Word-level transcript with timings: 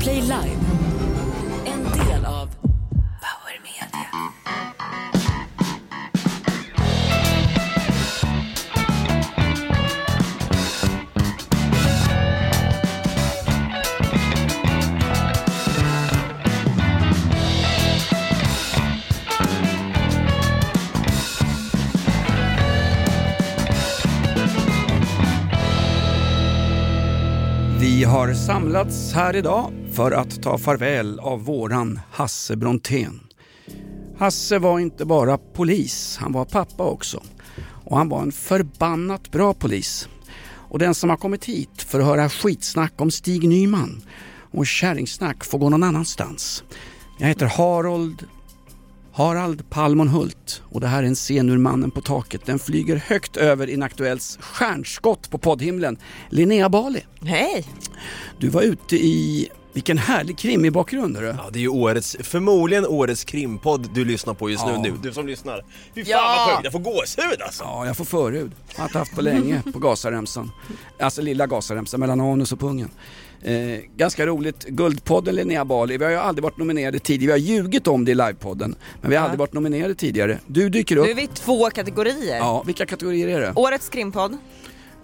Podplay 0.00 0.20
Live. 0.20 0.60
En 1.66 1.82
del 1.82 2.24
av 2.24 2.48
Power 3.20 3.60
Media. 3.62 4.06
Vi 27.80 28.04
har 28.04 28.34
samlats 28.34 29.12
här 29.12 29.36
idag 29.36 29.79
för 29.92 30.12
att 30.12 30.42
ta 30.42 30.58
farväl 30.58 31.18
av 31.18 31.44
våran 31.44 32.00
Hasse 32.10 32.56
Brontén. 32.56 33.20
Hasse 34.18 34.58
var 34.58 34.78
inte 34.78 35.04
bara 35.04 35.38
polis, 35.38 36.16
han 36.20 36.32
var 36.32 36.44
pappa 36.44 36.84
också. 36.84 37.22
Och 37.84 37.96
han 37.96 38.08
var 38.08 38.22
en 38.22 38.32
förbannat 38.32 39.30
bra 39.30 39.54
polis. 39.54 40.08
Och 40.42 40.78
den 40.78 40.94
som 40.94 41.10
har 41.10 41.16
kommit 41.16 41.44
hit 41.44 41.82
för 41.82 42.00
att 42.00 42.06
höra 42.06 42.28
skitsnack 42.28 42.92
om 42.96 43.10
Stig 43.10 43.48
Nyman 43.48 44.02
och 44.50 44.66
kärringsnack 44.66 45.44
får 45.44 45.58
gå 45.58 45.68
någon 45.68 45.82
annanstans. 45.82 46.64
Jag 47.18 47.28
heter 47.28 47.46
Harold 47.46 48.26
Harald 49.12 49.70
Palmon 49.70 50.08
Hult 50.08 50.62
och 50.64 50.80
det 50.80 50.86
här 50.86 51.02
är 51.02 51.06
en 51.06 51.14
scen 51.14 51.48
ur 51.48 51.58
Mannen 51.58 51.90
på 51.90 52.00
taket. 52.00 52.46
Den 52.46 52.58
flyger 52.58 52.96
högt 52.96 53.36
över 53.36 53.70
Inaktuells 53.70 54.38
stjärnskott 54.40 55.30
på 55.30 55.38
poddhimlen. 55.38 55.98
Linnea 56.28 56.68
Bali, 56.68 57.04
Hej! 57.22 57.66
du 58.38 58.48
var 58.48 58.62
ute 58.62 58.96
i, 58.96 59.48
vilken 59.72 59.98
härlig 59.98 60.38
krimbakgrund 60.38 61.16
hörru. 61.16 61.26
Ja, 61.38 61.48
det 61.52 61.58
är 61.58 61.60
ju 61.60 61.68
årets, 61.68 62.16
förmodligen 62.22 62.86
årets 62.86 63.24
krimpodd 63.24 63.88
du 63.94 64.04
lyssnar 64.04 64.34
på 64.34 64.50
just 64.50 64.64
Ja. 64.66 64.78
nu, 64.82 64.90
nu. 64.90 64.96
Du 65.02 65.12
som 65.12 65.26
lyssnar. 65.26 65.64
Fy 65.94 66.04
fan 66.04 66.10
Ja. 66.10 66.34
vad 66.46 66.48
sjukt, 66.56 66.64
jag 66.64 66.72
får 66.72 66.78
gåshud 66.80 67.42
alltså. 67.42 67.64
Ja, 67.64 67.86
jag 67.86 67.96
får 67.96 68.04
förhud. 68.04 68.52
Jag 68.74 68.78
har 68.82 68.84
inte 68.88 68.98
haft 68.98 69.14
på 69.14 69.20
länge 69.22 69.62
på 69.72 69.78
gasaremsan. 69.78 70.50
Alltså 71.00 71.22
lilla 71.22 71.46
gasaremsan 71.46 72.00
mellan 72.00 72.20
anus 72.20 72.52
och 72.52 72.60
pungen. 72.60 72.90
Eh, 73.42 73.78
ganska 73.96 74.26
roligt. 74.26 74.64
Guldpodden 74.68 75.34
Linnea 75.34 75.64
Bali, 75.64 75.98
vi 75.98 76.04
har 76.04 76.10
ju 76.12 76.16
aldrig 76.18 76.42
varit 76.42 76.56
nominerade 76.58 76.98
tidigare. 76.98 77.38
Vi 77.38 77.40
har 77.40 77.48
ljugit 77.56 77.86
om 77.86 78.04
det 78.04 78.10
i 78.12 78.14
livepodden. 78.14 78.74
Men 79.00 79.10
vi 79.10 79.16
har 79.16 79.22
Ja. 79.22 79.24
aldrig 79.24 79.38
varit 79.38 79.52
nominerade 79.52 79.94
tidigare. 79.94 80.38
Du 80.46 80.68
dyker 80.68 80.96
upp. 80.96 81.04
Nu 81.06 81.10
är 81.10 81.14
vi 81.14 81.22
i 81.22 81.26
två 81.26 81.70
kategorier. 81.70 82.36
Ja, 82.36 82.62
vilka 82.66 82.86
kategorier 82.86 83.28
är 83.28 83.40
det? 83.40 83.52
Årets 83.56 83.88
krimpodd, 83.88 84.36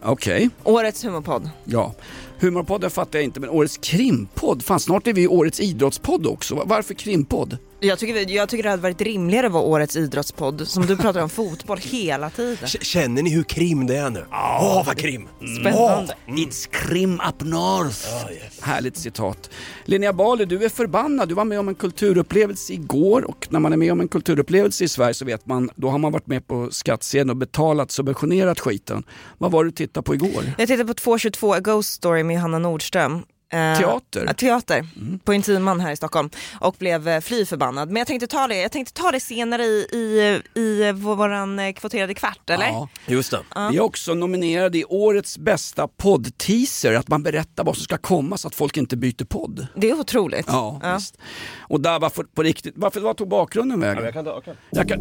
Okej, 0.02 0.50
årets 0.64 1.04
humorpodd. 1.04 1.50
ja. 1.64 1.94
Humorpodden 2.40 2.90
fattar 2.90 3.18
jag 3.18 3.24
inte, 3.24 3.40
men 3.40 3.50
årets 3.50 3.76
krimpodd? 3.76 4.62
Fan, 4.64 4.80
snart 4.80 5.06
är 5.06 5.12
vi 5.12 5.28
årets 5.28 5.60
idrottspodd 5.60 6.26
också. 6.26 6.62
Varför 6.66 6.94
krimpodd? 6.94 7.58
Jag 7.80 7.98
tycker, 7.98 8.30
jag 8.30 8.48
tycker 8.48 8.62
det 8.62 8.70
hade 8.70 8.82
varit 8.82 9.00
rimligare 9.00 9.46
att 9.46 9.52
vara 9.52 9.62
årets 9.62 9.96
idrottspodd, 9.96 10.68
som 10.68 10.86
du 10.86 10.96
pratar 10.96 11.20
om 11.22 11.28
fotboll 11.30 11.78
hela 11.78 12.30
tiden. 12.30 12.56
K- 12.72 12.78
Känner 12.80 13.22
ni 13.22 13.30
hur 13.30 13.42
krim 13.42 13.86
det 13.86 13.96
är 13.96 14.10
nu? 14.10 14.24
Åh, 14.32 14.82
vad 14.86 14.96
krim! 14.98 15.28
Spännande. 15.60 16.14
It's 16.26 16.68
krim 16.70 17.14
up 17.28 17.40
north. 17.48 17.98
Ah, 18.26 18.30
yes. 18.30 18.60
Härligt 18.60 18.96
citat. 18.96 19.50
Linnea 19.84 20.12
Bali, 20.12 20.44
du 20.44 20.64
är 20.64 20.68
förbannad. 20.68 21.28
Du 21.28 21.34
var 21.34 21.44
med 21.44 21.60
om 21.60 21.68
en 21.68 21.74
kulturupplevelse 21.74 22.72
igår 22.72 23.24
och 23.30 23.46
när 23.50 23.60
man 23.60 23.72
är 23.72 23.76
med 23.76 23.92
om 23.92 24.00
en 24.00 24.08
kulturupplevelse 24.08 24.84
i 24.84 24.88
Sverige 24.88 25.14
så 25.14 25.24
vet 25.24 25.46
man, 25.46 25.70
då 25.76 25.88
har 25.88 25.98
man 25.98 26.12
varit 26.12 26.26
med 26.26 26.46
på 26.46 26.68
skattsedeln 26.70 27.30
och 27.30 27.36
betalat, 27.36 27.90
subventionerat 27.90 28.60
skiten. 28.60 29.02
Vad 29.38 29.50
var 29.52 29.64
det 29.64 29.70
du 29.70 29.74
tittade 29.74 30.04
på 30.04 30.14
igår? 30.14 30.44
Jag 30.58 30.68
tittade 30.68 30.84
på 30.84 30.94
222 30.94 31.54
A 31.54 31.60
Ghost 31.60 31.92
Story 31.92 32.22
med 32.22 32.40
Hanna 32.40 32.58
Nordström. 32.58 33.22
Eh, 33.52 33.78
Teater? 33.78 34.24
ja, 34.26 34.32
teater, 34.32 34.86
på 35.24 35.34
Intiman 35.34 35.80
här 35.80 35.92
i 35.92 35.96
Stockholm 35.96 36.30
och 36.60 36.76
blev 36.78 37.08
eh, 37.08 37.20
fly 37.20 37.46
förbannad. 37.46 37.88
Men 37.88 37.96
jag 37.96 38.06
tänkte 38.06 38.26
ta 38.26 38.46
det, 38.46 38.56
jag 38.56 38.72
tänkte 38.72 39.02
ta 39.02 39.10
det 39.10 39.20
senare 39.20 39.62
i, 39.62 39.86
i, 39.92 40.60
i 40.60 40.92
våran 40.92 41.58
eh, 41.58 41.72
kvoterade 41.72 42.14
kvart, 42.14 42.50
eller? 42.50 42.66
Ja. 42.66 42.88
Just 43.06 43.30
det. 43.30 43.38
Vi 43.70 43.76
är 43.76 43.80
också 43.80 44.14
nominerade 44.14 44.78
i 44.78 44.84
årets 44.84 45.38
bästa 45.38 45.88
poddteaser, 45.88 46.94
att 46.94 47.08
man 47.08 47.22
berättar 47.22 47.64
vad 47.64 47.76
som 47.76 47.84
ska 47.84 47.98
komma 47.98 48.38
så 48.38 48.48
att 48.48 48.54
folk 48.54 48.76
inte 48.76 48.96
byter 48.96 49.24
podd. 49.24 49.66
Det 49.74 49.90
är 49.90 50.00
otroligt. 50.00 50.46
Ja, 50.48 50.80
visst. 50.94 51.18
Och 51.58 51.80
där 51.80 51.98
varför, 51.98 52.24
på 52.24 52.42
riktigt, 52.42 52.74
varför 52.76 53.00
vad 53.00 53.16
tog 53.16 53.28
bakgrunden 53.28 53.80
vägen? 53.80 54.04
Jag 54.04 54.12
kan 54.14 54.24
ta, 54.24 54.36
okay. 54.38 54.54
Jag 54.70 54.88
kan, 54.88 55.00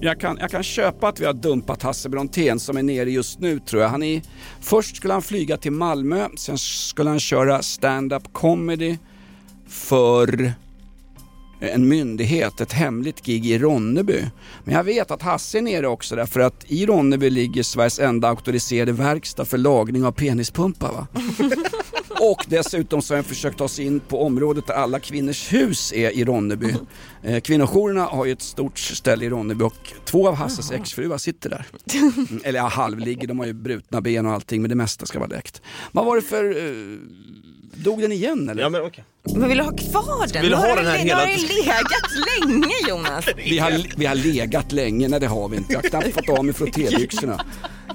jag, 0.00 0.20
kan, 0.20 0.38
jag 0.40 0.50
kan 0.50 0.62
köpa 0.62 1.08
att 1.08 1.20
vi 1.20 1.24
har 1.24 1.32
dumpat 1.32 1.82
Hasse 1.82 2.08
Brontén 2.08 2.60
som 2.60 2.76
är 2.76 2.82
nere 2.82 3.10
just 3.10 3.40
nu 3.40 3.58
tror 3.58 3.82
jag. 3.82 3.88
Han 3.88 4.02
är, 4.02 4.22
först 4.60 4.96
skulle 4.96 5.12
han 5.12 5.22
flyga 5.22 5.56
till 5.56 5.72
Malmö, 5.72 6.28
sen 6.36 6.58
skulle 6.58 7.10
han 7.10 7.20
köra 7.20 7.62
stand-up 7.80 8.32
comedy 8.32 8.98
för 9.68 10.52
en 11.60 11.88
myndighet, 11.88 12.60
ett 12.60 12.72
hemligt 12.72 13.22
gig 13.22 13.46
i 13.46 13.58
Ronneby. 13.58 14.24
Men 14.64 14.74
jag 14.74 14.84
vet 14.84 15.10
att 15.10 15.22
Hasse 15.22 15.58
är 15.58 15.62
nere 15.62 15.88
också 15.88 16.16
därför 16.16 16.40
att 16.40 16.64
i 16.66 16.86
Ronneby 16.86 17.30
ligger 17.30 17.62
Sveriges 17.62 17.98
enda 17.98 18.28
auktoriserade 18.28 18.92
verkstad 18.92 19.44
för 19.44 19.58
lagning 19.58 20.04
av 20.04 20.12
penispumpar. 20.12 20.92
Va? 20.92 21.06
Och 22.20 22.44
dessutom 22.48 23.02
så 23.02 23.14
har 23.14 23.16
han 23.16 23.24
försökt 23.24 23.58
ta 23.58 23.68
sig 23.68 23.86
in 23.86 24.00
på 24.00 24.22
området 24.22 24.66
där 24.66 24.74
alla 24.74 25.00
kvinnors 25.00 25.52
hus 25.52 25.92
är 25.92 26.10
i 26.10 26.24
Ronneby. 26.24 26.74
Eh, 27.22 27.40
kvinnojourerna 27.40 28.04
har 28.04 28.24
ju 28.24 28.32
ett 28.32 28.42
stort 28.42 28.78
ställe 28.78 29.24
i 29.24 29.30
Ronneby 29.30 29.64
och 29.64 29.92
två 30.04 30.28
av 30.28 30.34
Hasses 30.34 30.70
exfruar 30.70 31.18
sitter 31.18 31.50
där. 31.50 31.66
Mm, 31.94 32.40
eller 32.44 32.58
ja, 32.58 32.66
halvligger, 32.68 33.28
de 33.28 33.38
har 33.38 33.46
ju 33.46 33.52
brutna 33.52 34.00
ben 34.00 34.26
och 34.26 34.32
allting 34.32 34.62
men 34.62 34.68
det 34.68 34.76
mesta 34.76 35.06
ska 35.06 35.18
vara 35.18 35.28
läckt. 35.28 35.62
Vad 35.92 36.06
var 36.06 36.16
det 36.16 36.22
för... 36.22 36.44
Eh, 36.44 36.98
dog 37.74 38.00
den 38.00 38.12
igen 38.12 38.48
eller? 38.48 38.62
Ja 38.62 38.68
men 38.68 38.82
okej. 38.82 39.04
Men 39.34 39.48
vill 39.48 39.58
du 39.58 39.64
ha 39.64 39.76
kvar 39.76 40.26
den? 40.32 40.42
Vill 40.42 40.50
du 40.50 40.56
ha 40.56 40.74
den 40.74 40.86
här 40.86 40.98
hela- 40.98 41.14
har 41.20 41.26
den 41.26 41.36
legat 41.36 42.60
länge 42.60 42.74
Jonas. 42.88 43.24
Vi 43.36 43.58
har, 43.58 43.84
vi 43.96 44.06
har 44.06 44.14
legat 44.14 44.72
länge, 44.72 45.08
nej 45.08 45.20
det 45.20 45.26
har 45.26 45.48
vi 45.48 45.56
inte. 45.56 45.72
Jag 45.72 45.82
har 45.82 45.88
knappt 45.88 46.14
fått 46.14 46.28
av 46.38 46.44
mig 46.44 46.54
frottébyxorna. 46.54 47.44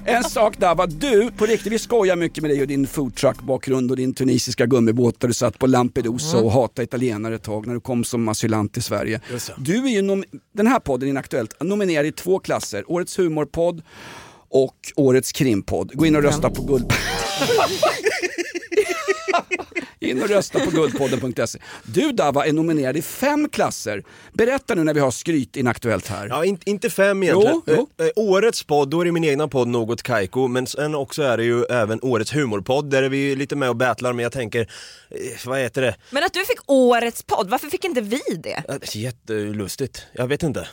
En 0.04 0.24
sak 0.24 0.54
där 0.58 0.74
var 0.74 0.86
du, 0.86 1.30
på 1.30 1.46
riktigt, 1.46 1.72
vi 1.72 1.78
skojar 1.78 2.16
mycket 2.16 2.42
med 2.42 2.50
dig 2.50 2.60
och 2.60 2.66
din 2.66 2.86
foodtruck 2.86 3.42
bakgrund 3.42 3.90
och 3.90 3.96
din 3.96 4.14
tunisiska 4.14 4.66
gummibåt 4.66 5.20
där 5.20 5.28
du 5.28 5.34
satt 5.34 5.58
på 5.58 5.66
Lampedusa 5.66 6.36
och 6.38 6.52
hatade 6.52 6.82
italienare 6.84 7.34
ett 7.34 7.42
tag 7.42 7.66
när 7.66 7.74
du 7.74 7.80
kom 7.80 8.04
som 8.04 8.28
asylant 8.28 8.72
till 8.72 8.82
Sverige. 8.82 9.20
Just 9.32 9.46
det. 9.46 9.52
Du 9.58 9.84
är 9.84 9.88
ju, 9.90 10.02
nom- 10.02 10.24
den 10.54 10.66
här 10.66 10.78
podden 10.80 11.08
Inaktuellt, 11.08 11.60
nominerad 11.60 12.06
i 12.06 12.12
två 12.12 12.38
klasser. 12.38 12.84
Årets 12.92 13.18
humorpodd 13.18 13.82
och 14.48 14.76
Årets 14.96 15.32
krimpodd. 15.32 15.90
Gå 15.94 16.06
in 16.06 16.16
och 16.16 16.22
rösta 16.22 16.50
på 16.50 16.62
guld... 16.62 16.92
In 20.06 20.22
och 20.22 20.28
rösta 20.28 20.60
på 20.60 20.70
guldpodden.se. 20.70 21.58
Du 21.82 22.12
Dava 22.12 22.46
är 22.46 22.52
nominerad 22.52 22.96
i 22.96 23.02
fem 23.02 23.48
klasser. 23.48 24.04
Berätta 24.32 24.74
nu 24.74 24.84
när 24.84 24.94
vi 24.94 25.00
har 25.00 25.10
skryt 25.10 25.56
Inaktuellt 25.56 26.06
här. 26.06 26.28
Ja, 26.28 26.44
in, 26.44 26.58
inte 26.64 26.90
fem 26.90 27.22
egentligen. 27.22 27.62
Jo, 27.66 27.88
jo. 27.98 28.04
Eh, 28.04 28.10
årets 28.16 28.62
podd, 28.64 28.90
då 28.90 29.00
är 29.00 29.04
det 29.04 29.12
min 29.12 29.24
egna 29.24 29.48
podd 29.48 29.68
Något 29.68 30.02
Kaiko, 30.02 30.48
men 30.48 30.66
sen 30.66 30.94
också 30.94 31.22
är 31.22 31.36
det 31.36 31.44
ju 31.44 31.64
även 31.64 31.98
årets 32.02 32.34
humorpodd, 32.34 32.90
där 32.90 33.02
är 33.02 33.08
vi 33.08 33.36
lite 33.36 33.56
med 33.56 33.68
och 33.68 33.76
battlar, 33.76 34.12
men 34.12 34.22
jag 34.22 34.32
tänker, 34.32 34.60
eh, 35.10 35.18
vad 35.46 35.58
heter 35.58 35.82
det? 35.82 35.96
Men 36.10 36.24
att 36.24 36.32
du 36.32 36.44
fick 36.44 36.58
årets 36.66 37.22
podd, 37.22 37.50
varför 37.50 37.68
fick 37.68 37.84
inte 37.84 38.00
vi 38.00 38.20
det? 38.42 38.62
Jättelustigt, 38.92 40.02
jag 40.12 40.26
vet 40.26 40.42
inte. 40.42 40.68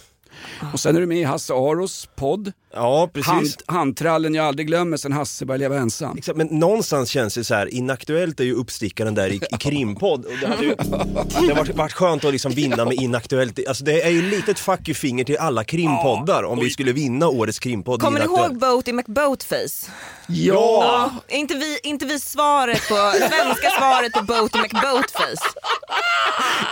Och 0.74 0.80
sen 0.80 0.96
är 0.96 1.00
du 1.00 1.06
med 1.06 1.18
i 1.18 1.24
Hasse 1.24 1.54
Aros 1.54 2.10
podd. 2.16 2.52
Ja, 2.76 3.10
precis. 3.14 3.32
Hand, 3.32 3.54
handtrallen 3.68 4.36
jag 4.36 4.46
aldrig 4.46 4.68
glömmer 4.68 4.98
sen 4.98 5.12
Hasse 5.12 5.46
började 5.46 5.64
leva 5.64 5.78
ensam. 5.78 6.18
Exakt, 6.18 6.38
men 6.38 6.48
någonstans 6.48 7.10
känns 7.10 7.34
det 7.36 7.44
så 7.44 7.56
här, 7.56 7.74
inaktuellt 7.74 8.40
är 8.40 8.44
ju 8.44 8.54
uppstickaren 8.54 9.16
där 9.16 9.28
i, 9.28 9.36
i 9.36 9.40
krimpodd. 9.60 10.26
Och 10.26 10.32
det 10.42 10.48
hade 10.48 10.64
ju 10.64 10.76
det 10.76 11.54
har 11.54 11.56
varit, 11.56 11.76
varit 11.76 11.94
skönt 11.94 12.26
att 12.26 12.32
liksom 12.32 12.52
vinna 12.52 12.86
med 12.86 12.94
inaktuellt. 12.94 13.68
Alltså 13.68 13.84
det 13.84 14.02
är 14.02 14.10
ju 14.10 14.22
lite 14.30 14.52
ett 14.52 14.60
fuck 14.60 14.88
you 14.88 14.96
finger 14.96 15.24
till 15.24 15.38
alla 15.38 15.64
krimpoddar 15.64 16.44
om 16.44 16.60
vi 16.60 16.70
skulle 16.70 16.92
vinna 16.92 17.28
årets 17.28 17.60
krimpodd 17.60 18.02
Kommer 18.02 18.20
ni 18.20 18.26
ihåg 18.26 18.60
Boaty 18.60 18.94
McBoatface? 18.94 19.92
Ja! 20.28 21.12
Är 21.28 21.38
inte 21.38 21.56
vi, 21.56 21.80
inte 21.84 22.06
vi 22.06 22.20
svaret 22.20 22.88
på, 22.90 23.14
svenska 23.18 23.70
svaret 23.78 24.14
på 24.14 24.24
Boaty 24.24 24.60
McBoatface? 24.60 25.46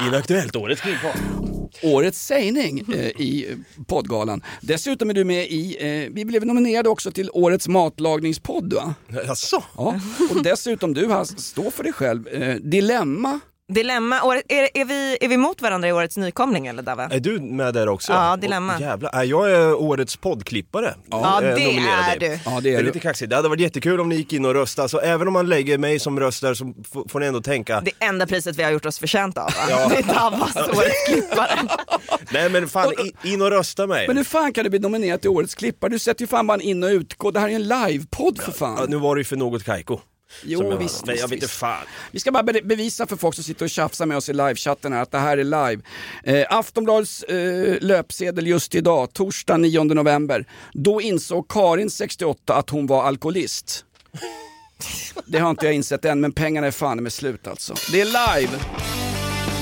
Inaktuellt, 0.07 0.55
årets 0.55 0.81
krimpodd. 0.81 1.50
Årets 1.83 2.25
sägning 2.25 2.79
eh, 2.93 3.05
i 3.05 3.57
poddgalan. 3.87 4.43
Dessutom 4.61 5.09
är 5.09 5.13
du 5.13 5.23
med 5.23 5.47
i, 5.47 5.77
eh, 5.79 6.13
vi 6.13 6.25
blev 6.25 6.45
nominerade 6.45 6.89
också 6.89 7.11
till 7.11 7.29
Årets 7.33 7.67
matlagningspodd 7.67 8.73
va? 8.73 8.95
Jaså? 9.27 9.63
Ja. 9.77 9.99
Och 10.29 10.43
dessutom 10.43 10.93
du 10.93 11.07
Hasse, 11.07 11.37
stå 11.37 11.71
för 11.71 11.83
dig 11.83 11.93
själv. 11.93 12.27
Eh, 12.27 12.55
dilemma. 12.55 13.39
Dilemma, 13.69 14.21
Året- 14.21 14.43
är, 14.47 14.69
är, 14.73 14.85
vi, 14.85 15.17
är 15.21 15.27
vi 15.27 15.37
mot 15.37 15.61
varandra 15.61 15.87
i 15.87 15.91
årets 15.91 16.17
nykomling 16.17 16.67
eller 16.67 16.83
Dava? 16.83 17.03
Är 17.03 17.19
du 17.19 17.39
med 17.39 17.73
där 17.73 17.89
också? 17.89 18.11
Ja, 18.13 18.37
dilemma. 18.37 18.75
Och, 18.75 18.81
jävlar, 18.81 19.09
är 19.15 19.23
jag 19.23 19.51
är 19.51 19.73
årets 19.81 20.15
poddklippare. 20.15 20.95
Ja, 21.11 21.41
Eh, 21.43 21.55
det 21.55 21.61
är 21.61 22.19
du. 22.19 22.39
Ja 22.45 22.51
det 22.51 22.59
Det 22.61 22.69
är 22.69 22.73
är 22.73 22.79
du. 22.79 22.85
lite 22.85 22.99
kaxigt. 22.99 23.29
Det 23.29 23.35
hade 23.35 23.49
varit 23.49 23.59
jättekul 23.61 23.99
om 23.99 24.09
ni 24.09 24.15
gick 24.15 24.33
in 24.33 24.45
och 24.45 24.53
röstade. 24.53 24.89
Så 24.89 24.99
även 24.99 25.27
om 25.27 25.33
man 25.33 25.49
lägger 25.49 25.77
mig 25.77 25.99
som 25.99 26.19
röstare 26.19 26.55
så 26.55 26.73
f- 26.81 27.01
får 27.09 27.19
ni 27.19 27.25
ändå 27.25 27.41
tänka. 27.41 27.81
Det 27.81 27.91
enda 27.99 28.27
priset 28.27 28.55
vi 28.55 28.63
har 28.63 28.71
gjort 28.71 28.85
oss 28.85 28.99
förtjänta 28.99 29.41
av 29.43 29.51
va? 29.51 29.63
Ja. 29.69 29.87
Det 29.89 29.97
är 29.97 30.03
Davas 30.03 30.55
årets 30.77 31.05
klippare. 31.07 31.59
Nej 32.31 32.49
men 32.49 32.67
fan, 32.67 32.93
in 33.23 33.41
och 33.41 33.49
rösta 33.49 33.87
mig. 33.87 34.07
Men 34.07 34.17
hur 34.17 34.23
fan 34.23 34.53
kan 34.53 34.63
du 34.63 34.69
bli 34.69 34.79
nominerad 34.79 35.21
till 35.21 35.29
Årets 35.29 35.55
klippare? 35.55 35.91
Du 35.91 35.99
sätter 35.99 36.21
ju 36.21 36.27
fan 36.27 36.47
bara 36.47 36.53
en 36.53 36.61
in 36.61 36.83
och 36.83 36.87
utkod. 36.89 37.33
Det 37.33 37.39
här 37.39 37.47
är 37.47 37.51
ju 37.51 37.55
en 37.55 37.67
livepodd 37.67 38.41
för 38.41 38.51
fan. 38.51 38.77
Ja, 38.79 38.85
nu 38.87 38.95
var 38.97 39.15
det 39.15 39.19
ju 39.19 39.25
för 39.25 39.35
något 39.35 39.63
kajko. 39.63 39.99
Jo, 40.43 40.69
jag, 40.71 40.77
visst, 40.77 41.05
men 41.05 41.15
jag 41.15 41.21
visst, 41.21 41.23
vet 41.23 41.31
inte 41.31 41.45
visst. 41.45 41.57
fan. 41.59 41.85
Vi 42.11 42.19
ska 42.19 42.31
bara 42.31 42.43
be- 42.43 42.61
bevisa 42.63 43.07
för 43.07 43.15
folk 43.15 43.35
som 43.35 43.43
sitter 43.43 43.65
och 43.65 43.69
tjafsar 43.69 44.05
med 44.05 44.17
oss 44.17 44.29
i 44.29 44.33
livechatten 44.33 44.93
här 44.93 45.01
att 45.01 45.11
det 45.11 45.17
här 45.19 45.37
är 45.37 45.43
live. 45.43 45.81
Eh, 46.23 46.47
Aftonbladets 46.49 47.23
eh, 47.23 47.77
löpsedel 47.81 48.47
just 48.47 48.75
idag, 48.75 49.13
torsdag 49.13 49.57
9 49.57 49.83
november. 49.83 50.45
Då 50.73 51.01
insåg 51.01 51.47
Karin, 51.47 51.89
68, 51.89 52.53
att 52.55 52.69
hon 52.69 52.87
var 52.87 53.03
alkoholist. 53.03 53.85
Det 55.25 55.39
har 55.39 55.49
inte 55.49 55.65
jag 55.65 55.75
insett 55.75 56.05
än, 56.05 56.19
men 56.21 56.31
pengarna 56.31 56.67
är 56.67 56.71
fan 56.71 57.03
med 57.03 57.13
slut 57.13 57.47
alltså. 57.47 57.73
Det 57.91 58.01
är 58.01 58.05
live! 58.05 58.57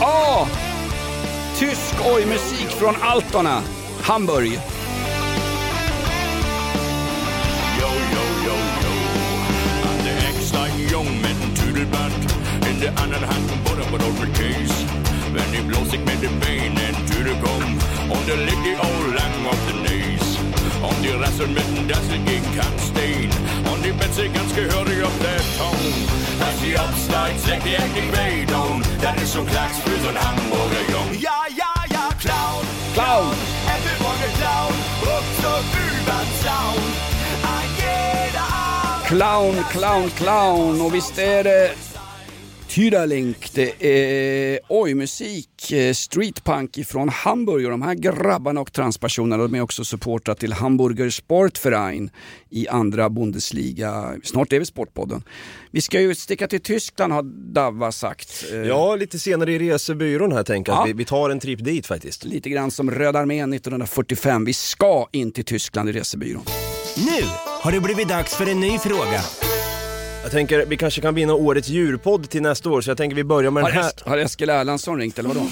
Ah! 0.02 0.48
Tysk 1.60 1.96
oj-musik 2.16 2.68
från 2.68 2.96
Altona, 3.02 3.62
Hamburg. 4.02 4.60
Det 10.70 10.84
extra 10.84 10.98
jung 10.98 11.22
med 11.22 11.32
en 11.32 11.56
tudelband. 11.56 12.14
In 12.70 12.80
det 12.80 12.90
andra 13.02 13.18
handen 13.18 13.60
bara 13.66 13.84
på 13.92 13.98
något 13.98 14.38
case. 14.38 14.86
Men 15.34 15.56
i 15.56 15.62
blåsigt 15.68 16.06
med 16.06 16.18
det 16.22 16.30
benen 16.46 16.96
tudelgång. 17.08 17.80
Och 18.10 18.24
det 18.28 18.36
ligger 18.36 18.80
all 18.80 19.14
lang 19.18 19.46
of 19.52 19.60
the 19.68 19.74
knees. 19.74 20.40
Om 20.84 20.96
de 21.04 21.12
rassar 21.14 21.48
med 21.48 21.78
en 21.78 21.88
dassig 21.88 22.42
kantsten. 22.56 23.32
Om 23.72 23.82
de 23.84 23.92
bett 23.92 24.16
sig 24.16 24.28
ganska 24.28 24.62
hörig 24.62 25.00
upp 25.08 25.20
där 25.22 25.42
tång. 25.58 25.94
Att 26.42 26.62
de 26.62 26.76
uppstart 26.76 27.40
släck 27.40 27.66
i 27.66 27.76
äcklig 27.76 28.12
väjdon. 28.12 28.84
Där 29.02 29.16
är 29.22 29.26
som 29.26 29.46
klacksfrusen 29.46 30.16
hamburgerjong. 30.24 31.10
Ja, 31.28 31.40
ja, 31.62 31.74
ja, 31.96 32.06
clown. 32.24 32.64
Clown! 32.94 33.36
Everyone 33.76 34.28
clown. 34.40 34.74
Också 35.18 35.50
utan 35.84 36.26
sound. 36.44 37.19
Clown, 39.10 39.56
clown, 39.72 40.10
clown 40.10 40.82
och 40.82 40.96
visst 40.96 41.18
är 41.18 41.44
det 41.44 41.72
Tydalink, 42.68 43.52
det 43.54 43.84
är 43.86 44.60
oj-musik, 44.70 45.72
eh, 45.72 45.94
streetpunk 45.94 46.78
ifrån 46.78 47.10
Hamburg 47.10 47.66
och 47.66 47.72
de 47.72 47.82
här 47.82 47.94
grabbarna 47.96 48.62
och 48.62 48.74
transpersonerna 48.74 49.44
de 49.44 49.56
är 49.56 49.62
också 49.62 49.84
supportrar 49.86 50.36
till 50.36 50.54
Hamburger 50.54 51.10
Sportverein 51.10 52.10
i 52.50 52.68
andra 52.68 53.10
Bundesliga. 53.10 54.14
Snart 54.24 54.54
är 54.54 54.60
vi 54.60 54.66
Sportpodden. 54.66 55.24
Vi 55.72 55.82
ska 55.82 56.02
ju 56.02 56.16
sticka 56.16 56.48
till 56.48 56.62
Tyskland 56.62 57.14
har 57.14 57.24
Davva 57.54 57.92
sagt. 57.92 58.46
Eh, 58.52 58.58
Ja, 58.60 58.96
lite 58.96 59.20
senare 59.20 59.54
i 59.54 59.60
resebyrån 59.60 60.32
här 60.32 60.44
tänker 60.44 60.72
jag 60.72 60.78
Ja. 60.80 60.84
att 60.84 60.90
vi, 60.90 60.94
vi 60.94 61.06
tar 61.06 61.30
en 61.30 61.40
tripp 61.40 61.64
dit 61.64 61.88
faktiskt. 61.88 62.24
Lite 62.26 62.50
grann 62.50 62.72
som 62.72 62.92
Röda 62.92 63.20
armén 63.20 63.54
1945. 63.54 64.46
Vi 64.46 64.54
ska 64.54 65.08
in 65.12 65.32
till 65.32 65.46
Tyskland 65.46 65.90
i 65.90 65.92
resebyrån. 65.92 66.44
Nu 66.98 67.24
har 67.62 67.72
det 67.72 67.80
blivit 67.80 68.08
dags 68.08 68.36
för 68.36 68.46
en 68.50 68.60
ny 68.60 68.80
fråga. 68.80 69.22
Jag 70.24 70.32
tänker 70.32 70.66
vi 70.66 70.78
kanske 70.78 71.02
kan 71.02 71.16
vinna 71.16 71.34
årets 71.34 71.68
djurpodd 71.68 72.30
till 72.30 72.42
nästa 72.42 72.70
år 72.70 72.82
så 72.82 72.90
jag 72.90 72.98
tänker 72.98 73.16
vi 73.16 73.24
börjar 73.24 73.52
med 73.52 73.64
den 73.64 73.74
Har, 73.74 73.82
här. 73.84 73.90
Est- 73.90 74.10
har 74.10 74.18
Eskil 74.18 74.50
Erlandsson 74.50 74.98
ringt 74.98 75.20
eller 75.20 75.30
vadå? 75.30 75.48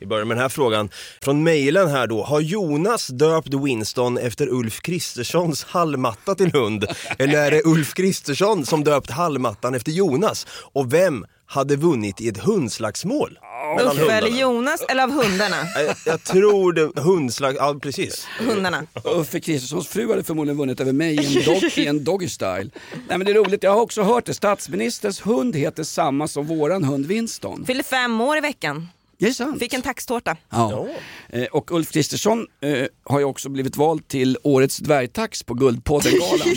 Vi 0.00 0.06
börjar 0.06 0.24
med 0.24 0.36
den 0.36 0.42
här 0.42 0.48
frågan. 0.48 0.90
Från 1.22 1.42
mejlen 1.44 1.88
här 1.88 2.06
då. 2.06 2.22
Har 2.22 2.40
Jonas 2.40 3.06
döpt 3.06 3.54
Winston 3.54 4.18
efter 4.18 4.48
Ulf 4.48 4.80
Kristerssons 4.80 5.64
hallmatta 5.64 6.34
till 6.34 6.52
hund? 6.52 6.84
Eller 7.18 7.38
är 7.38 7.50
det 7.50 7.62
Ulf 7.64 7.94
Kristersson 7.94 8.66
som 8.66 8.84
döpt 8.84 9.10
hallmattan 9.10 9.74
efter 9.74 9.92
Jonas? 9.92 10.46
Och 10.72 10.92
vem 10.92 11.24
hade 11.52 11.76
vunnit 11.76 12.20
i 12.20 12.28
ett 12.28 12.38
hundslagsmål? 12.38 13.38
Mellan 13.76 13.96
Uffe 13.98 14.12
eller 14.12 14.20
hundarna? 14.30 14.40
Jonas 14.40 14.82
eller 14.88 15.02
av 15.02 15.10
hundarna? 15.10 15.56
Jag, 15.86 15.96
jag 16.06 16.24
tror 16.24 16.72
det, 16.72 17.00
hundslag, 17.00 17.54
ja 17.58 17.78
precis. 17.82 18.26
Hundarna. 18.40 18.82
Uffe 19.04 19.40
Kristerssons 19.40 19.88
fru 19.88 20.10
hade 20.10 20.24
förmodligen 20.24 20.58
vunnit 20.58 20.80
över 20.80 20.92
mig 20.92 21.14
i 21.14 21.26
en, 21.38 21.44
dog, 21.44 21.62
i 21.76 21.86
en 21.86 22.04
doggy 22.04 22.28
style. 22.28 22.70
Nej 23.08 23.18
men 23.18 23.24
det 23.24 23.30
är 23.30 23.34
roligt, 23.34 23.62
jag 23.62 23.70
har 23.74 23.80
också 23.80 24.02
hört 24.02 24.26
det. 24.26 24.34
Statsministerns 24.34 25.26
hund 25.26 25.56
heter 25.56 25.84
samma 25.84 26.28
som 26.28 26.46
våran 26.46 26.84
hund 26.84 27.06
Winston. 27.06 27.64
Fyller 27.66 27.82
fem 27.82 28.20
år 28.20 28.36
i 28.36 28.40
veckan. 28.40 28.88
Det 29.18 29.28
är 29.28 29.32
sant. 29.32 29.58
Fick 29.58 29.74
en 29.74 29.82
taxtårta. 29.82 30.36
Ja. 30.50 30.88
Eh, 31.28 31.44
Och 31.44 31.72
Ulf 31.72 31.90
Kristersson 31.92 32.46
eh, 32.62 32.86
har 33.04 33.18
ju 33.18 33.24
också 33.24 33.48
blivit 33.48 33.76
vald 33.76 34.08
till 34.08 34.38
Årets 34.42 34.76
dvärgtax 34.78 35.42
på 35.42 35.54
Guldpodden-galan. 35.54 36.56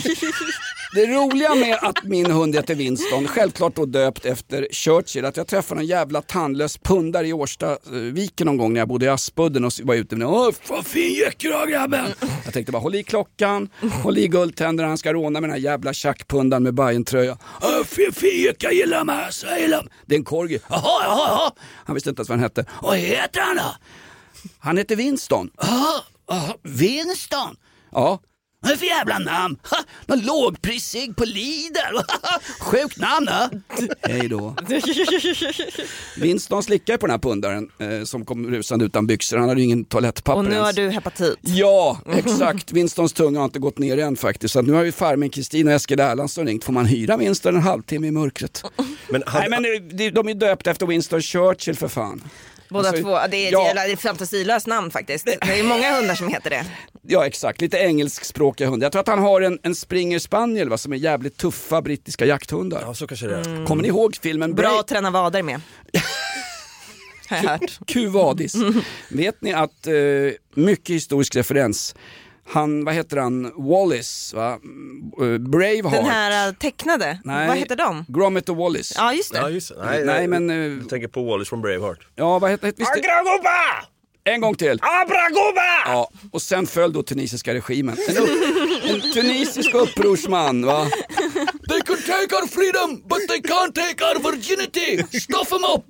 Det 0.96 1.06
roliga 1.06 1.54
med 1.54 1.78
att 1.82 2.04
min 2.04 2.30
hund 2.30 2.54
heter 2.54 2.74
Winston, 2.74 3.28
självklart 3.28 3.74
då 3.74 3.86
döpt 3.86 4.26
efter 4.26 4.68
Churchill, 4.70 5.24
att 5.24 5.36
jag 5.36 5.46
träffade 5.46 5.80
en 5.80 5.86
jävla 5.86 6.22
tandlös 6.22 6.78
pundare 6.78 7.28
i 7.28 7.32
Årstaviken 7.32 8.46
någon 8.46 8.56
gång 8.56 8.72
när 8.72 8.80
jag 8.80 8.88
bodde 8.88 9.06
i 9.06 9.08
Aspudden 9.08 9.64
och 9.64 9.72
var 9.82 9.94
ute 9.94 10.16
med 10.16 10.28
Åh, 10.28 10.50
vad 10.68 10.86
fin 10.86 11.14
jacka 11.14 11.48
du 11.48 11.70
grabben! 11.72 12.06
Jag 12.44 12.54
tänkte 12.54 12.72
bara 12.72 12.82
håll 12.82 12.94
i 12.94 13.02
klockan, 13.02 13.68
håll 14.02 14.18
i 14.18 14.28
guldtänderna, 14.28 14.88
han 14.88 14.98
ska 14.98 15.12
råna 15.12 15.40
med 15.40 15.50
den 15.50 15.50
här 15.50 15.64
jävla 15.64 15.92
tjackpundan 15.92 16.62
med 16.62 16.74
Bajentröja. 16.74 17.38
Åh, 17.62 17.84
fin, 17.84 18.12
fin 18.12 18.44
jacka, 18.44 18.72
gillar 18.72 19.04
mig, 19.04 19.26
så 19.30 19.46
jag 19.46 19.60
gillar 19.60 19.82
mig. 19.82 19.92
Det 20.06 20.14
är 20.14 20.18
en 20.18 20.24
corgi. 20.24 20.58
Jaha, 20.68 20.80
jaha, 21.04 21.28
jaha. 21.28 21.52
Han 21.84 21.94
visste 21.94 22.10
inte 22.10 22.20
ens 22.20 22.28
vad 22.28 22.38
han 22.38 22.42
hette. 22.42 22.64
Vad 22.82 22.96
heter 22.96 23.40
han 23.40 23.56
då? 23.56 23.74
Han 24.58 24.76
heter 24.76 24.96
Winston. 24.96 25.50
Jaha, 25.56 26.54
Winston? 26.62 27.56
Ja. 27.92 28.20
Vad 28.60 28.70
är 28.70 28.74
det 28.74 28.78
för 28.78 28.86
jävla 28.86 29.18
namn? 29.18 29.56
Ha, 29.70 29.76
någon 30.06 30.20
lågprissig 30.20 31.16
på 31.16 31.24
Lidl. 31.24 31.96
Sjukt 32.60 32.98
namn 32.98 33.28
ha? 33.28 33.50
Hej 34.02 34.28
då. 34.28 34.54
Winston 36.16 36.62
slickade 36.62 36.98
på 36.98 37.06
den 37.06 37.10
här 37.14 37.18
pundaren 37.18 37.70
eh, 37.78 38.04
som 38.04 38.24
kom 38.24 38.46
rusande 38.50 38.84
utan 38.84 39.06
byxor. 39.06 39.36
Han 39.38 39.48
hade 39.48 39.60
ju 39.60 39.64
ingen 39.64 39.84
toalettpapper 39.84 40.38
Och 40.38 40.44
nu 40.44 40.50
har 40.54 40.56
ens. 40.62 40.76
du 40.76 40.88
hepatit. 40.90 41.36
Ja, 41.40 42.00
exakt. 42.12 42.72
Winstons 42.72 43.12
tunga 43.12 43.38
har 43.38 43.44
inte 43.44 43.58
gått 43.58 43.78
ner 43.78 43.98
än 43.98 44.16
faktiskt. 44.16 44.52
Så 44.52 44.58
att 44.58 44.66
nu 44.66 44.72
har 44.72 44.84
ju 44.84 44.92
farmen 44.92 45.30
Kristin 45.30 45.66
och 45.68 45.72
Eskil 45.74 46.00
Erlandsson 46.00 46.46
ringt. 46.46 46.64
Får 46.64 46.72
man 46.72 46.86
hyra 46.86 47.16
Winston 47.16 47.56
en 47.56 47.62
halvtimme 47.62 48.06
i 48.06 48.10
mörkret? 48.10 48.64
Men 49.08 49.22
hade, 49.26 49.48
Nej 49.48 49.60
men 49.60 49.88
det- 49.96 50.10
de 50.10 50.28
är 50.28 50.34
döpta 50.34 50.70
efter 50.70 50.86
Winston 50.86 51.22
Churchill 51.22 51.76
för 51.76 51.88
fan. 51.88 52.22
Båda 52.68 52.88
Alltså, 52.88 53.02
två. 53.02 53.18
Det 53.30 53.36
är 53.36 53.52
ja. 53.52 53.66
jävla 53.66 53.82
det 53.82 53.88
är 53.88 53.92
ett 53.92 54.00
fantasilöst 54.00 54.66
namn 54.66 54.90
faktiskt. 54.90 55.26
Det 55.26 55.58
är 55.58 55.62
många 55.62 55.96
hundar 55.96 56.14
som 56.14 56.28
heter 56.28 56.50
det. 56.50 56.64
Ja 57.02 57.26
exakt, 57.26 57.60
lite 57.60 57.76
engelskspråkiga 57.78 58.68
hundar. 58.68 58.84
Jag 58.84 58.92
tror 58.92 59.00
att 59.00 59.08
han 59.08 59.18
har 59.18 59.40
en, 59.40 59.58
en 59.62 59.74
springer 59.74 60.18
spaniel 60.18 60.68
va, 60.68 60.78
som 60.78 60.92
är 60.92 60.96
jävligt 60.96 61.36
tuffa 61.36 61.82
brittiska 61.82 62.24
jakthundar. 62.26 62.80
ja 62.82 62.94
så 62.94 63.06
kanske 63.06 63.26
det 63.26 63.36
är. 63.36 63.66
Kommer 63.66 63.82
ni 63.82 63.88
ihåg 63.88 64.16
filmen 64.22 64.54
Bra 64.54 64.70
Bra 64.70 64.80
att 64.80 64.88
träna 64.88 65.10
vader 65.10 65.42
med. 65.42 65.60
Hört. 67.28 67.78
Q-vadis? 67.86 68.54
Vet 69.10 69.42
ni 69.42 69.52
att, 69.52 69.86
eh, 69.86 69.92
mycket 70.54 70.94
historisk 70.94 71.36
referens, 71.36 71.94
han, 72.48 72.84
vad 72.84 72.94
heter 72.94 73.16
han, 73.16 73.52
Wallis, 73.56 74.34
va? 74.34 74.58
Eh, 75.20 75.38
Braveheart. 75.38 75.94
Den 75.94 76.04
här 76.04 76.48
äh, 76.48 76.54
tecknade, 76.54 77.18
Nej, 77.24 77.48
vad 77.48 77.56
heter 77.56 77.76
de? 77.76 78.04
Gromit 78.08 78.48
och 78.48 78.56
Wallis. 78.56 78.92
Ja 78.96 79.12
just 79.12 79.32
det. 79.32 79.38
Ja, 79.38 79.50
just, 79.50 79.68
det. 79.68 79.84
nej, 79.84 80.04
Nej, 80.04 80.28
nej, 80.28 80.40
men, 80.40 80.50
eh, 80.50 80.78
Jag 80.78 80.88
tänker 80.88 81.08
på 81.08 81.22
Wallace 81.24 81.48
från 81.48 81.62
Braveheart. 81.62 82.06
Ja, 82.14 82.38
vad 82.38 82.50
heter 82.50 82.72
visst, 82.76 82.92
Agragoba! 82.92 83.86
En 84.24 84.40
gång 84.40 84.54
till. 84.54 84.80
Abragoba! 84.82 85.60
Ja, 85.86 86.10
och 86.32 86.42
sen 86.42 86.66
föll 86.66 86.92
då 86.92 87.02
tunisiska 87.02 87.54
regimen. 87.54 87.96
En, 88.08 88.16
upp, 88.16 88.28
en 88.84 89.00
tunisisk 89.12 89.74
upprorsman 89.74 90.66
va. 90.66 90.86
They 91.68 91.80
can 91.80 91.96
take 91.96 92.34
our 92.36 92.46
freedom 92.48 93.02
but 93.08 93.28
they 93.28 93.38
can't 93.40 93.72
take 93.74 94.04
our 94.04 94.32
virginity. 94.32 95.18
Stuff 95.20 95.48
them 95.48 95.64
up. 95.76 95.84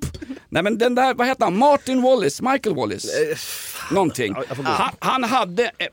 Nej 0.49 0.63
men 0.63 0.79
den 0.79 0.95
där, 0.95 1.15
vad 1.15 1.27
heter 1.27 1.45
han? 1.45 1.59
Martin 1.59 2.03
Wallace, 2.03 2.43
Michael 2.43 2.77
Wallace. 2.77 3.09
Någonting. 3.91 4.35
Jag. 4.49 4.57
Han, 4.65 4.95
han 4.99 5.25
hade 5.25 5.65
eh, 5.65 5.87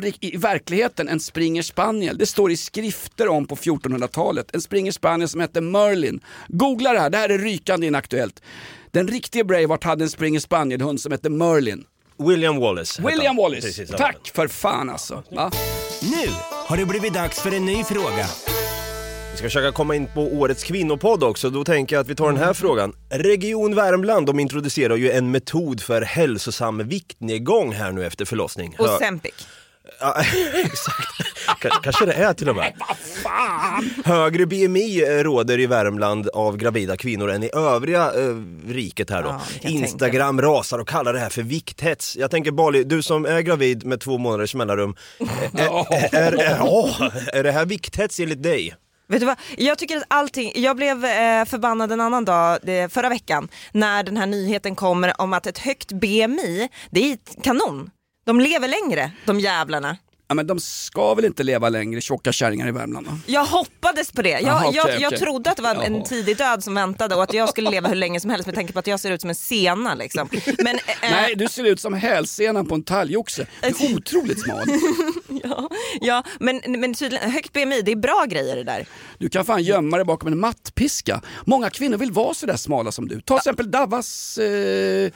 på, 0.00 0.06
i 0.20 0.36
verkligheten 0.36 1.08
en 1.08 1.20
springer 1.20 1.62
spaniel. 1.62 2.18
Det 2.18 2.26
står 2.26 2.50
i 2.50 2.56
skrifter 2.56 3.28
om 3.28 3.46
på 3.46 3.56
1400-talet. 3.56 4.54
En 4.54 4.60
springer 4.60 4.92
spaniel 4.92 5.28
som 5.28 5.40
hette 5.40 5.60
Merlin. 5.60 6.20
Googla 6.48 6.92
det 6.92 7.00
här, 7.00 7.10
det 7.10 7.18
här 7.18 7.28
är 7.28 7.38
rykande 7.38 7.86
inaktuellt. 7.86 8.42
Den 8.90 9.08
riktiga 9.08 9.44
Braveheart 9.44 9.84
hade 9.84 10.04
en 10.04 10.10
springer 10.10 10.40
spaniel-hund 10.40 11.00
som 11.00 11.12
hette 11.12 11.30
Merlin. 11.30 11.84
William 12.18 12.56
Wallace. 12.56 13.02
William 13.02 13.26
han. 13.26 13.36
Wallace. 13.36 13.60
Precis, 13.60 13.90
ja. 13.90 13.98
Tack 13.98 14.30
för 14.34 14.48
fan 14.48 14.90
alltså. 14.90 15.22
Va? 15.30 15.50
Nu 16.02 16.28
har 16.50 16.76
det 16.76 16.86
blivit 16.86 17.14
dags 17.14 17.40
för 17.40 17.52
en 17.54 17.66
ny 17.66 17.84
fråga. 17.84 18.26
Vi 19.30 19.38
ska 19.38 19.46
försöka 19.46 19.72
komma 19.72 19.96
in 19.96 20.06
på 20.14 20.20
årets 20.20 20.64
kvinnopodd 20.64 21.24
också, 21.24 21.50
då 21.50 21.64
tänker 21.64 21.96
jag 21.96 22.00
att 22.00 22.08
vi 22.08 22.14
tar 22.14 22.26
den 22.26 22.36
här 22.36 22.54
frågan. 22.54 22.92
Region 23.10 23.74
Värmland, 23.74 24.26
de 24.26 24.40
introducerar 24.40 24.96
ju 24.96 25.10
en 25.10 25.30
metod 25.30 25.80
för 25.80 26.02
hälsosam 26.02 26.88
viktnedgång 26.88 27.72
här 27.72 27.92
nu 27.92 28.06
efter 28.06 28.24
förlossning. 28.24 28.76
Sempic. 28.98 29.34
Ja, 30.00 30.16
exakt. 30.54 31.08
K- 31.62 31.68
kanske 31.82 32.06
det 32.06 32.12
är 32.12 32.32
till 32.34 32.48
och 32.48 32.56
med. 32.56 32.72
Högre 34.04 34.46
BMI 34.46 35.00
råder 35.22 35.60
i 35.60 35.66
Värmland 35.66 36.28
av 36.28 36.56
gravida 36.56 36.96
kvinnor 36.96 37.30
än 37.30 37.42
i 37.42 37.50
övriga 37.54 38.02
eh, 38.04 38.36
riket 38.68 39.10
här 39.10 39.22
då. 39.22 39.40
Ja, 39.62 39.68
Instagram 39.68 40.42
rasar 40.42 40.78
och 40.78 40.88
kallar 40.88 41.12
det 41.12 41.18
här 41.18 41.28
för 41.30 41.42
vikthets. 41.42 42.16
Jag 42.16 42.30
tänker 42.30 42.50
Bali, 42.50 42.84
du 42.84 43.02
som 43.02 43.26
är 43.26 43.40
gravid 43.40 43.84
med 43.86 44.00
två 44.00 44.18
månaders 44.18 44.54
mellanrum, 44.54 44.96
är, 45.54 45.94
är, 45.94 46.14
är, 46.14 46.32
är, 46.38 46.58
åh, 46.62 47.02
är 47.32 47.42
det 47.44 47.52
här 47.52 47.66
vikthets 47.66 48.20
enligt 48.20 48.42
dig? 48.42 48.74
Vet 49.08 49.20
du 49.20 49.26
vad? 49.26 49.36
Jag 49.58 49.78
tycker 49.78 49.96
att 49.96 50.04
allting, 50.08 50.52
jag 50.54 50.76
blev 50.76 51.04
eh, 51.04 51.44
förbannad 51.44 51.92
en 51.92 52.00
annan 52.00 52.24
dag 52.24 52.58
det, 52.62 52.92
förra 52.92 53.08
veckan 53.08 53.48
när 53.72 54.02
den 54.02 54.16
här 54.16 54.26
nyheten 54.26 54.74
kommer 54.76 55.20
om 55.20 55.32
att 55.32 55.46
ett 55.46 55.58
högt 55.58 55.92
BMI, 55.92 56.68
det 56.90 57.12
är 57.12 57.18
kanon. 57.42 57.90
De 58.24 58.40
lever 58.40 58.68
längre, 58.68 59.12
de 59.24 59.40
jävlarna. 59.40 59.96
Ja 60.28 60.34
men 60.34 60.46
de 60.46 60.60
ska 60.60 61.14
väl 61.14 61.24
inte 61.24 61.42
leva 61.42 61.68
längre, 61.68 62.00
tjocka 62.00 62.32
kärringar 62.32 62.68
i 62.68 62.70
Värmland 62.70 63.06
va? 63.06 63.18
Jag 63.26 63.44
hoppades 63.44 64.12
på 64.12 64.22
det. 64.22 64.28
Jag, 64.28 64.42
Jaha, 64.42 64.68
okej, 64.68 64.76
jag, 64.76 65.00
jag 65.00 65.08
okej. 65.08 65.18
trodde 65.18 65.50
att 65.50 65.56
det 65.56 65.62
var 65.62 65.74
en 65.74 66.04
tidig 66.04 66.36
död 66.36 66.64
som 66.64 66.74
väntade 66.74 67.14
och 67.14 67.22
att 67.22 67.34
jag 67.34 67.48
skulle 67.48 67.70
leva 67.70 67.88
hur 67.88 67.94
länge 67.94 68.20
som 68.20 68.30
helst 68.30 68.46
med 68.46 68.54
tanke 68.54 68.72
på 68.72 68.78
att 68.78 68.86
jag 68.86 69.00
ser 69.00 69.10
ut 69.10 69.20
som 69.20 69.30
en 69.30 69.36
sena. 69.36 69.94
Liksom. 69.94 70.28
Men, 70.58 70.76
eh, 70.76 70.82
Nej, 71.02 71.34
du 71.34 71.48
ser 71.48 71.64
ut 71.64 71.80
som 71.80 71.94
hälsenan 71.94 72.66
på 72.66 72.74
en 72.74 72.82
talgoxe. 72.82 73.46
Du 73.60 73.68
är 73.68 73.94
otroligt 73.96 74.40
smal. 74.40 74.64
ja, 75.42 75.70
ja, 76.00 76.22
men, 76.40 76.60
men 76.66 76.94
tydligen, 76.94 77.30
högt 77.30 77.52
BMI, 77.52 77.82
det 77.82 77.92
är 77.92 77.96
bra 77.96 78.24
grejer 78.28 78.56
det 78.56 78.64
där. 78.64 78.86
Du 79.18 79.28
kan 79.28 79.44
fan 79.44 79.62
gömma 79.62 79.96
dig 79.96 80.06
bakom 80.06 80.32
en 80.32 80.40
mattpiska. 80.40 81.20
Många 81.44 81.70
kvinnor 81.70 81.96
vill 81.96 82.12
vara 82.12 82.34
sådär 82.34 82.56
smala 82.56 82.92
som 82.92 83.08
du. 83.08 83.20
Ta 83.20 83.34
till 83.34 83.36
exempel 83.36 83.70
Davas 83.70 84.38
eh, 84.38 85.10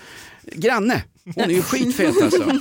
granne. 0.53 1.03
Hon 1.35 1.45
är 1.45 1.55
ju 1.55 1.63
skitfet 1.63 2.23
alltså. 2.23 2.43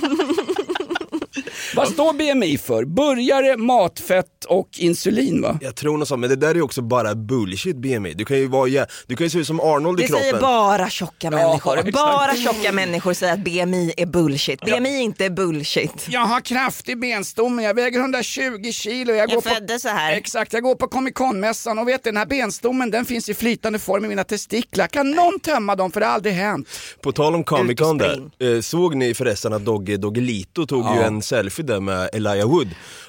Vad 1.76 1.88
står 1.88 2.12
BMI 2.12 2.58
för? 2.58 2.84
Burgare, 2.84 3.56
matfett 3.56 4.44
och 4.48 4.68
insulin 4.78 5.42
va? 5.42 5.58
Jag 5.62 5.74
tror 5.76 5.98
något 5.98 6.08
sånt, 6.08 6.20
men 6.20 6.30
det 6.30 6.36
där 6.36 6.50
är 6.50 6.54
ju 6.54 6.62
också 6.62 6.82
bara 6.82 7.14
bullshit 7.14 7.76
BMI. 7.76 8.14
Du 8.14 8.24
kan 8.24 8.36
ju, 8.38 8.46
vara, 8.46 8.86
du 9.06 9.16
kan 9.16 9.24
ju 9.26 9.30
se 9.30 9.38
ut 9.38 9.46
som 9.46 9.60
Arnold 9.60 10.00
i 10.00 10.02
Det 10.02 10.08
kroppen. 10.08 10.24
säger 10.24 10.40
bara 10.40 10.90
tjocka 10.90 11.30
människor. 11.30 11.78
exakt. 11.78 11.94
Bara 11.94 12.34
tjocka 12.34 12.72
människor 12.72 13.12
säger 13.12 13.32
att 13.32 13.38
BMI 13.38 13.92
är 13.96 14.06
bullshit. 14.06 14.60
BMI 14.60 14.96
är 14.96 15.02
inte 15.02 15.30
bullshit. 15.30 16.06
Jag 16.08 16.20
har 16.20 16.40
kraftig 16.40 17.00
benstomme, 17.00 17.62
jag 17.62 17.74
väger 17.74 18.00
120 18.00 18.70
kilo. 18.72 19.12
Jag, 19.12 19.28
går 19.28 19.40
på... 19.40 19.48
föddes 19.48 19.82
så 19.82 19.88
här. 19.88 20.12
Exakt, 20.12 20.52
jag 20.52 20.62
går 20.62 20.74
på 20.74 20.88
Comic 20.88 21.14
Con-mässan 21.14 21.78
och 21.78 21.88
vet 21.88 22.04
du, 22.04 22.10
den 22.10 22.16
här 22.16 22.26
benstommen 22.26 22.90
den 22.90 23.04
finns 23.04 23.28
i 23.28 23.34
flytande 23.34 23.78
form 23.78 24.04
i 24.04 24.08
mina 24.08 24.24
testiklar. 24.24 24.86
Kan 24.86 25.10
någon 25.10 25.40
tömma 25.40 25.76
dem 25.76 25.90
för 25.92 26.00
det 26.00 26.06
har 26.06 26.12
aldrig 26.12 26.34
hänt? 26.34 26.68
På 27.02 27.12
tal 27.12 27.34
om 27.34 27.44
Comic 27.44 27.78
Con 27.78 27.98
där, 27.98 28.30
eh, 28.56 28.60
såg 28.60 28.94
ni 28.94 29.14
förresten 29.14 29.52
att 29.52 29.64
Dogge 29.64 29.96
Doggelito 29.96 30.66
tog 30.66 30.84
ju 30.84 31.00
Ja. 31.00 31.02
en 31.06 31.22
selfie 31.22 31.57
där 31.62 31.80
med 31.80 32.10
Elijah 32.12 32.48
Wood 32.48 32.68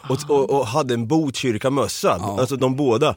och, 0.09 0.17
och, 0.29 0.49
och 0.49 0.67
hade 0.67 0.93
en 0.93 1.07
Botkyrka-mössa, 1.07 2.13
alltså 2.39 2.55
de 2.55 2.75
båda. 2.75 3.15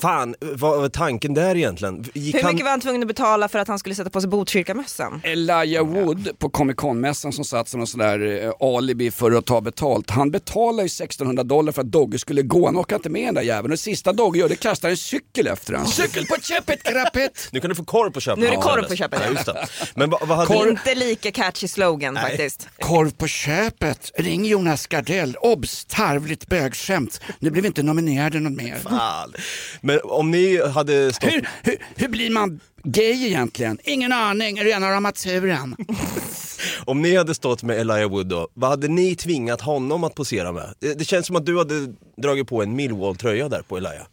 Fan, 0.00 0.34
vad 0.40 0.80
var 0.80 0.88
tanken 0.88 1.34
där 1.34 1.54
egentligen? 1.56 2.04
Gick 2.14 2.34
Hur 2.34 2.42
han- 2.42 2.52
mycket 2.52 2.64
var 2.64 2.70
han 2.70 2.80
tvungen 2.80 3.02
att 3.02 3.08
betala 3.08 3.48
för 3.48 3.58
att 3.58 3.68
han 3.68 3.78
skulle 3.78 3.94
sätta 3.94 4.10
på 4.10 4.20
sig 4.20 4.30
Botkyrkamössan? 4.30 5.20
Elijah 5.24 5.86
Wood 5.86 6.38
på 6.38 6.50
Comic 6.50 6.76
Con-mässan 6.76 7.32
som 7.32 7.44
satt 7.44 7.68
som 7.68 7.80
någon 7.80 7.86
sån 7.86 7.98
där 8.00 8.44
eh, 8.44 8.52
alibi 8.76 9.10
för 9.10 9.32
att 9.32 9.46
ta 9.46 9.60
betalt. 9.60 10.10
Han 10.10 10.30
betalade 10.30 10.82
ju 10.82 10.86
1600 10.86 11.42
dollar 11.42 11.72
för 11.72 11.80
att 11.82 11.92
Dogge 11.92 12.18
skulle 12.18 12.42
gå. 12.42 12.66
Han 12.66 12.76
orkade 12.76 12.96
inte 12.96 13.10
med 13.10 13.26
den 13.26 13.34
där 13.34 13.42
jäveln. 13.42 13.64
Och 13.64 13.70
det 13.70 13.76
sista 13.76 14.12
Dogge 14.12 14.38
gör 14.40 14.48
det 14.48 14.56
kastar 14.56 14.88
en 14.90 14.96
cykel 14.96 15.46
efter 15.46 15.72
honom. 15.72 15.88
Cykel 15.88 16.26
på 16.26 16.36
köpet, 16.42 16.82
grappet! 16.82 17.32
Nu 17.52 17.60
kan 17.60 17.68
du 17.70 17.76
få 17.76 17.84
korv 17.84 18.10
på 18.10 18.20
köpet. 18.20 18.38
Nu 18.40 18.46
är 18.46 18.50
det 18.50 18.56
korv 18.56 18.82
på 18.88 18.96
köpet. 18.96 19.20
Ja, 19.24 19.30
just 19.32 19.46
det. 19.46 19.66
Men 19.94 20.10
vad, 20.10 20.28
vad 20.28 20.36
hade 20.38 20.46
Korv. 20.46 20.68
Inte 20.68 20.94
lika 20.94 21.30
catchy 21.30 21.68
slogan 21.68 22.14
faktiskt. 22.16 22.68
Korv 22.80 23.10
på 23.10 23.26
köpet. 23.26 24.10
Ring 24.18 24.44
Jonas 24.44 24.86
Gardell. 24.86 25.36
Obs! 25.40 25.84
Tarvligt 25.84 26.46
bögskämt. 26.48 27.20
Nu 27.38 27.50
blev 27.50 27.66
inte 27.66 27.82
nominerade 27.82 28.40
något 28.40 28.52
mer. 28.62 28.76
Fan. 28.76 29.32
Men 29.80 30.00
om 30.04 30.30
ni 30.30 30.66
hade 30.68 31.12
stått... 31.12 31.32
Hur, 31.32 31.48
hur, 31.62 31.76
hur 31.96 32.08
blir 32.08 32.30
man 32.30 32.60
gay 32.82 33.26
egentligen? 33.26 33.78
Ingen 33.84 34.12
aning, 34.12 34.64
rena 34.64 34.90
rama 34.90 35.12
turen. 35.12 35.76
Om 36.84 37.02
ni 37.02 37.16
hade 37.16 37.34
stått 37.34 37.62
med 37.62 37.80
Elijah 37.80 38.10
Wood 38.10 38.26
då, 38.26 38.48
vad 38.54 38.70
hade 38.70 38.88
ni 38.88 39.14
tvingat 39.14 39.60
honom 39.60 40.04
att 40.04 40.14
posera 40.14 40.52
med? 40.52 40.74
Det, 40.78 40.94
det 40.94 41.04
känns 41.04 41.26
som 41.26 41.36
att 41.36 41.46
du 41.46 41.58
hade 41.58 41.94
dragit 42.16 42.48
på 42.48 42.62
en 42.62 42.76
Millwall-tröja 42.76 43.48
där 43.48 43.62
på 43.62 43.76
Elijah. 43.76 44.06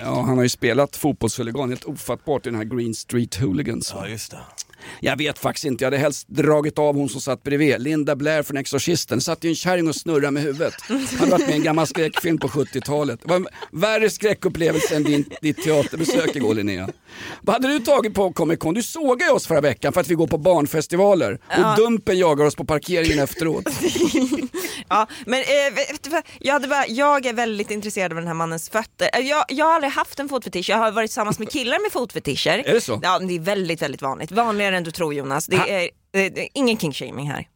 Ja, 0.00 0.20
han 0.20 0.36
har 0.36 0.42
ju 0.42 0.48
spelat 0.48 0.96
fotbollshuligan 0.96 1.68
helt 1.68 1.84
ofattbart 1.84 2.46
i 2.46 2.50
den 2.50 2.56
här 2.56 2.64
Green 2.64 2.94
Street 2.94 3.34
Hooligans. 3.34 3.92
Ja, 3.96 4.08
just 4.08 4.30
det. 4.30 4.38
Jag 5.00 5.16
vet 5.18 5.38
faktiskt 5.38 5.64
inte, 5.64 5.84
jag 5.84 5.86
hade 5.86 5.98
helst 5.98 6.28
dragit 6.28 6.78
av 6.78 6.94
hon 6.94 7.08
som 7.08 7.20
satt 7.20 7.42
bredvid. 7.42 7.80
Linda 7.80 8.16
Blair 8.16 8.42
från 8.42 8.56
Exorcisten. 8.56 9.20
satt 9.20 9.44
ju 9.44 9.48
en 9.48 9.54
kärring 9.54 9.88
och 9.88 9.94
snurrade 9.96 10.30
med 10.30 10.42
huvudet. 10.42 10.74
Han 10.88 11.00
hade 11.18 11.30
varit 11.30 11.40
med 11.46 11.50
i 11.50 11.58
en 11.58 11.62
gammal 11.62 11.86
skräckfilm 11.86 12.38
på 12.38 12.48
70-talet. 12.48 13.20
Det 13.22 13.28
var 13.28 13.36
en 13.36 13.48
värre 13.72 14.10
skräckupplevelse 14.10 14.96
än 14.96 15.02
din, 15.02 15.24
ditt 15.42 15.62
teaterbesök 15.62 16.36
igår 16.36 16.54
Linnea. 16.54 16.88
Vad 17.42 17.54
hade 17.54 17.68
du 17.68 17.78
tagit 17.80 18.14
på 18.14 18.32
Comic 18.32 18.58
Con? 18.58 18.74
Du 18.74 18.82
sågade 18.82 19.32
oss 19.32 19.46
förra 19.46 19.60
veckan 19.60 19.92
för 19.92 20.00
att 20.00 20.08
vi 20.08 20.14
går 20.14 20.26
på 20.26 20.38
barnfestivaler. 20.38 21.38
Och 21.48 21.76
Dumpen 21.76 22.18
jagar 22.18 22.44
oss 22.44 22.54
på 22.54 22.64
parkeringen 22.64 23.18
efteråt. 23.18 23.64
Ja, 24.88 25.06
men 25.26 25.40
eh, 25.40 25.46
jag, 26.38 26.52
hade 26.52 26.68
bara, 26.68 26.86
jag 26.86 27.26
är 27.26 27.32
väldigt 27.32 27.70
intresserad 27.70 28.12
av 28.12 28.16
den 28.16 28.26
här 28.26 28.34
mannens 28.34 28.68
fötter. 28.70 29.10
Eh, 29.12 29.20
Jag, 29.20 29.44
jag 29.48 29.66
har 29.66 29.72
aldrig 29.72 29.92
haft 29.92 30.18
en 30.20 30.28
fotfetisch, 30.28 30.70
jag 30.70 30.76
har 30.76 30.90
varit 30.92 31.10
tillsammans 31.10 31.38
med 31.38 31.50
killar 31.52 31.82
med 31.82 31.92
fotfetischer. 31.92 32.58
Är 32.66 32.74
det 32.74 32.80
så? 32.80 33.00
Ja, 33.02 33.18
det 33.18 33.34
är 33.34 33.40
väldigt, 33.40 33.82
väldigt 33.82 34.02
vanligt. 34.02 34.32
Vanligare 34.32 34.76
än 34.80 34.84
du 34.84 34.90
tror 34.90 35.14
Jonas. 35.14 35.46
Det 35.46 35.56
är, 35.56 35.90
det 36.12 36.40
är 36.40 36.48
ingen 36.54 36.78
kinkshaming 36.78 37.30
här. 37.30 37.48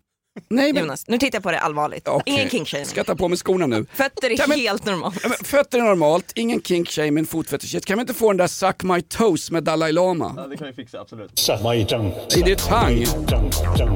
Nej, 0.49 0.73
men... 0.73 0.83
Jonas, 0.83 1.09
nu 1.09 1.19
tittar 1.19 1.37
jag 1.37 1.43
på 1.43 1.51
det 1.51 1.61
allvarligt. 1.61 2.09
Okay. 2.09 2.35
Ingen 2.35 2.51
kinkshaming. 2.51 2.87
Ska 2.87 2.99
jag 2.99 3.07
ta 3.07 3.17
på 3.17 3.29
mig 3.29 3.39
skorna 3.39 3.67
nu? 3.67 3.87
Fötter 3.93 4.31
är 4.31 4.39
ja, 4.39 4.45
men... 4.49 4.59
helt 4.59 4.85
normalt. 4.85 5.21
Ja, 5.23 5.31
fötter 5.45 5.79
är 5.79 5.83
normalt, 5.83 6.33
ingen 6.35 6.63
kinkshaming, 6.63 7.27
fotfetischhet. 7.27 7.87
Kan 7.87 7.99
vi 7.99 8.01
inte 8.01 8.15
få 8.15 8.31
den 8.31 8.37
där 8.37 8.47
Suck 8.47 8.83
My 8.83 9.03
Toes 9.03 9.51
med 9.51 9.65
Dalai 9.65 9.93
Lama? 9.93 10.35
Ja, 10.37 10.47
det 10.47 10.57
kan 10.57 10.67
vi 10.67 10.73
fixa, 10.73 11.01
absolut. 11.01 11.39
Suck 11.39 11.61
My 11.63 11.85
Tongue. 11.85 12.13
Är 12.37 12.45
det 12.45 12.59
tang? 12.59 13.05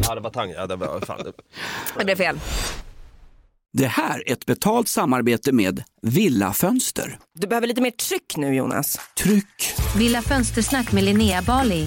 Ja, 0.08 0.14
det 0.14 0.20
var 0.20 0.30
tang. 0.30 0.50
Ja, 0.50 0.66
det 0.66 0.76
var 0.76 1.00
fan. 1.00 1.32
det 2.04 2.12
är 2.12 2.16
fel. 2.16 2.40
Det 3.73 3.87
här 3.87 4.28
är 4.28 4.32
ett 4.32 4.47
betalt 4.47 4.88
samarbete 4.88 5.52
med 5.52 5.82
Villa 6.02 6.52
Fönster. 6.52 7.18
Du 7.35 7.47
behöver 7.47 7.66
lite 7.66 7.80
mer 7.80 7.90
tryck 7.90 8.37
nu, 8.37 8.54
Jonas. 8.54 9.00
Tryck? 9.18 9.75
Villa 9.97 10.23
Fönstersnack 10.23 10.92
med 10.92 11.04
Linnea 11.04 11.42
Bali. 11.42 11.87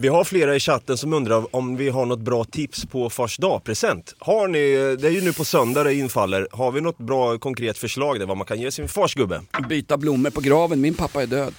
Vi 0.00 0.08
har 0.08 0.24
flera 0.24 0.56
i 0.56 0.60
chatten 0.60 0.96
som 0.96 1.12
undrar 1.12 1.56
om 1.56 1.76
vi 1.76 1.88
har 1.88 2.06
något 2.06 2.20
bra 2.20 2.44
tips 2.44 2.86
på 2.86 3.10
fars 3.10 3.36
dag-present. 3.36 4.14
Har 4.18 4.48
ni, 4.48 4.96
det 4.96 5.08
är 5.08 5.10
ju 5.10 5.20
nu 5.20 5.32
på 5.32 5.44
söndag 5.44 5.84
det 5.84 5.94
infaller, 5.94 6.48
har 6.52 6.72
vi 6.72 6.80
något 6.80 6.98
bra 6.98 7.38
konkret 7.38 7.78
förslag 7.78 8.18
där 8.18 8.26
vad 8.26 8.36
man 8.36 8.46
kan 8.46 8.60
ge 8.60 8.70
sin 8.70 8.88
farsgubbe? 8.88 9.42
Byta 9.68 9.96
blommor 9.96 10.30
på 10.30 10.40
graven, 10.40 10.80
min 10.80 10.94
pappa 10.94 11.22
är 11.22 11.26
död. 11.26 11.54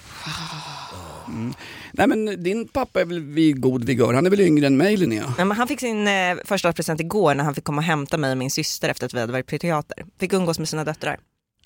Mm. 1.28 1.54
Nej 1.92 2.06
men 2.06 2.42
din 2.42 2.68
pappa 2.68 3.00
är 3.00 3.04
väl 3.04 3.20
vid 3.20 3.60
god 3.60 3.84
vigör, 3.84 4.14
han 4.14 4.26
är 4.26 4.30
väl 4.30 4.40
yngre 4.40 4.66
än 4.66 4.76
mig 4.76 4.96
Linnea? 4.96 5.34
Nej, 5.36 5.46
men 5.46 5.56
han 5.56 5.68
fick 5.68 5.80
sin 5.80 6.08
eh, 6.08 6.36
första 6.44 6.72
present 6.72 7.00
igår 7.00 7.34
när 7.34 7.44
han 7.44 7.54
fick 7.54 7.64
komma 7.64 7.78
och 7.78 7.84
hämta 7.84 8.18
mig 8.18 8.30
och 8.30 8.38
min 8.38 8.50
syster 8.50 8.88
efter 8.88 9.06
att 9.06 9.14
vi 9.14 9.20
hade 9.20 9.32
varit 9.32 9.46
på 9.46 9.58
teater. 9.58 10.04
Fick 10.20 10.32
umgås 10.32 10.58
med 10.58 10.68
sina 10.68 10.84
döttrar 10.84 11.18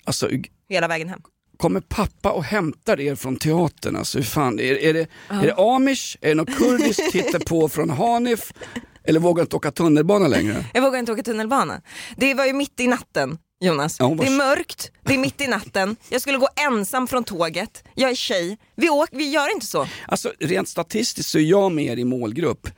Alltså 0.03 0.29
hela 0.69 0.87
vägen 0.87 1.09
hem. 1.09 1.21
Kommer 1.57 1.79
pappa 1.81 2.31
och 2.31 2.43
hämtar 2.43 2.99
er 2.99 3.15
från 3.15 3.35
teatern? 3.35 3.95
Alltså 3.95 4.17
hur 4.17 4.25
fan, 4.25 4.59
är, 4.59 4.63
är, 4.83 4.93
det, 4.93 5.07
är 5.29 5.41
det 5.41 5.53
amish? 5.57 6.17
Är 6.21 6.27
det 6.29 6.35
något 6.35 6.55
kurdiskt 6.57 7.01
hittepå 7.15 7.69
från 7.69 7.89
Hanif? 7.89 8.53
Eller 9.03 9.19
vågar 9.19 9.41
inte 9.43 9.55
åka 9.55 9.71
tunnelbana 9.71 10.27
längre? 10.27 10.65
Jag 10.73 10.81
vågar 10.81 10.99
inte 10.99 11.11
åka 11.11 11.23
tunnelbana. 11.23 11.81
Det 12.17 12.33
var 12.33 12.45
ju 12.45 12.53
mitt 12.53 12.79
i 12.79 12.87
natten 12.87 13.37
Jonas. 13.59 13.95
Ja, 13.99 14.07
var- 14.09 14.15
Det 14.15 14.31
är 14.31 14.37
mörkt, 14.37 14.91
det 15.03 15.13
är 15.13 15.17
mitt 15.17 15.41
i 15.41 15.47
natten, 15.47 15.95
jag 16.09 16.21
skulle 16.21 16.37
gå 16.37 16.47
ensam 16.67 17.07
från 17.07 17.23
tåget, 17.23 17.83
jag 17.95 18.11
är 18.11 18.15
tjej. 18.15 18.57
Vi, 18.75 18.89
åk, 18.89 19.09
vi 19.11 19.29
gör 19.29 19.51
inte 19.53 19.65
så. 19.65 19.87
Alltså 20.07 20.31
rent 20.39 20.69
statistiskt 20.69 21.29
så 21.29 21.37
är 21.37 21.41
jag 21.41 21.71
med 21.71 21.99
i 21.99 22.03
målgrupp. 22.03 22.69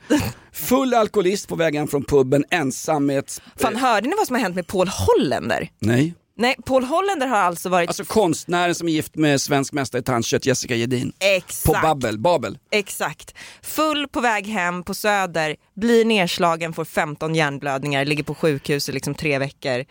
Full 0.52 0.94
alkoholist 0.94 1.48
på 1.48 1.56
vägen 1.56 1.88
från 1.88 2.04
puben 2.04 2.44
ensam 2.50 3.06
med 3.06 3.18
ett... 3.18 3.42
Fan 3.56 3.76
hörde 3.76 4.08
ni 4.08 4.14
vad 4.18 4.26
som 4.26 4.36
har 4.36 4.42
hänt 4.42 4.54
med 4.56 4.66
Paul 4.66 4.88
Holländer? 4.88 5.70
Nej. 5.78 6.14
Nej, 6.40 6.56
Paul 6.66 6.84
Holländer 6.84 7.26
har 7.26 7.36
alltså 7.36 7.68
varit... 7.68 7.88
Alltså 7.88 8.04
konstnären 8.04 8.74
som 8.74 8.88
är 8.88 8.92
gift 8.92 9.14
med 9.16 9.40
svensk 9.40 9.72
mästare 9.72 10.00
i 10.00 10.04
tandkött, 10.04 10.46
Jessica 10.46 10.74
Gedin. 10.74 11.12
Exakt. 11.18 11.64
På 11.66 11.72
Babbel, 11.86 12.18
Babel. 12.18 12.58
Exakt. 12.70 13.34
Full 13.62 14.08
på 14.08 14.20
väg 14.20 14.46
hem 14.46 14.82
på 14.82 14.94
Söder, 14.94 15.56
blir 15.76 16.04
nedslagen, 16.04 16.72
får 16.72 16.84
15 16.84 17.34
hjärnblödningar, 17.34 18.04
ligger 18.04 18.22
på 18.24 18.34
sjukhus 18.34 18.88
i 18.88 18.92
liksom 18.92 19.14
tre 19.14 19.38
veckor. 19.38 19.84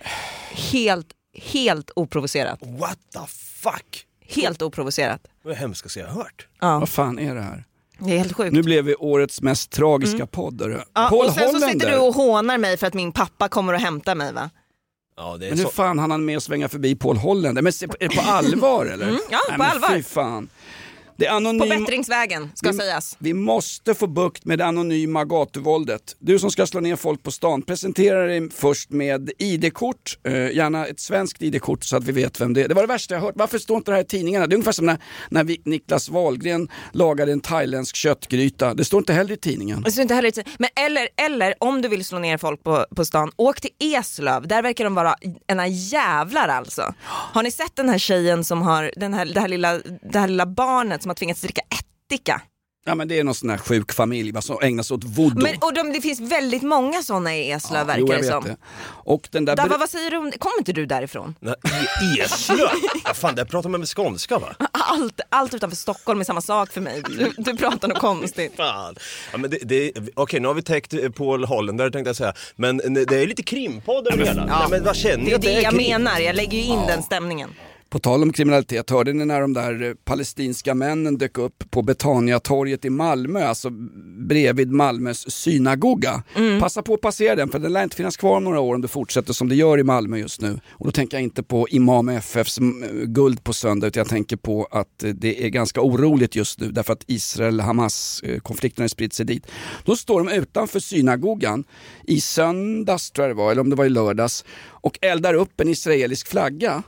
Helt, 0.51 1.07
helt 1.37 1.91
oprovocerat. 1.95 2.59
What 2.61 2.97
the 3.13 3.27
fuck? 3.61 4.05
Helt 4.27 4.61
oprovocerat. 4.61 5.23
Det 5.23 5.29
var 5.47 5.51
det 5.51 5.59
hemskaste 5.59 5.99
jag 5.99 6.07
har 6.07 6.15
hört. 6.15 6.47
Ja, 6.61 6.79
Vad 6.79 6.89
fan 6.89 7.19
är 7.19 7.35
det 7.35 7.41
här? 7.41 7.65
det 7.99 8.13
är 8.13 8.17
helt 8.17 8.33
sjukt. 8.35 8.53
Nu 8.53 8.63
blev 8.63 8.85
vi 8.85 8.95
årets 8.95 9.41
mest 9.41 9.71
tragiska 9.71 10.25
podd. 10.25 10.61
hörru. 10.61 10.81
Ja, 10.93 11.07
Paul 11.09 11.25
och 11.25 11.33
sen 11.33 11.43
så 11.43 11.53
sitter 11.53 11.67
Hollander. 11.67 11.91
du 11.91 11.97
och 11.97 12.13
hånar 12.15 12.57
mig 12.57 12.77
för 12.77 12.87
att 12.87 12.93
min 12.93 13.11
pappa 13.11 13.47
kommer 13.49 13.73
och 13.73 13.79
hämtar 13.79 14.15
mig 14.15 14.33
va? 14.33 14.49
Ja, 15.21 15.37
det 15.37 15.45
är 15.45 15.49
Men 15.49 15.57
hur 15.59 15.65
så. 15.65 15.71
fan 15.71 15.99
han 15.99 16.11
hann 16.11 16.25
med 16.25 16.37
att 16.37 16.43
svänga 16.43 16.69
förbi 16.69 16.95
Paul 16.95 17.17
Hollander? 17.17 17.61
Men 17.61 17.73
på 18.15 18.21
allvar 18.21 18.85
eller? 18.93 19.07
Mm, 19.07 19.19
ja, 19.29 19.39
Nej, 19.49 19.57
på 19.57 19.63
allvar. 19.63 19.89
Fy 19.95 20.03
fan. 20.03 20.49
Det 21.19 21.25
är 21.25 21.59
På 21.59 21.65
bättringsvägen 21.65 22.51
ska 22.55 22.71
vi, 22.71 22.77
sägas. 22.77 23.15
vi 23.19 23.33
måste 23.33 23.93
få 23.93 24.07
bukt 24.07 24.45
med 24.45 24.57
det 24.57 24.65
anonyma 24.65 25.25
gatuvåldet. 25.25 26.15
Du 26.19 26.39
som 26.39 26.51
ska 26.51 26.67
slå 26.67 26.79
ner 26.79 26.95
folk 26.95 27.23
på 27.23 27.31
stan, 27.31 27.61
presentera 27.61 28.25
dig 28.25 28.49
först 28.51 28.89
med 28.89 29.31
ID-kort, 29.37 30.17
eh, 30.23 30.33
gärna 30.33 30.85
ett 30.85 30.99
svenskt 30.99 31.41
ID-kort 31.41 31.83
så 31.83 31.97
att 31.97 32.03
vi 32.03 32.11
vet 32.11 32.41
vem 32.41 32.53
det 32.53 32.63
är. 32.63 32.67
Det 32.67 32.73
var 32.73 32.81
det 32.83 32.87
värsta 32.87 33.13
jag 33.13 33.21
hört. 33.21 33.33
Varför 33.35 33.57
står 33.57 33.77
inte 33.77 33.91
det 33.91 33.95
här 33.95 34.01
i 34.01 34.05
tidningarna? 34.05 34.47
Det 34.47 34.53
är 34.53 34.55
ungefär 34.55 34.71
som 34.71 34.85
när, 34.85 34.97
när 35.29 35.43
vi, 35.43 35.61
Niklas 35.65 36.09
Wahlgren 36.09 36.67
lagade 36.91 37.31
en 37.31 37.39
thailändsk 37.41 37.95
köttgryta. 37.95 38.73
Det 38.73 38.85
står 38.85 38.97
inte 38.97 39.13
heller 39.13 39.33
i 39.33 39.37
tidningen. 39.37 39.81
Det 39.81 39.91
står 39.91 40.01
inte 40.01 40.13
heller 40.13 40.29
i 40.29 40.31
tid- 40.31 40.47
Men 40.59 40.69
eller, 40.85 41.09
eller 41.27 41.53
om 41.59 41.81
du 41.81 41.87
vill 41.87 42.05
slå 42.05 42.19
ner 42.19 42.37
folk 42.37 42.63
på, 42.63 42.85
på 42.95 43.05
stan, 43.05 43.31
åk 43.35 43.61
till 43.61 43.71
Eslöv. 43.79 44.47
Där 44.47 44.61
verkar 44.61 44.83
de 44.83 44.95
vara 44.95 45.15
ena 45.47 45.67
jävlar 45.67 46.47
alltså. 46.47 46.93
Har 47.03 47.43
ni 47.43 47.51
sett 47.51 47.75
den 47.75 47.89
här 47.89 47.97
tjejen 47.97 48.43
som 48.43 48.61
har, 48.61 48.91
den 48.95 49.13
här, 49.13 49.25
det, 49.25 49.39
här 49.39 49.47
lilla, 49.47 49.79
det 50.11 50.19
här 50.19 50.27
lilla 50.27 50.45
barnet 50.45 51.08
som 51.09 51.11
har 51.11 51.15
tvingats 51.15 51.41
dricka 51.41 51.61
ättika? 51.61 52.41
Ja 52.85 52.95
men 52.95 53.07
det 53.07 53.19
är 53.19 53.23
någon 53.23 53.35
sån 53.35 53.49
här 53.49 53.57
sjuk 53.57 53.93
familj 53.93 54.31
va, 54.31 54.41
som 54.41 54.57
ägnar 54.61 54.83
sig 54.83 54.95
åt 54.95 55.03
voodoo. 55.03 55.43
Men, 55.43 55.55
och 55.61 55.73
de, 55.73 55.93
det 55.93 56.01
finns 56.01 56.19
väldigt 56.19 56.61
många 56.61 57.03
sådana 57.03 57.35
i 57.35 57.51
Eslöv 57.51 57.87
verkar 57.87 57.99
jo, 57.99 58.07
jag 58.07 58.17
det 58.17 58.21
vet 58.21 58.31
som. 58.31 58.43
det. 58.43 58.57
Och 58.85 59.27
den 59.31 59.45
där... 59.45 59.55
Dava, 59.55 59.77
vad 59.77 59.89
säger 59.89 60.11
du 60.11 60.17
om 60.17 60.29
det? 60.31 60.37
Kommer 60.37 60.57
inte 60.59 60.73
du 60.73 60.85
därifrån? 60.85 61.35
Nej, 61.39 61.55
Eslöv? 62.19 62.69
Ja, 63.05 63.13
fan, 63.13 63.35
där 63.35 63.45
pratar 63.45 63.69
man 63.69 63.79
med 63.81 63.89
skånska 63.89 64.39
va? 64.39 64.55
Allt, 64.71 65.21
allt 65.29 65.53
utanför 65.53 65.77
Stockholm 65.77 66.19
är 66.19 66.23
samma 66.23 66.41
sak 66.41 66.71
för 66.71 66.81
mig. 66.81 67.01
Du, 67.07 67.33
du 67.37 67.57
pratar 67.57 67.87
något 67.87 67.99
konstigt. 67.99 68.53
Fan. 68.57 68.95
Ja, 69.31 69.37
men 69.37 69.49
det, 69.49 69.57
det, 69.63 69.91
Okej, 70.15 70.39
nu 70.39 70.47
har 70.47 70.55
vi 70.55 70.61
täckt 70.61 70.93
eh, 70.93 71.09
Paul 71.09 71.45
Hollander 71.45 71.89
tänkte 71.89 72.09
jag 72.09 72.15
säga. 72.15 72.33
Men 72.55 72.97
eh, 72.97 73.01
det 73.07 73.17
är 73.23 73.27
lite 73.27 73.43
krimpodd 73.43 74.07
över 74.07 74.17
det 74.17 74.29
hela. 74.29 74.45
Nej, 74.45 74.67
men 74.69 74.83
vad 74.83 74.95
känner 74.95 75.25
Det 75.25 75.33
är 75.33 75.39
det 75.39 75.61
jag 75.61 75.73
krim? 75.73 75.89
menar, 75.89 76.19
jag 76.19 76.35
lägger 76.35 76.57
ju 76.57 76.63
in 76.63 76.79
den 76.87 77.03
stämningen. 77.03 77.49
På 77.89 77.99
tal 77.99 78.23
om 78.23 78.33
kriminalitet, 78.33 78.89
hörde 78.89 79.13
ni 79.13 79.25
när 79.25 79.41
de 79.41 79.53
där 79.53 79.83
eh, 79.83 79.93
palestinska 79.93 80.75
männen 80.75 81.17
dök 81.17 81.37
upp 81.37 81.71
på 81.71 81.81
Betaniatorget 81.81 82.85
i 82.85 82.89
Malmö, 82.89 83.45
alltså 83.45 83.69
bredvid 84.27 84.71
Malmös 84.71 85.31
synagoga? 85.31 86.23
Passa 86.59 86.81
på 86.81 86.93
att 86.93 87.01
passera 87.01 87.35
den 87.35 87.49
för 87.49 87.59
den 87.59 87.73
lär 87.73 87.83
inte 87.83 87.95
finnas 87.95 88.17
kvar 88.17 88.37
om 88.37 88.43
några 88.43 88.59
år 88.59 88.75
om 88.75 88.81
det 88.81 88.87
fortsätter 88.87 89.33
som 89.33 89.49
det 89.49 89.55
gör 89.55 89.79
i 89.79 89.83
Malmö 89.83 90.17
just 90.17 90.41
nu. 90.41 90.59
Och 90.69 90.85
då 90.85 90.91
tänker 90.91 91.17
jag 91.17 91.23
inte 91.23 91.43
på 91.43 91.67
Imam 91.69 92.09
FFs 92.09 92.57
mm, 92.57 93.13
guld 93.13 93.43
på 93.43 93.53
söndag 93.53 93.87
utan 93.87 94.01
jag 94.01 94.09
tänker 94.09 94.37
på 94.37 94.67
att 94.71 95.03
eh, 95.03 95.09
det 95.09 95.45
är 95.45 95.49
ganska 95.49 95.81
oroligt 95.81 96.35
just 96.35 96.59
nu 96.59 96.71
därför 96.71 96.93
att 96.93 97.03
Israel-Hamas 97.07 98.21
eh, 98.23 98.39
konflikten 98.39 98.83
har 98.83 98.87
spritt 98.87 99.13
sig 99.13 99.25
dit. 99.25 99.47
Då 99.85 99.95
står 99.95 100.23
de 100.23 100.33
utanför 100.33 100.79
synagogan 100.79 101.63
i 102.03 102.21
söndags 102.21 103.11
tror 103.11 103.27
jag 103.27 103.35
det 103.35 103.39
var, 103.39 103.51
eller 103.51 103.61
om 103.61 103.69
det 103.69 103.75
var 103.75 103.85
i 103.85 103.89
lördags 103.89 104.45
och 104.67 104.99
eldar 105.01 105.33
upp 105.33 105.61
en 105.61 105.69
israelisk 105.69 106.27
flagga. 106.27 106.83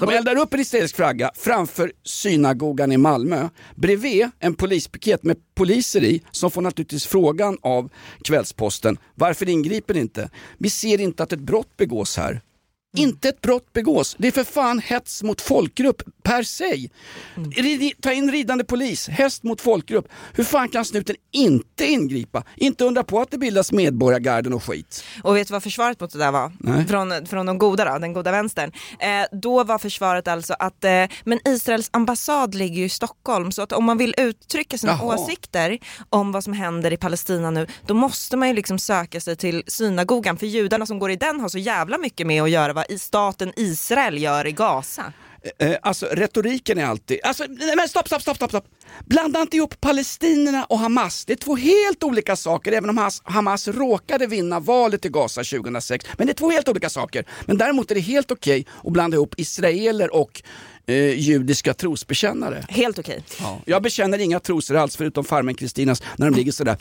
De 0.00 0.08
eldar 0.08 0.36
upp 0.36 0.54
en 0.54 0.60
israelisk 0.60 0.96
flagga 0.96 1.30
framför 1.34 1.92
synagogan 2.04 2.92
i 2.92 2.96
Malmö 2.96 3.48
bredvid 3.74 4.30
en 4.38 4.54
polispiket 4.54 5.22
med 5.22 5.36
poliser 5.54 6.04
i 6.04 6.22
som 6.30 6.50
får 6.50 6.62
naturligtvis 6.62 7.06
frågan 7.06 7.58
av 7.62 7.90
Kvällsposten 8.24 8.98
varför 9.14 9.48
ingriper 9.48 9.94
ni 9.94 10.00
inte? 10.00 10.30
Vi 10.58 10.70
ser 10.70 11.00
inte 11.00 11.22
att 11.22 11.32
ett 11.32 11.40
brott 11.40 11.76
begås 11.76 12.16
här. 12.16 12.40
Inte 12.96 13.28
ett 13.28 13.40
brott 13.40 13.72
begås. 13.72 14.16
Det 14.18 14.28
är 14.28 14.32
för 14.32 14.44
fan 14.44 14.78
hets 14.78 15.22
mot 15.22 15.40
folkgrupp 15.40 16.02
per 16.22 16.42
se. 16.42 16.88
Rid- 17.56 17.92
Ta 18.02 18.12
in 18.12 18.30
ridande 18.32 18.64
polis, 18.64 19.08
häst 19.08 19.42
mot 19.42 19.60
folkgrupp. 19.60 20.08
Hur 20.32 20.44
fan 20.44 20.68
kan 20.68 20.84
snuten 20.84 21.16
inte 21.32 21.86
ingripa? 21.86 22.44
Inte 22.56 22.84
undra 22.84 23.04
på 23.04 23.20
att 23.20 23.30
det 23.30 23.38
bildas 23.38 23.72
medborgargarden 23.72 24.52
och 24.52 24.62
skit. 24.64 25.04
Och 25.22 25.36
vet 25.36 25.48
du 25.48 25.52
vad 25.52 25.62
försvaret 25.62 26.00
mot 26.00 26.12
det 26.12 26.18
där 26.18 26.30
var? 26.32 26.52
Nej. 26.60 26.86
Från, 26.86 27.26
från 27.26 27.46
de 27.46 27.58
goda 27.58 27.92
då, 27.92 27.98
den 27.98 28.12
goda 28.12 28.30
vänstern. 28.32 28.72
Eh, 29.00 29.38
då 29.38 29.64
var 29.64 29.78
försvaret 29.78 30.28
alltså 30.28 30.54
att, 30.58 30.84
eh, 30.84 31.04
men 31.24 31.40
Israels 31.48 31.88
ambassad 31.92 32.54
ligger 32.54 32.76
ju 32.78 32.84
i 32.84 32.88
Stockholm 32.88 33.52
så 33.52 33.62
att 33.62 33.72
om 33.72 33.84
man 33.84 33.98
vill 33.98 34.14
uttrycka 34.18 34.78
sina 34.78 34.92
Jaha. 34.92 35.14
åsikter 35.14 35.78
om 36.10 36.32
vad 36.32 36.44
som 36.44 36.52
händer 36.52 36.92
i 36.92 36.96
Palestina 36.96 37.50
nu, 37.50 37.66
då 37.86 37.94
måste 37.94 38.36
man 38.36 38.48
ju 38.48 38.54
liksom 38.54 38.78
söka 38.78 39.20
sig 39.20 39.36
till 39.36 39.62
synagogan 39.66 40.36
för 40.38 40.46
judarna 40.46 40.86
som 40.86 40.98
går 40.98 41.10
i 41.10 41.16
den 41.16 41.40
har 41.40 41.48
så 41.48 41.58
jävla 41.58 41.98
mycket 41.98 42.26
med 42.26 42.42
att 42.42 42.50
göra 42.50 42.72
vad 42.72 42.85
i 42.88 42.98
staten 42.98 43.52
Israel 43.56 44.22
gör 44.22 44.46
i 44.46 44.52
Gaza. 44.52 45.12
Eh, 45.58 45.70
eh, 45.70 45.78
alltså 45.82 46.06
retoriken 46.06 46.78
är 46.78 46.84
alltid, 46.84 47.20
alltså, 47.22 47.44
nej, 47.48 47.76
men 47.76 47.88
stopp, 47.88 48.06
stopp, 48.06 48.22
stopp, 48.22 48.36
stopp, 48.36 48.50
stopp. 48.50 48.64
Blanda 49.04 49.40
inte 49.40 49.56
ihop 49.56 49.80
palestinierna 49.80 50.64
och 50.64 50.78
Hamas. 50.78 51.24
Det 51.24 51.32
är 51.32 51.36
två 51.36 51.56
helt 51.56 52.04
olika 52.04 52.36
saker, 52.36 52.72
även 52.72 52.90
om 52.90 52.98
Hamas, 52.98 53.22
Hamas 53.24 53.68
råkade 53.68 54.26
vinna 54.26 54.60
valet 54.60 55.04
i 55.04 55.08
Gaza 55.08 55.44
2006. 55.44 56.06
Men 56.18 56.26
det 56.26 56.32
är 56.32 56.34
två 56.34 56.50
helt 56.50 56.68
olika 56.68 56.90
saker. 56.90 57.24
Men 57.46 57.58
däremot 57.58 57.90
är 57.90 57.94
det 57.94 58.00
helt 58.00 58.30
okej 58.30 58.66
att 58.84 58.92
blanda 58.92 59.14
ihop 59.14 59.34
israeler 59.36 60.14
och 60.14 60.42
eh, 60.86 61.18
judiska 61.18 61.74
trosbekännare. 61.74 62.66
Helt 62.68 62.98
okej. 62.98 63.22
Ja. 63.40 63.60
Jag 63.64 63.82
bekänner 63.82 64.18
inga 64.18 64.40
trosor 64.40 64.76
alls 64.76 64.96
förutom 64.96 65.24
farmen 65.24 65.54
Kristinas 65.54 66.02
när 66.16 66.30
de 66.30 66.36
ligger 66.36 66.52
sådär 66.52 66.76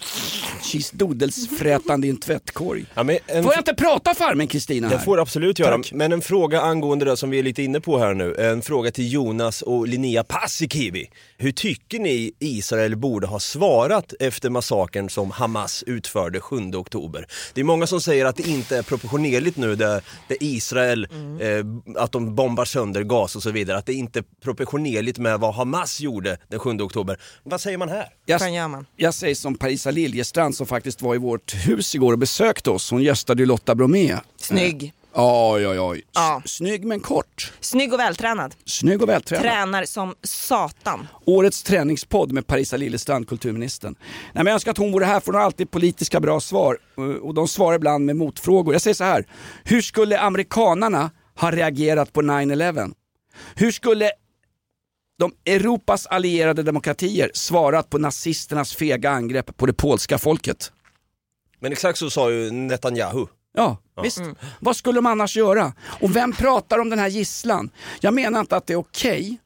cheese-doodles-frätande 0.61 2.07
i 2.07 2.09
en 2.09 2.17
tvättkorg. 2.17 2.85
Ja, 2.93 3.03
men 3.03 3.17
en, 3.27 3.43
Får 3.43 3.53
jag 3.53 3.59
inte 3.59 3.73
prata 3.73 4.13
farmen 4.13 4.47
Kristina 4.47 4.89
det 4.89 4.99
får 4.99 5.15
du 5.15 5.21
absolut 5.21 5.59
göra. 5.59 5.77
Tack. 5.77 5.91
Men 5.93 6.11
en 6.11 6.21
fråga 6.21 6.61
angående 6.61 7.05
det 7.05 7.17
som 7.17 7.29
vi 7.29 7.39
är 7.39 7.43
lite 7.43 7.63
inne 7.63 7.79
på 7.81 7.99
här 7.99 8.13
nu. 8.13 8.35
En 8.35 8.61
fråga 8.61 8.91
till 8.91 9.13
Jonas 9.13 9.61
och 9.61 9.87
Linnea 9.87 10.23
Paasikivi. 10.23 11.09
Hur 11.37 11.51
tycker 11.51 11.99
ni 11.99 12.31
Israel 12.39 12.95
borde 12.95 13.27
ha 13.27 13.39
svarat 13.39 14.13
efter 14.19 14.49
massakern 14.49 15.09
som 15.09 15.31
Hamas 15.31 15.83
utförde 15.87 16.39
7 16.39 16.55
oktober? 16.75 17.27
Det 17.53 17.61
är 17.61 17.65
många 17.65 17.87
som 17.87 18.01
säger 18.01 18.25
att 18.25 18.35
det 18.35 18.47
inte 18.47 18.77
är 18.77 18.83
proportionerligt 18.83 19.57
nu 19.57 19.75
där, 19.75 20.01
där 20.27 20.37
Israel, 20.39 21.07
eh, 21.41 22.01
att 22.03 22.11
de 22.11 22.35
bombar 22.35 22.65
sönder 22.65 23.03
gas 23.03 23.35
och 23.35 23.43
så 23.43 23.51
vidare. 23.51 23.77
Att 23.77 23.85
det 23.85 23.93
inte 23.95 24.23
proportionerligt 24.43 25.17
med 25.17 25.39
vad 25.39 25.53
Hamas 25.55 25.99
gjorde 26.01 26.37
den 26.47 26.59
7 26.59 26.69
oktober. 26.79 27.17
Vad 27.43 27.61
säger 27.61 27.77
man 27.77 27.89
här? 27.89 28.07
Jag, 28.25 28.39
Vad 28.39 28.51
gör 28.53 28.67
man? 28.67 28.85
jag 28.95 29.13
säger 29.13 29.35
som 29.35 29.55
Parisa 29.55 29.91
Liljestrand 29.91 30.55
som 30.55 30.67
faktiskt 30.67 31.01
var 31.01 31.15
i 31.15 31.17
vårt 31.17 31.53
hus 31.67 31.95
igår 31.95 32.13
och 32.13 32.19
besökte 32.19 32.69
oss. 32.69 32.91
Hon 32.91 33.03
gästade 33.03 33.41
ju 33.41 33.45
Lotta 33.45 33.75
Bromé. 33.75 34.17
Snygg. 34.37 34.93
Oj, 35.17 35.67
oj, 35.67 35.79
oj. 35.79 35.97
S- 35.99 36.03
Ja. 36.15 36.41
Snygg 36.45 36.85
men 36.85 36.99
kort. 36.99 37.51
Snygg 37.59 37.93
och 37.93 37.99
vältränad. 37.99 38.55
Snygg 38.65 39.01
och 39.01 39.09
vältränad. 39.09 39.43
Tränar 39.45 39.85
som 39.85 40.15
satan. 40.23 41.07
Årets 41.25 41.63
träningspodd 41.63 42.31
med 42.31 42.47
Parisa 42.47 42.77
Liljestrand, 42.77 43.27
kulturministern. 43.27 43.95
Nej, 43.99 44.09
men 44.33 44.45
jag 44.45 44.53
önskar 44.53 44.71
att 44.71 44.77
hon 44.77 44.91
vore 44.91 45.05
här 45.05 45.19
för 45.19 45.25
hon 45.31 45.35
har 45.35 45.45
alltid 45.45 45.71
politiska 45.71 46.19
bra 46.19 46.39
svar. 46.39 46.77
Eh, 46.97 47.03
Och 47.03 47.33
de 47.33 47.47
svarar 47.47 47.75
ibland 47.75 48.05
med 48.05 48.15
motfrågor. 48.15 48.73
Jag 48.73 48.81
säger 48.81 48.93
så 48.95 49.03
här. 49.03 49.25
Hur 49.63 49.81
skulle 49.81 50.19
amerikanarna 50.19 51.11
ha 51.39 51.51
reagerat 51.51 52.13
på 52.13 52.21
9-11? 52.21 52.91
Hur 53.55 53.71
skulle 53.71 54.11
de 55.19 55.33
Europas 55.45 56.05
allierade 56.05 56.63
demokratier 56.63 57.31
svarat 57.33 57.89
på 57.89 57.97
nazisternas 57.97 58.75
fega 58.75 59.09
angrepp 59.09 59.57
på 59.57 59.65
det 59.65 59.73
polska 59.73 60.17
folket. 60.17 60.71
Men 61.59 61.71
exakt 61.71 61.99
så 61.99 62.09
sa 62.09 62.31
ju 62.31 62.51
Netanyahu. 62.51 63.25
Ja, 63.53 63.77
visst. 64.03 64.21
Vad 64.59 64.75
skulle 64.75 64.97
de 64.97 65.05
annars 65.05 65.37
göra? 65.37 65.73
Och 66.01 66.15
vem 66.15 66.33
pratar 66.33 66.79
om 66.79 66.89
den 66.89 66.99
här 66.99 67.07
gisslan? 67.07 67.69
Jag 67.99 68.13
menar 68.13 68.39
inte 68.39 68.57
att 68.57 68.67
det 68.67 68.73
är 68.73 68.77
okej 68.77 69.37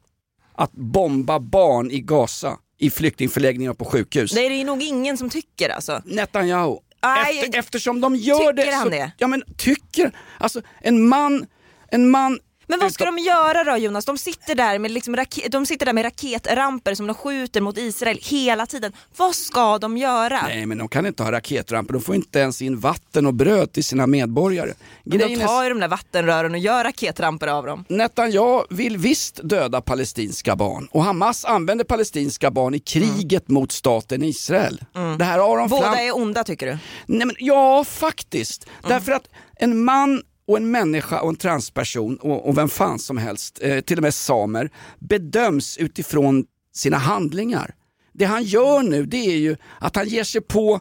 att 0.56 0.72
bomba 0.72 1.40
barn 1.40 1.92
i 1.92 2.00
Gaza, 2.00 2.58
i 2.78 2.90
flyktingförläggningar 2.90 3.74
på 3.74 3.86
sjukhus. 3.86 4.34
Nej, 4.34 4.50
det 4.50 4.56
är 4.56 4.66
nog 4.66 4.82
ingen 4.82 5.18
som 5.18 5.30
tycker 5.30 5.70
alltså. 5.70 6.02
Netanyahu. 6.06 6.78
Aj, 7.00 7.40
Efter, 7.40 7.60
eftersom 7.60 8.02
de 8.02 8.16
gör 8.16 8.54
det 8.54 8.64
tycker 8.64 8.78
han 8.78 8.90
det? 8.90 9.12
Ja 9.18 9.28
men 9.28 9.44
tycker, 9.58 10.12
alltså 10.40 10.62
en 10.82 11.08
man, 11.08 11.46
en 11.92 12.10
man 12.10 12.40
Men 12.70 12.80
vad 12.80 12.94
ska 12.94 13.06
de 13.06 13.18
göra 13.18 13.64
då 13.64 13.78
Jonas? 13.78 14.06
De 14.06 14.18
sitter 14.18 14.56
där 14.56 14.80
med, 14.80 14.92
liksom 14.92 15.26
de 15.50 15.66
sitter 15.66 15.86
där 15.86 15.94
med 15.94 16.06
raketramper 16.06 16.96
som 16.96 17.08
de 17.08 17.14
skjuter 17.14 17.62
mot 17.62 17.78
Israel 17.78 18.20
hela 18.22 18.66
tiden. 18.66 18.94
Vad 19.18 19.36
ska 19.36 19.78
de 19.78 19.98
göra? 19.98 20.42
Nej 20.42 20.66
men 20.66 20.78
de 20.78 20.88
kan 20.88 21.06
inte 21.06 21.24
ha 21.24 21.32
raketramper, 21.32 21.94
de 21.94 22.02
får 22.02 22.16
inte 22.16 22.40
ens 22.40 22.62
in 22.62 22.80
vatten 22.80 23.26
och 23.26 23.34
bröd 23.34 23.72
till 23.72 23.84
sina 23.84 24.08
medborgare. 24.08 24.74
Men 25.04 25.18
de 25.18 25.38
tar 25.38 25.64
ju 25.64 25.70
de 25.70 25.80
där 25.80 25.88
vattenrören 25.88 26.52
och 26.52 26.58
gör 26.58 26.84
raketramper 26.84 27.48
av 27.48 27.66
dem. 27.66 27.86
Netanyahu 27.90 28.64
vill 28.70 28.98
visst 28.98 29.40
döda 29.44 29.82
palestinska 29.82 30.56
barn 30.56 30.88
och 30.92 31.04
Hamas 31.04 31.46
använder 31.46 31.86
palestinska 31.86 32.52
barn 32.52 32.74
i 32.74 32.80
kriget 32.80 33.48
mot 33.48 33.72
staten 33.72 34.24
Israel. 34.24 34.84
Det 35.18 35.24
här 35.24 35.58
de 35.58 35.70
Båda 35.70 36.02
är 36.02 36.18
onda 36.18 36.44
tycker 36.44 36.66
du? 36.66 36.78
Nej, 37.06 37.28
men, 37.28 37.36
ja, 37.40 37.84
faktiskt. 37.84 38.66
Därför 38.88 39.12
att 39.12 39.28
en 39.56 39.84
man 39.84 40.22
och 40.50 40.58
en 40.58 40.72
människa 40.72 41.22
och 41.22 41.30
en 41.30 41.36
transperson 41.36 42.18
och, 42.18 42.48
och 42.48 42.58
vem 42.58 42.70
fan 42.70 43.00
som 43.00 43.18
helst, 43.18 43.60
eh, 43.62 43.82
till 43.82 43.98
och 43.98 44.04
med 44.04 44.14
samer, 44.14 44.70
bedöms 45.00 45.78
utifrån 45.78 46.46
sina 46.74 46.98
handlingar. 46.98 47.76
Det 48.14 48.26
han 48.26 48.44
gör 48.44 48.84
nu 48.84 49.06
det 49.06 49.18
är 49.18 49.38
ju 49.38 49.56
att 49.80 49.96
han 49.96 50.08
ger 50.08 50.24
sig 50.24 50.42
på 50.42 50.80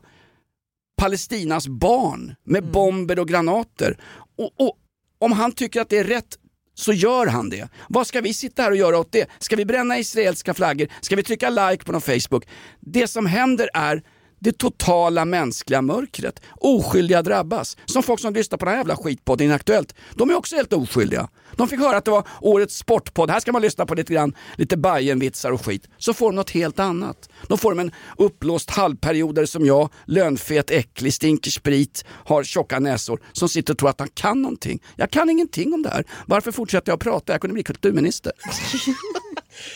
Palestinas 0.96 1.68
barn 1.68 2.34
med 2.44 2.70
bomber 2.70 3.18
och 3.18 3.28
granater. 3.28 3.98
Och, 4.38 4.52
och 4.56 4.76
om 5.18 5.32
han 5.32 5.52
tycker 5.52 5.80
att 5.80 5.88
det 5.88 5.98
är 5.98 6.04
rätt 6.04 6.38
så 6.74 6.92
gör 6.92 7.26
han 7.26 7.50
det. 7.50 7.68
Vad 7.88 8.06
ska 8.06 8.20
vi 8.20 8.34
sitta 8.34 8.62
här 8.62 8.70
och 8.70 8.76
göra 8.76 8.98
åt 8.98 9.12
det? 9.12 9.28
Ska 9.38 9.56
vi 9.56 9.64
bränna 9.64 9.98
israeliska 9.98 10.54
flaggor? 10.54 10.88
Ska 11.00 11.16
vi 11.16 11.22
trycka 11.22 11.50
like 11.50 11.84
på 11.84 11.92
någon 11.92 12.00
Facebook? 12.00 12.46
Det 12.80 13.08
som 13.08 13.26
händer 13.26 13.70
är 13.74 14.02
det 14.38 14.58
totala 14.58 15.24
mänskliga 15.24 15.82
mörkret. 15.82 16.40
Oskyldiga 16.56 17.22
drabbas. 17.22 17.76
Som 17.84 18.02
folk 18.02 18.20
som 18.20 18.34
lyssnar 18.34 18.58
på 18.58 18.64
den 18.64 18.72
här 18.72 18.80
jävla 18.80 18.96
skitpodden 18.96 19.46
Inaktuellt. 19.46 19.94
De 20.14 20.30
är 20.30 20.34
också 20.34 20.56
helt 20.56 20.72
oskyldiga. 20.72 21.28
De 21.56 21.68
fick 21.68 21.80
höra 21.80 21.96
att 21.96 22.04
det 22.04 22.10
var 22.10 22.26
årets 22.40 22.76
sportpodd. 22.76 23.30
Här 23.30 23.40
ska 23.40 23.52
man 23.52 23.62
lyssna 23.62 23.86
på 23.86 23.94
lite 23.94 24.12
grann, 24.12 24.34
lite 24.56 24.76
Bajenvitsar 24.76 25.50
och 25.50 25.64
skit. 25.64 25.88
Så 25.98 26.14
får 26.14 26.26
de 26.26 26.36
något 26.36 26.50
helt 26.50 26.78
annat. 26.78 27.28
De 27.48 27.58
får 27.58 27.70
de 27.70 27.78
en 27.78 27.92
uppblåst 28.16 28.70
halvperiodare 28.70 29.46
som 29.46 29.66
jag, 29.66 29.90
lönfet, 30.04 30.70
äcklig, 30.70 31.14
stinker 31.14 31.50
sprit, 31.50 32.04
har 32.08 32.44
tjocka 32.44 32.78
näsor, 32.78 33.20
som 33.32 33.48
sitter 33.48 33.74
och 33.74 33.78
tror 33.78 33.90
att 33.90 34.00
han 34.00 34.08
kan 34.14 34.42
någonting. 34.42 34.82
Jag 34.96 35.10
kan 35.10 35.30
ingenting 35.30 35.74
om 35.74 35.82
det 35.82 35.90
här. 35.90 36.04
Varför 36.26 36.52
fortsätter 36.52 36.92
jag 36.92 37.00
prata? 37.00 37.32
Jag 37.32 37.40
kunde 37.40 37.54
bli 37.54 37.62
kulturminister. 37.62 38.32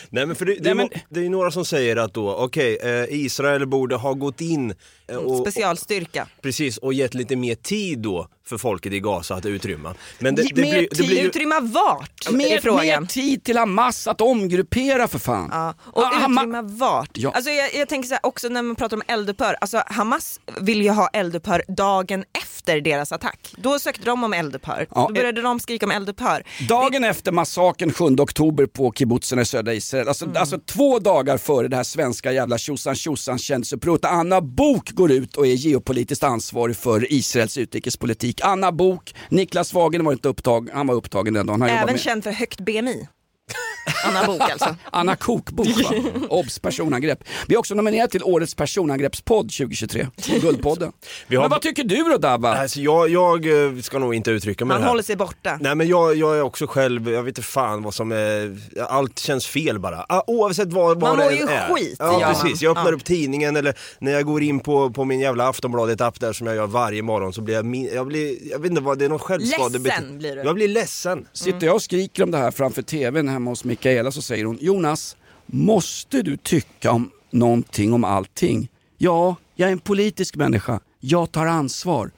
Nej 0.09 0.25
men 0.25 0.35
för 0.35 0.45
det, 0.45 0.53
det, 0.55 0.61
Nej, 0.61 0.71
är 0.71 0.75
men- 0.75 0.89
det 1.09 1.19
är 1.19 1.23
ju 1.23 1.29
några 1.29 1.51
som 1.51 1.65
säger 1.65 1.95
att 1.95 2.13
då, 2.13 2.35
okej, 2.35 2.77
eh, 2.83 3.05
Israel 3.09 3.67
borde 3.67 3.95
ha 3.95 4.13
gått 4.13 4.41
in 4.41 4.73
eh, 5.07 5.15
och, 5.17 5.31
och, 5.31 5.37
Specialstyrka. 5.47 6.27
precis, 6.41 6.77
och 6.77 6.93
gett 6.93 7.13
lite 7.13 7.35
mer 7.35 7.55
tid 7.55 7.99
då 7.99 8.27
för 8.45 8.57
folket 8.57 8.93
i 8.93 8.99
Gaza 8.99 9.35
att 9.35 9.45
utrymma. 9.45 9.93
Men 10.19 10.35
det, 10.35 10.41
det, 10.43 10.61
mer 10.61 10.71
blir, 10.71 10.81
det 10.89 10.95
tid 10.95 11.07
blir 11.07 11.21
ju... 11.21 11.27
Utrymma 11.27 11.59
vart? 11.59 12.27
är 12.27 12.33
Mer, 12.33 12.71
mer 12.99 13.05
tid 13.05 13.43
till 13.43 13.57
Hamas 13.57 14.07
att 14.07 14.21
omgruppera 14.21 15.07
för 15.07 15.19
fan. 15.19 15.49
Ja, 15.51 15.73
och 15.81 16.03
Ah, 16.03 16.09
utrymma 16.17 16.61
vart? 16.61 17.09
Ja. 17.13 17.31
Alltså 17.31 17.51
jag, 17.51 17.75
jag 17.75 17.89
tänker 17.89 18.07
så 18.07 18.13
här, 18.13 18.25
också 18.25 18.49
när 18.49 18.61
man 18.61 18.75
pratar 18.75 18.97
om 18.97 19.03
eldupphör, 19.07 19.55
alltså 19.61 19.83
Hamas 19.85 20.39
vill 20.61 20.81
ju 20.81 20.89
ha 20.89 21.07
eldupphör 21.07 21.63
dagen 21.67 22.23
efter 22.43 22.81
deras 22.81 23.11
attack. 23.11 23.53
Då 23.57 23.79
sökte 23.79 24.05
de 24.05 24.23
om 24.23 24.33
eldupphör, 24.33 24.87
Ja, 24.95 25.05
då 25.07 25.13
började 25.13 25.41
de 25.41 25.59
skrika 25.59 25.85
om 25.85 25.91
eldupphör. 25.91 26.43
Dagen 26.69 27.03
efter 27.03 27.31
massakern 27.31 27.91
7 27.93 28.05
oktober 28.05 28.65
på 28.65 28.91
kibbutzen 28.91 29.39
i 29.39 29.45
södra 29.45 29.73
Israel, 29.73 30.07
alltså, 30.07 30.25
Mm. 30.25 30.37
alltså 30.37 30.59
två 30.65 30.99
dagar 30.99 31.37
före 31.37 31.67
det 31.67 31.75
här 31.75 31.83
svenska 31.83 32.31
jävla 32.31 32.57
tjosan 32.57 32.95
tjosan 32.95 33.37
kändisupproret, 33.37 34.05
Anna 34.05 34.41
Bok 34.41 34.91
går 34.91 35.11
ut 35.11 35.35
och 35.37 35.47
är 35.47 35.53
geopolitiskt 35.53 36.23
ansvarig 36.23 36.75
för 36.77 37.13
Israels 37.13 37.57
utrikespolitik. 37.57 38.32
Anna 38.41 38.71
Bok, 38.71 39.15
Niklas 39.29 39.73
Wagen 39.73 40.05
var 40.05 40.11
inte 40.13 40.29
upptagen, 40.29 40.69
han 40.73 40.87
var 40.87 40.95
upptagen 40.95 41.33
den 41.33 41.45
dagen. 41.45 41.61
Han 41.61 41.69
Även 41.69 41.91
med 41.91 41.99
känd 41.99 42.23
för 42.23 42.31
högt 42.31 42.59
BMI. 42.59 43.07
Anna 44.05 44.25
Bok 44.25 44.41
alltså. 44.41 44.75
Anna 44.91 45.15
Kokbok 45.15 45.67
va? 45.67 45.95
Obs 46.29 46.59
personangrepp. 46.59 47.19
Vi 47.47 47.55
är 47.55 47.59
också 47.59 47.75
nominerade 47.75 48.11
till 48.11 48.23
Årets 48.23 48.55
personangreppspodd 48.55 49.51
2023, 49.51 50.07
Guldpodden. 50.41 50.91
Vi 51.27 51.35
har- 51.35 51.43
Men 51.43 51.49
vad 51.51 51.61
tycker 51.61 51.83
du 51.83 51.95
då 52.03 52.17
Dabba? 52.17 52.55
Alltså, 52.55 52.79
jag, 52.79 53.09
jag 53.09 53.65
eh, 53.75 53.81
ska 53.81 53.99
nog 53.99 54.15
inte 54.15 54.31
uttrycka 54.31 54.65
mig 54.65 54.73
Han 54.75 54.81
här. 54.83 54.89
håller 54.89 55.03
sig 55.03 55.15
borta. 55.15 55.57
Nej 55.61 55.75
men 55.75 55.87
jag, 55.87 56.15
jag 56.15 56.37
är 56.37 56.41
också 56.41 56.67
själv, 56.67 57.09
jag 57.09 57.23
vet 57.23 57.31
inte 57.37 57.41
fan 57.41 57.83
vad 57.83 57.93
som 57.93 58.11
är, 58.11 58.57
allt 58.89 59.19
känns 59.19 59.47
fel 59.47 59.79
bara. 59.79 60.05
Ah, 60.09 60.21
Oavsett 60.27 60.73
vad, 60.73 60.99
vad 61.01 61.17
Man 61.17 61.17
det 61.17 61.23
mår 61.23 61.31
än 61.31 61.37
ju 61.37 61.43
är. 61.53 61.73
skit, 61.73 61.95
Ja 61.99 62.19
man. 62.19 62.33
precis, 62.33 62.61
jag 62.61 62.71
öppnar 62.77 62.91
Ja. 62.91 62.95
upp 62.95 63.03
tidningen 63.05 63.55
eller 63.55 63.77
när 63.99 64.11
jag 64.11 64.25
går 64.25 64.43
in 64.43 64.59
på, 64.59 64.89
på 64.89 65.05
min 65.05 65.19
jävla 65.19 65.47
Aftonbladet-app 65.51 66.19
där 66.19 66.33
som 66.33 66.47
jag 66.47 66.55
gör 66.55 66.67
varje 66.67 67.01
morgon 67.01 67.33
så 67.33 67.41
blir 67.41 67.55
jag, 67.55 67.65
min, 67.65 67.89
jag 67.93 68.07
blir, 68.07 68.37
jag 68.51 68.59
vet 68.59 68.69
inte 68.69 68.81
vad, 68.81 68.99
det 68.99 69.05
är 69.05 69.09
någon 69.09 69.19
självskadebete- 69.19 69.83
Ledsen 69.83 70.17
blir 70.17 70.35
du. 70.35 70.41
Jag 70.41 70.55
blir 70.55 70.67
ledsen. 70.67 71.27
Sitter 71.33 71.65
jag 71.67 71.75
och 71.75 71.81
skriker 71.81 72.23
om 72.23 72.31
det 72.31 72.37
här 72.37 72.51
framför 72.51 72.81
tvn 72.81 73.27
hemma 73.33 73.51
hos 73.51 73.63
Mikaela 73.63 74.11
så 74.11 74.21
säger 74.21 74.45
hon 74.45 74.57
Jonas, 74.61 75.17
måste 75.45 76.21
du 76.21 76.37
tycka 76.37 76.91
om 76.91 77.11
någonting 77.31 77.93
om 77.93 78.03
allting? 78.03 78.69
Ja, 78.97 79.35
jag 79.55 79.67
är 79.69 79.73
en 79.73 79.79
politisk 79.79 80.35
människa. 80.35 80.79
Jag 80.99 81.31
tar 81.31 81.45
ansvar. 81.45 82.11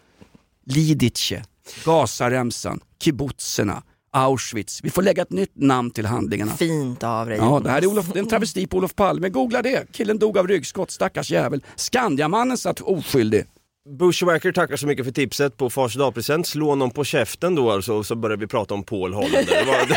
Lidice, 0.66 1.44
Gazaremsan, 1.86 2.80
kibbutzerna, 3.00 3.84
Auschwitz. 4.12 4.84
Vi 4.84 4.90
får 4.90 5.02
lägga 5.02 5.22
ett 5.22 5.32
nytt 5.32 5.56
namn 5.56 5.92
till 5.92 6.06
handlingarna. 6.06 6.52
Fint 6.52 7.04
av 7.04 7.28
dig. 7.28 7.38
Ja, 7.38 7.62
det 7.64 7.70
här 7.70 7.82
är, 7.82 7.86
Olof, 7.86 8.06
det 8.14 8.20
är 8.20 8.24
en 8.24 8.30
travesti 8.30 8.68
på 8.68 8.78
Olof 8.78 8.96
Palme. 8.96 9.30
Googla 9.30 9.62
det. 9.62 9.92
Killen 9.92 10.20
dog 10.20 10.38
av 10.38 10.48
ryggskott, 10.48 10.92
stackars 10.92 11.32
jävel. 11.32 11.64
Skandiamannen 11.76 12.58
satt 12.58 12.82
oskyldig. 12.82 13.46
Bushwacker 13.90 14.52
tackar 14.52 14.76
så 14.76 14.88
mycket 14.88 15.06
för 15.06 15.12
tipset 15.12 15.58
på 15.58 15.70
fars 15.70 15.96
dagpresent. 15.96 16.48
Slå 16.48 16.76
någon 16.76 16.92
på 16.92 17.04
käften 17.04 17.56
då 17.56 17.72
alltså, 17.72 17.94
och 17.94 18.06
så 18.06 18.16
börjar 18.16 18.38
vi 18.38 18.48
prata 18.48 18.74
om 18.74 18.84
Paul 18.84 19.14
Hollander. 19.14 19.46
Det 19.46 19.64
var, 19.66 19.86
det, 19.88 19.96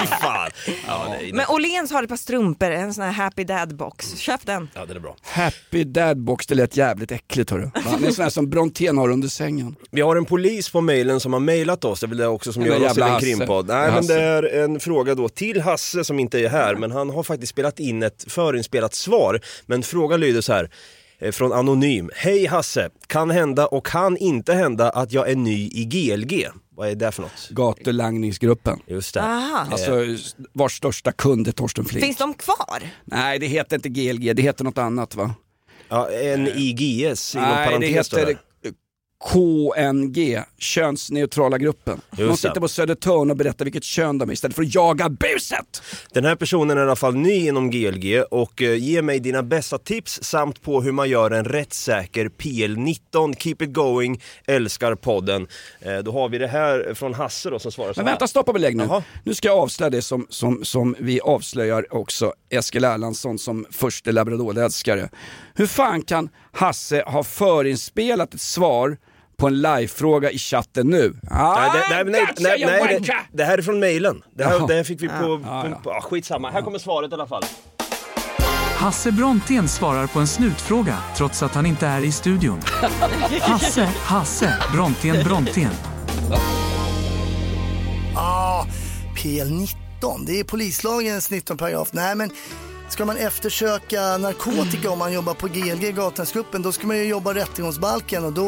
fy 0.00 0.06
fan. 0.06 0.50
Ja, 0.86 1.06
nej, 1.08 1.18
nej. 1.22 1.32
Men 1.32 1.46
Åhléns 1.48 1.92
har 1.92 2.02
ett 2.02 2.08
par 2.08 2.16
strumpor, 2.16 2.70
en 2.70 2.94
sån 2.94 3.04
här 3.04 3.12
happy 3.12 3.44
dad 3.44 3.76
box. 3.76 4.16
Köp 4.16 4.46
den. 4.46 4.68
ja, 4.74 4.86
det 4.86 4.94
är 4.94 5.00
bra. 5.00 5.16
Happy 5.22 5.84
Dadbox, 5.84 6.46
det 6.46 6.54
lät 6.54 6.76
jävligt 6.76 7.12
äckligt 7.12 7.50
hörru. 7.50 7.70
Det 7.74 8.04
är 8.04 8.06
en 8.06 8.14
sån 8.14 8.22
här 8.22 8.30
som 8.30 8.50
Brontén 8.50 8.98
har 8.98 9.08
under 9.08 9.28
sängen. 9.28 9.76
Vi 9.90 10.00
har 10.00 10.16
en 10.16 10.24
polis 10.24 10.70
på 10.70 10.80
mailen 10.80 11.20
som 11.20 11.32
har 11.32 11.40
mailat 11.40 11.84
oss, 11.84 12.00
det 12.00 12.06
är 12.06 12.08
väl 12.08 12.18
det 12.18 12.26
också 12.26 12.52
som 12.52 12.62
Den 12.62 12.72
gör 12.82 12.86
oss 12.86 12.94
till 12.94 13.02
en 13.02 13.20
krimpodd. 13.20 13.66
Nej 13.66 13.92
men 13.92 14.06
det 14.06 14.22
är 14.22 14.42
en 14.42 14.80
fråga 14.80 15.14
då 15.14 15.28
till 15.28 15.60
Hasse 15.60 16.04
som 16.04 16.18
inte 16.18 16.40
är 16.40 16.48
här, 16.48 16.74
men 16.74 16.90
han 16.90 17.10
har 17.10 17.22
faktiskt 17.22 17.50
spelat 17.50 17.80
in 17.80 18.02
ett 18.02 18.24
förinspelat 18.28 18.94
svar. 18.94 19.40
Men 19.66 19.82
frågan 19.82 20.20
lyder 20.20 20.40
så 20.40 20.52
här. 20.52 20.70
Eh, 21.20 21.32
Från 21.32 21.52
Anonym. 21.52 22.10
Hej 22.14 22.46
Hasse! 22.46 22.90
Kan 23.06 23.30
hända 23.30 23.66
och 23.66 23.86
kan 23.86 24.16
inte 24.16 24.54
hända 24.54 24.90
att 24.90 25.12
jag 25.12 25.30
är 25.30 25.36
ny 25.36 25.70
i 25.72 25.84
GLG. 25.84 26.48
Vad 26.76 26.88
är 26.88 26.94
det 26.94 27.12
för 27.12 27.22
något? 27.22 27.48
Gatulangningsgruppen. 27.50 28.78
Just 28.86 29.14
det. 29.14 29.22
Aha. 29.22 29.66
Alltså 29.70 30.04
vars 30.52 30.76
största 30.76 31.12
kund 31.12 31.48
är 31.48 31.52
Torsten 31.52 31.84
Flink. 31.84 32.04
Finns 32.04 32.16
de 32.16 32.34
kvar? 32.34 32.82
Nej 33.04 33.38
det 33.38 33.46
heter 33.46 33.76
inte 33.76 33.88
GLG, 33.88 34.36
det 34.36 34.42
heter 34.42 34.64
något 34.64 34.78
annat 34.78 35.14
va? 35.14 35.34
Ja, 35.88 36.08
NIGS 36.36 37.34
inom 37.34 37.48
Nej 37.48 37.64
det 37.64 37.70
parentes 37.70 38.06
står 38.06 38.18
heter 38.18 38.32
det. 38.32 38.38
KNG, 39.24 40.42
könsneutrala 40.58 41.58
gruppen. 41.58 42.00
De 42.10 42.22
Just 42.22 42.42
det. 42.42 42.48
sitter 42.48 42.60
på 42.60 42.68
Södertörn 42.68 43.30
och 43.30 43.36
berättar 43.36 43.64
vilket 43.64 43.84
kön 43.84 44.18
de 44.18 44.28
är 44.28 44.32
istället 44.32 44.56
för 44.56 44.62
att 44.62 44.74
jaga 44.74 45.08
buset! 45.08 45.82
Den 46.12 46.24
här 46.24 46.36
personen 46.36 46.78
är 46.78 46.82
i 46.82 46.84
alla 46.84 46.96
fall 46.96 47.14
ny 47.14 47.48
inom 47.48 47.70
GLG 47.70 48.22
och 48.30 48.62
eh, 48.62 48.74
ge 48.74 49.02
mig 49.02 49.20
dina 49.20 49.42
bästa 49.42 49.78
tips 49.78 50.22
samt 50.22 50.62
på 50.62 50.82
hur 50.82 50.92
man 50.92 51.08
gör 51.08 51.30
en 51.30 51.44
rättssäker 51.44 52.28
PL19. 52.28 53.36
Keep 53.38 53.56
it 53.60 53.72
going, 53.72 54.20
älskar 54.46 54.94
podden. 54.94 55.46
Eh, 55.80 55.98
då 55.98 56.12
har 56.12 56.28
vi 56.28 56.38
det 56.38 56.48
här 56.48 56.94
från 56.94 57.14
Hasse 57.14 57.50
då 57.50 57.58
som 57.58 57.72
svarar 57.72 57.92
så 57.92 58.00
Men 58.00 58.06
här. 58.06 58.12
vänta, 58.12 58.26
stoppa 58.26 58.52
belägg 58.52 58.76
nu. 58.76 58.84
Jaha. 58.84 59.02
Nu 59.24 59.34
ska 59.34 59.48
jag 59.48 59.58
avslöja 59.58 59.90
det 59.90 60.02
som, 60.02 60.26
som, 60.30 60.64
som 60.64 60.96
vi 60.98 61.20
avslöjar 61.20 61.94
också 61.94 62.32
Eskil 62.50 62.84
Erlandsson 62.84 63.38
som 63.38 63.66
förste 63.70 64.12
labradorälskare. 64.12 65.08
Hur 65.54 65.66
fan 65.66 66.02
kan 66.02 66.28
Hasse 66.52 67.02
ha 67.06 67.22
förinspelat 67.24 68.34
ett 68.34 68.40
svar 68.40 68.96
på 69.40 69.46
en 69.46 69.62
livefråga 69.62 70.30
i 70.30 70.38
chatten 70.38 70.86
nu? 70.86 71.14
Ah, 71.30 71.54
Nej, 71.54 71.70
det, 71.72 71.94
nej, 71.94 72.04
nej, 72.04 72.20
gotcha, 72.20 72.34
nej, 72.42 72.60
you 72.60 72.70
nej, 72.70 72.86
det, 72.88 72.94
wanker! 72.94 73.16
det 73.32 73.44
här 73.44 73.58
är 73.58 73.62
från 73.62 73.80
mailen. 73.80 74.22
Det 74.36 74.44
här, 74.44 74.66
det 74.66 74.74
här 74.74 74.84
fick 74.84 75.02
vi 75.02 75.08
på, 75.08 75.14
på, 75.14 75.40
Ja, 75.44 75.68
ja. 75.68 75.80
på 75.84 75.90
ah, 75.90 76.00
skitsamma. 76.00 76.50
Här 76.50 76.62
kommer 76.62 76.78
svaret 76.78 77.10
i 77.10 77.14
alla 77.14 77.26
fall. 77.26 77.42
Hasse 78.76 79.12
Brontén 79.12 79.68
svarar 79.68 80.06
på 80.06 80.18
en 80.18 80.26
snutfråga 80.26 80.96
trots 81.16 81.42
att 81.42 81.54
han 81.54 81.66
inte 81.66 81.86
är 81.86 82.00
i 82.04 82.12
studion. 82.12 82.60
Hasse, 83.40 83.84
Hasse, 83.84 84.54
Brontén, 84.72 85.24
Brontén. 85.24 85.70
Ah, 88.16 88.64
PL19 89.16 89.80
19. 90.00 90.24
Det 90.24 90.40
är 90.40 90.44
polislagens 90.44 91.30
19 91.30 91.56
paragraf. 91.56 91.88
Nej, 91.92 92.14
men 92.14 92.30
ska 92.92 93.04
man 93.04 93.16
eftersöka 93.16 94.18
narkotika 94.18 94.90
om 94.90 94.98
man 94.98 95.12
jobbar 95.12 95.34
på 95.34 95.46
GLG, 95.46 95.94
Gatuhemsgruppen, 95.94 96.62
då 96.62 96.72
ska 96.72 96.86
man 96.86 96.96
ju 96.96 97.04
jobba 97.04 97.34
rättegångsbalken 97.34 98.24
och 98.24 98.32
då 98.32 98.46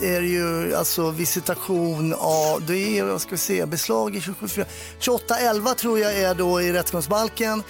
är 0.00 0.20
det 0.20 0.26
ju 0.26 0.74
alltså 0.74 1.10
visitation 1.10 2.14
av, 2.18 2.66
det 2.66 2.98
är, 2.98 3.04
vad 3.04 3.20
ska 3.20 3.30
vi 3.30 3.36
se, 3.36 3.66
beslag 3.66 4.16
i 4.16 4.20
27, 4.20 4.46
2811 4.46 5.74
tror 5.74 5.98
jag 5.98 6.18
är 6.18 6.34
då 6.34 6.60
i 6.60 6.72
rättegångsbalken. 6.72 7.62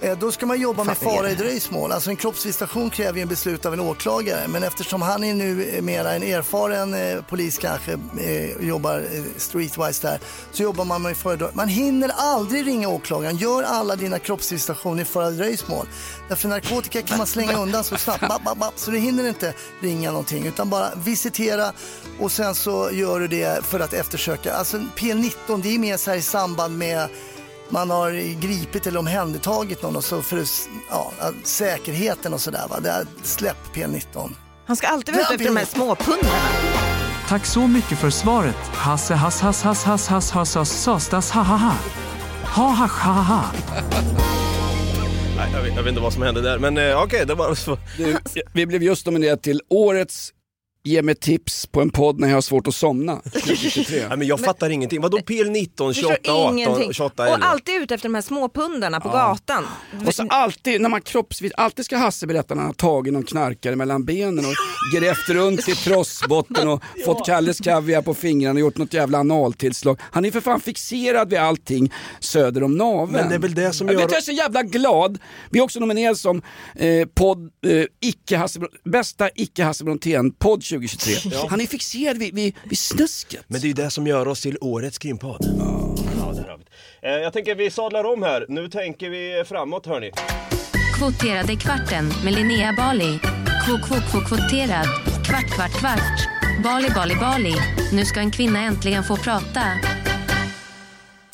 Eh, 0.00 0.18
Då 0.18 0.32
ska 0.32 0.46
man 0.46 0.60
jobba 0.60 0.84
med 0.84 0.96
fara 0.98 1.30
i 1.30 1.34
dröjsmål. 1.34 1.92
Alltså 1.92 2.10
en 2.10 2.16
kroppsvisitation 2.16 2.90
kräver 2.90 3.16
ju 3.18 3.22
en 3.22 3.28
beslut 3.28 3.66
av 3.66 3.72
en 3.74 3.80
åklagare. 3.80 4.48
Men 4.48 4.62
eftersom 4.62 5.02
han 5.02 5.24
är 5.24 5.34
nu 5.34 5.78
mera 5.82 6.12
en 6.14 6.22
erfaren 6.22 6.94
eh, 6.94 7.22
polis 7.22 7.58
kanske, 7.58 7.92
eh, 8.20 8.66
jobbar 8.68 8.98
eh, 8.98 9.22
streetwise 9.36 10.06
där, 10.08 10.18
så 10.52 10.62
jobbar 10.62 10.84
man 10.84 11.02
med 11.02 11.16
fara. 11.16 11.48
Man 11.52 11.68
hinner 11.68 12.10
aldrig 12.16 12.66
ringa 12.66 12.88
åklagaren. 12.88 13.36
Gör 13.36 13.62
alla 13.62 13.96
dina 13.96 14.18
kroppsvisitationer 14.18 15.02
i 15.02 15.04
fara 15.04 15.28
i 15.30 15.32
dröjsmål. 15.32 15.86
Därför 16.28 16.48
narkotika 16.48 17.02
kan 17.02 17.18
man 17.18 17.26
slänga 17.26 17.58
undan 17.62 17.84
så 17.84 17.96
snabbt. 17.96 18.20
Bap, 18.28 18.44
bap, 18.44 18.58
bap, 18.58 18.72
så 18.76 18.90
du 18.90 18.98
hinner 18.98 19.28
inte 19.28 19.54
ringa 19.80 20.10
någonting. 20.10 20.46
Utan 20.46 20.70
bara 20.70 20.88
visitera 21.04 21.72
och 22.20 22.32
sen 22.32 22.54
så 22.54 22.90
gör 22.92 23.20
du 23.20 23.28
det 23.28 23.64
för 23.64 23.80
att 23.80 23.92
eftersöka. 23.92 24.54
Alltså 24.54 24.76
P19 24.96 25.62
det 25.62 25.74
är 25.74 25.78
mer 25.78 25.96
så 25.96 26.10
här 26.10 26.16
i 26.18 26.22
samband 26.22 26.78
med 26.78 27.08
man 27.74 27.90
har 27.90 28.40
gripit 28.40 28.86
eller 28.86 28.98
omhändertagit 28.98 29.82
någon 29.82 29.96
och 29.96 30.04
så 30.04 30.22
för 30.22 30.44
ja, 30.90 31.12
säkerheten 31.44 32.34
och 32.34 32.40
sådär. 32.40 32.64
Va? 32.70 32.80
Det 32.80 32.90
är, 32.90 33.06
släpp 33.22 33.56
P19. 33.74 34.30
Han 34.66 34.76
ska 34.76 34.86
alltid 34.86 35.14
vara 35.14 35.24
ute 35.24 35.34
efter 35.34 35.46
de 35.46 35.56
här 35.56 35.64
småpundarna. 35.64 36.38
Tack 37.28 37.46
så 37.46 37.66
mycket 37.66 37.98
för 37.98 38.10
svaret. 38.10 38.56
Hasse 38.56 39.14
hass 39.14 39.40
hass 39.40 39.62
hass 39.62 39.84
hass 39.84 40.08
hass 40.08 40.30
hass 40.30 40.54
hass 40.54 40.82
sastas 40.82 41.30
ha 41.30 41.42
ha 41.42 41.56
ha. 41.56 41.74
Ha 42.44 42.68
ha 42.68 42.86
ha 42.86 43.12
ha 43.12 43.22
ha. 43.22 43.44
Nej, 45.36 45.50
jag, 45.52 45.62
vet, 45.62 45.76
jag 45.76 45.82
vet 45.82 45.90
inte 45.90 46.00
vad 46.00 46.12
som 46.12 46.22
hände 46.22 46.40
där, 46.40 46.58
men 46.58 46.78
eh, 46.78 47.02
okej, 47.02 47.26
det 47.26 47.34
var 47.34 47.54
så. 47.54 47.78
Du, 47.96 48.16
vi 48.52 48.66
blev 48.66 48.82
just 48.82 49.06
nominerade 49.06 49.42
till 49.42 49.60
årets 49.70 50.32
Ge 50.86 51.02
mig 51.02 51.14
tips 51.14 51.66
på 51.66 51.80
en 51.80 51.90
podd 51.90 52.20
när 52.20 52.28
jag 52.28 52.36
har 52.36 52.40
svårt 52.40 52.66
att 52.66 52.74
somna 52.74 53.20
2023. 53.20 53.98
Nej, 54.08 54.18
men 54.18 54.26
jag 54.26 54.40
fattar 54.40 54.70
ingenting. 54.70 55.00
Vadå 55.00 55.18
PL19, 55.18 55.68
Förstår 55.92 55.92
28, 55.92 56.32
18, 56.32 56.58
ingenting. 56.58 56.92
28, 56.92 57.22
Och 57.22 57.28
11? 57.34 57.46
alltid 57.46 57.74
ute 57.82 57.94
efter 57.94 58.08
de 58.08 58.14
här 58.14 58.22
småpundarna 58.22 59.00
på 59.00 59.08
gatan. 59.08 59.64
Och 60.06 60.14
så 60.14 60.26
alltid, 60.28 60.80
när 60.80 60.88
man 60.88 61.00
kroppsvis, 61.00 61.52
alltid 61.56 61.84
ska 61.84 61.96
Hasse 61.96 62.26
berätta 62.26 62.54
när 62.54 62.62
han 62.62 62.68
har 62.68 62.74
tagit 62.74 63.12
någon 63.12 63.22
knarkare 63.22 63.76
mellan 63.76 64.04
benen 64.04 64.44
och 64.44 64.52
grävt 64.94 65.28
runt 65.28 65.68
i 65.68 65.74
trossbotten 65.74 66.68
och 66.68 66.82
fått 67.04 67.26
Kalles 67.26 67.58
kaviar 67.60 68.02
på 68.02 68.14
fingrarna 68.14 68.54
och 68.54 68.60
gjort 68.60 68.78
något 68.78 68.94
jävla 68.94 69.18
analtillslag. 69.18 70.00
Han 70.10 70.24
är 70.24 70.30
för 70.30 70.40
fan 70.40 70.60
fixerad 70.60 71.30
vid 71.30 71.38
allting 71.38 71.92
söder 72.20 72.62
om 72.62 72.76
naveln. 72.76 73.12
Men 73.12 73.28
det 73.28 73.34
är 73.34 73.38
väl 73.38 73.54
det 73.54 73.72
som 73.72 73.88
gör- 73.88 73.94
vet, 73.94 74.10
jag 74.10 74.18
är 74.18 74.22
så 74.22 74.32
jävla 74.32 74.62
glad. 74.62 75.18
Vi 75.50 75.58
är 75.58 75.62
också 75.62 75.80
nominerade 75.80 76.16
som 76.16 76.42
eh, 76.76 77.08
podd, 77.14 77.50
eh, 77.66 77.84
icke 78.00 78.36
Hasse, 78.36 78.60
bästa 78.84 79.28
icke 79.34 79.64
Hasse 79.64 79.84
Brontén-podd 79.84 80.64
2023. 80.74 81.38
Han 81.50 81.60
är 81.60 81.66
fixerad 81.66 82.18
vid, 82.18 82.34
vid, 82.34 82.54
vid 82.64 82.78
snusket. 82.78 83.44
Men 83.46 83.60
det 83.60 83.64
är 83.66 83.68
ju 83.68 83.74
det 83.74 83.90
som 83.90 84.06
gör 84.06 84.28
oss 84.28 84.40
till 84.40 84.58
årets 84.60 84.98
krimpodd. 84.98 85.38
Ja, 85.58 85.94
där 86.14 86.20
har 86.22 86.32
vi 86.32 86.64
det. 87.02 87.08
Eh, 87.08 87.12
Jag 87.22 87.32
tänker 87.32 87.54
vi 87.54 87.70
sadlar 87.70 88.04
om 88.04 88.22
här. 88.22 88.46
Nu 88.48 88.68
tänker 88.68 89.10
vi 89.10 89.44
framåt 89.48 89.86
hörni. 89.86 90.10
Kvoterade 90.98 91.56
kvarten 91.56 92.12
med 92.24 92.32
Linnea 92.34 92.72
Bali. 92.76 93.18
Kvot, 93.66 93.82
kvot, 93.86 94.10
kvot, 94.10 94.28
kvoterad. 94.28 94.86
Kvart, 95.26 95.54
kvart, 95.54 95.72
kvart. 95.80 96.28
Bali, 96.64 96.88
Bali, 96.90 97.14
Bali. 97.14 97.54
Nu 97.92 98.04
ska 98.04 98.20
en 98.20 98.30
kvinna 98.30 98.58
äntligen 98.60 99.04
få 99.04 99.16
prata. 99.16 99.62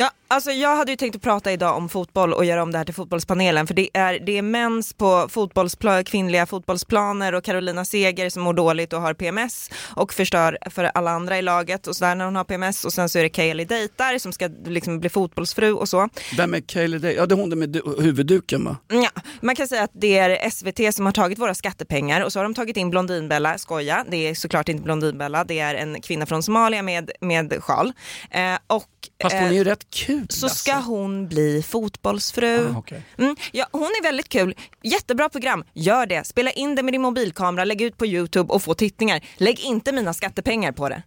Ja, 0.03 0.11
alltså 0.29 0.51
jag 0.51 0.77
hade 0.77 0.93
ju 0.93 0.97
tänkt 0.97 1.17
att 1.17 1.23
prata 1.23 1.53
idag 1.53 1.77
om 1.77 1.89
fotboll 1.89 2.33
och 2.33 2.45
göra 2.45 2.63
om 2.63 2.73
det 2.73 2.79
här 2.79 2.85
till 2.85 2.95
fotbollspanelen 2.95 3.67
för 3.67 3.75
det 3.75 3.89
är, 3.95 4.19
det 4.19 4.39
är 4.39 4.43
mens 4.43 4.93
på 4.93 5.29
fotbollspla- 5.31 6.05
kvinnliga 6.05 6.47
fotbollsplaner 6.47 7.35
och 7.35 7.45
Carolina 7.45 7.85
Seger 7.85 8.31
som 8.31 8.43
mår 8.43 8.53
dåligt 8.53 8.93
och 8.93 9.01
har 9.01 9.15
PMS 9.15 9.71
och 9.97 10.13
förstör 10.13 10.59
för 10.71 10.85
alla 10.85 11.11
andra 11.11 11.39
i 11.39 11.43
laget 11.43 11.87
och 11.87 11.97
sådär 11.97 12.15
när 12.15 12.25
hon 12.25 12.37
har 12.37 12.45
PMS 12.45 12.85
och 12.85 12.93
sen 12.93 13.09
så 13.09 13.19
är 13.19 13.23
det 13.23 13.29
Kaeli 13.29 13.65
dejtar 13.65 14.19
som 14.19 14.33
ska 14.33 14.49
liksom 14.65 15.01
bli 15.01 15.09
fotbollsfru 15.11 15.73
och 15.73 15.89
så. 15.89 16.09
Vem 16.37 16.55
är 16.55 16.61
Kaeli 16.61 16.99
Day? 16.99 17.15
Ja 17.15 17.27
det 17.27 17.35
är 17.35 17.37
hon 17.37 17.51
där 17.51 17.57
med 17.57 17.69
du- 17.69 17.95
huvudduken 17.99 18.65
va? 18.65 18.77
Ja, 18.89 19.11
man 19.41 19.57
kan 19.57 19.69
säga 19.69 19.83
att 19.83 19.91
det 19.95 20.19
är 20.19 20.51
SVT 20.51 20.95
som 20.95 21.07
har 21.07 21.13
tagit 21.13 21.39
våra 21.39 21.55
skattepengar 21.55 22.21
och 22.25 22.33
så 22.33 22.39
har 22.39 22.45
de 22.45 22.55
tagit 22.55 22.77
in 22.77 22.91
Blondinbella, 22.91 23.59
skoja, 23.59 24.05
det 24.11 24.17
är 24.29 24.35
såklart 24.35 24.69
inte 24.69 24.83
Blondinbella, 24.83 25.45
det 25.45 25.59
är 25.59 25.75
en 25.75 26.01
kvinna 26.03 26.27
från 26.27 26.43
Somalia 26.43 26.83
med, 26.83 27.11
med 27.21 27.63
sjal. 27.63 27.93
Eh, 28.31 28.41
och, 28.67 28.85
Fast 29.23 29.35
hon 29.35 29.45
är 29.45 29.51
eh, 29.51 29.57
ju 29.57 29.65
rätt 29.65 29.90
kul. 29.91 30.27
så 30.31 30.49
ska 30.49 30.75
hon 30.75 31.29
bli 31.29 31.63
fotbollsfru. 31.63 32.69
Ah, 32.75 32.79
okej. 32.79 33.03
mm, 33.19 33.37
ja, 33.53 33.67
hon 33.73 33.83
är 33.83 34.03
väldigt 34.03 34.29
kul, 34.29 34.55
jättebra 34.83 35.29
program, 35.29 35.65
gör 35.75 36.07
det. 36.07 36.27
Spela 36.27 36.51
in 36.51 36.75
det 36.75 36.83
med 36.83 36.95
din 36.95 37.03
mobilkamera, 37.03 37.65
lägg 37.65 37.81
ut 37.83 37.97
på 37.97 38.07
Youtube 38.07 38.53
och 38.53 38.63
få 38.63 38.75
tittningar. 38.75 39.21
Lägg 39.37 39.61
inte 39.61 39.93
mina 39.93 40.15
skattepengar 40.15 40.73
på 40.73 40.89
det. 40.89 41.03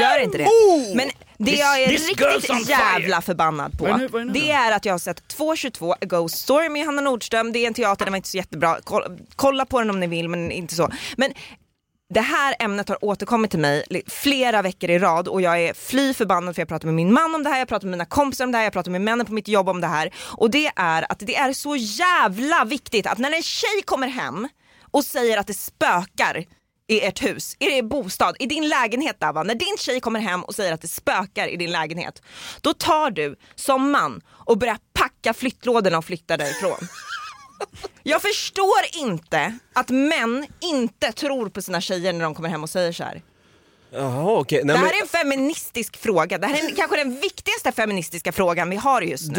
Gör 0.00 0.18
inte 0.22 0.38
det. 0.38 0.48
Men 0.94 1.10
det 1.38 1.50
This- 1.52 1.58
jag 1.58 1.82
är 1.82 1.88
riktigt 1.88 2.68
jävla 2.68 3.20
förbannad 3.22 3.78
på, 3.78 3.84
Vad 3.84 3.92
är 3.94 3.98
nu- 3.98 4.08
vad 4.08 4.20
är 4.22 4.24
nu 4.24 4.32
det 4.32 4.50
är 4.50 4.72
att 4.72 4.84
jag 4.84 4.92
har 4.94 4.98
sett 4.98 5.28
2.22 5.28 5.92
A 5.92 5.96
Ghost 6.00 6.38
Story 6.38 6.68
med 6.68 6.84
Hanna 6.86 7.00
Nordström. 7.02 7.52
Det 7.52 7.58
är 7.58 7.66
en 7.66 7.74
teater, 7.74 8.04
den 8.04 8.12
var 8.12 8.16
inte 8.16 8.28
så 8.28 8.36
jättebra. 8.36 8.78
Kolla, 8.84 9.06
kolla 9.36 9.64
på 9.64 9.78
den 9.80 9.90
om 9.90 10.00
ni 10.00 10.06
vill, 10.06 10.28
men 10.28 10.50
inte 10.50 10.74
så. 10.74 10.90
Men 11.16 11.32
det 12.14 12.20
här 12.20 12.54
ämnet 12.58 12.88
har 12.88 13.04
återkommit 13.04 13.50
till 13.50 13.60
mig 13.60 13.84
flera 14.06 14.62
veckor 14.62 14.90
i 14.90 14.98
rad 14.98 15.28
och 15.28 15.42
jag 15.42 15.62
är 15.62 15.74
fly 15.74 16.14
förbannad 16.14 16.54
för 16.54 16.62
jag 16.62 16.68
pratar 16.68 16.86
med 16.86 16.94
min 16.94 17.12
man 17.12 17.34
om 17.34 17.42
det 17.42 17.50
här, 17.50 17.58
jag 17.58 17.68
pratar 17.68 17.86
med 17.86 17.90
mina 17.90 18.04
kompisar 18.04 18.44
om 18.44 18.52
det 18.52 18.58
här, 18.58 18.64
jag 18.64 18.72
pratar 18.72 18.90
med 18.90 19.00
männen 19.00 19.26
på 19.26 19.32
mitt 19.32 19.48
jobb 19.48 19.68
om 19.68 19.80
det 19.80 19.86
här. 19.86 20.14
Och 20.18 20.50
det 20.50 20.70
är 20.76 21.12
att 21.12 21.18
det 21.18 21.36
är 21.36 21.52
så 21.52 21.76
jävla 21.76 22.64
viktigt 22.64 23.06
att 23.06 23.18
när 23.18 23.32
en 23.32 23.42
tjej 23.42 23.82
kommer 23.84 24.08
hem 24.08 24.48
och 24.90 25.04
säger 25.04 25.38
att 25.38 25.46
det 25.46 25.54
spökar 25.54 26.44
i 26.88 27.00
ert 27.00 27.22
hus, 27.22 27.56
i 27.58 27.64
er 27.64 27.82
bostad, 27.82 28.36
i 28.38 28.46
din 28.46 28.68
lägenhet 28.68 29.20
Dava. 29.20 29.42
När 29.42 29.54
din 29.54 29.76
tjej 29.78 30.00
kommer 30.00 30.20
hem 30.20 30.44
och 30.44 30.54
säger 30.54 30.72
att 30.72 30.82
det 30.82 30.88
spökar 30.88 31.48
i 31.48 31.56
din 31.56 31.70
lägenhet, 31.70 32.22
då 32.60 32.74
tar 32.74 33.10
du 33.10 33.36
som 33.54 33.90
man 33.90 34.20
och 34.28 34.58
börjar 34.58 34.78
packa 34.92 35.34
flyttlådorna 35.34 35.98
och 35.98 36.04
flytta 36.04 36.36
därifrån. 36.36 36.88
Jag 38.02 38.22
förstår 38.22 38.78
inte 39.00 39.58
att 39.72 39.88
män 39.90 40.46
inte 40.60 41.12
tror 41.12 41.48
på 41.48 41.62
sina 41.62 41.80
tjejer 41.80 42.12
när 42.12 42.24
de 42.24 42.34
kommer 42.34 42.48
hem 42.48 42.62
och 42.62 42.70
säger 42.70 42.92
så 42.92 43.04
här. 43.04 43.22
Jaha 43.92 44.38
okej. 44.38 44.60
Nej, 44.64 44.74
det 44.74 44.78
här 44.80 44.86
men- 44.86 44.94
är 44.96 45.02
en 45.02 45.08
feministisk 45.08 45.96
fråga. 45.96 46.38
Det 46.38 46.46
här 46.46 46.70
är 46.70 46.76
kanske 46.76 46.96
den 46.96 47.20
viktigaste 47.20 47.72
feministiska 47.72 48.32
frågan 48.32 48.70
vi 48.70 48.76
har 48.76 49.02
just 49.02 49.32
nu. 49.32 49.34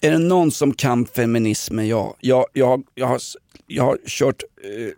Du, 0.00 0.08
är 0.08 0.12
det 0.12 0.18
någon 0.18 0.50
som 0.50 0.74
kan 0.74 1.06
feminismen? 1.06 1.88
Jag, 1.88 2.14
jag, 2.20 2.46
jag, 2.52 2.82
jag, 2.94 3.06
har, 3.06 3.20
jag 3.66 3.84
har 3.84 3.98
kört... 4.06 4.42
eh, 4.64 4.70
eh, 4.70 4.90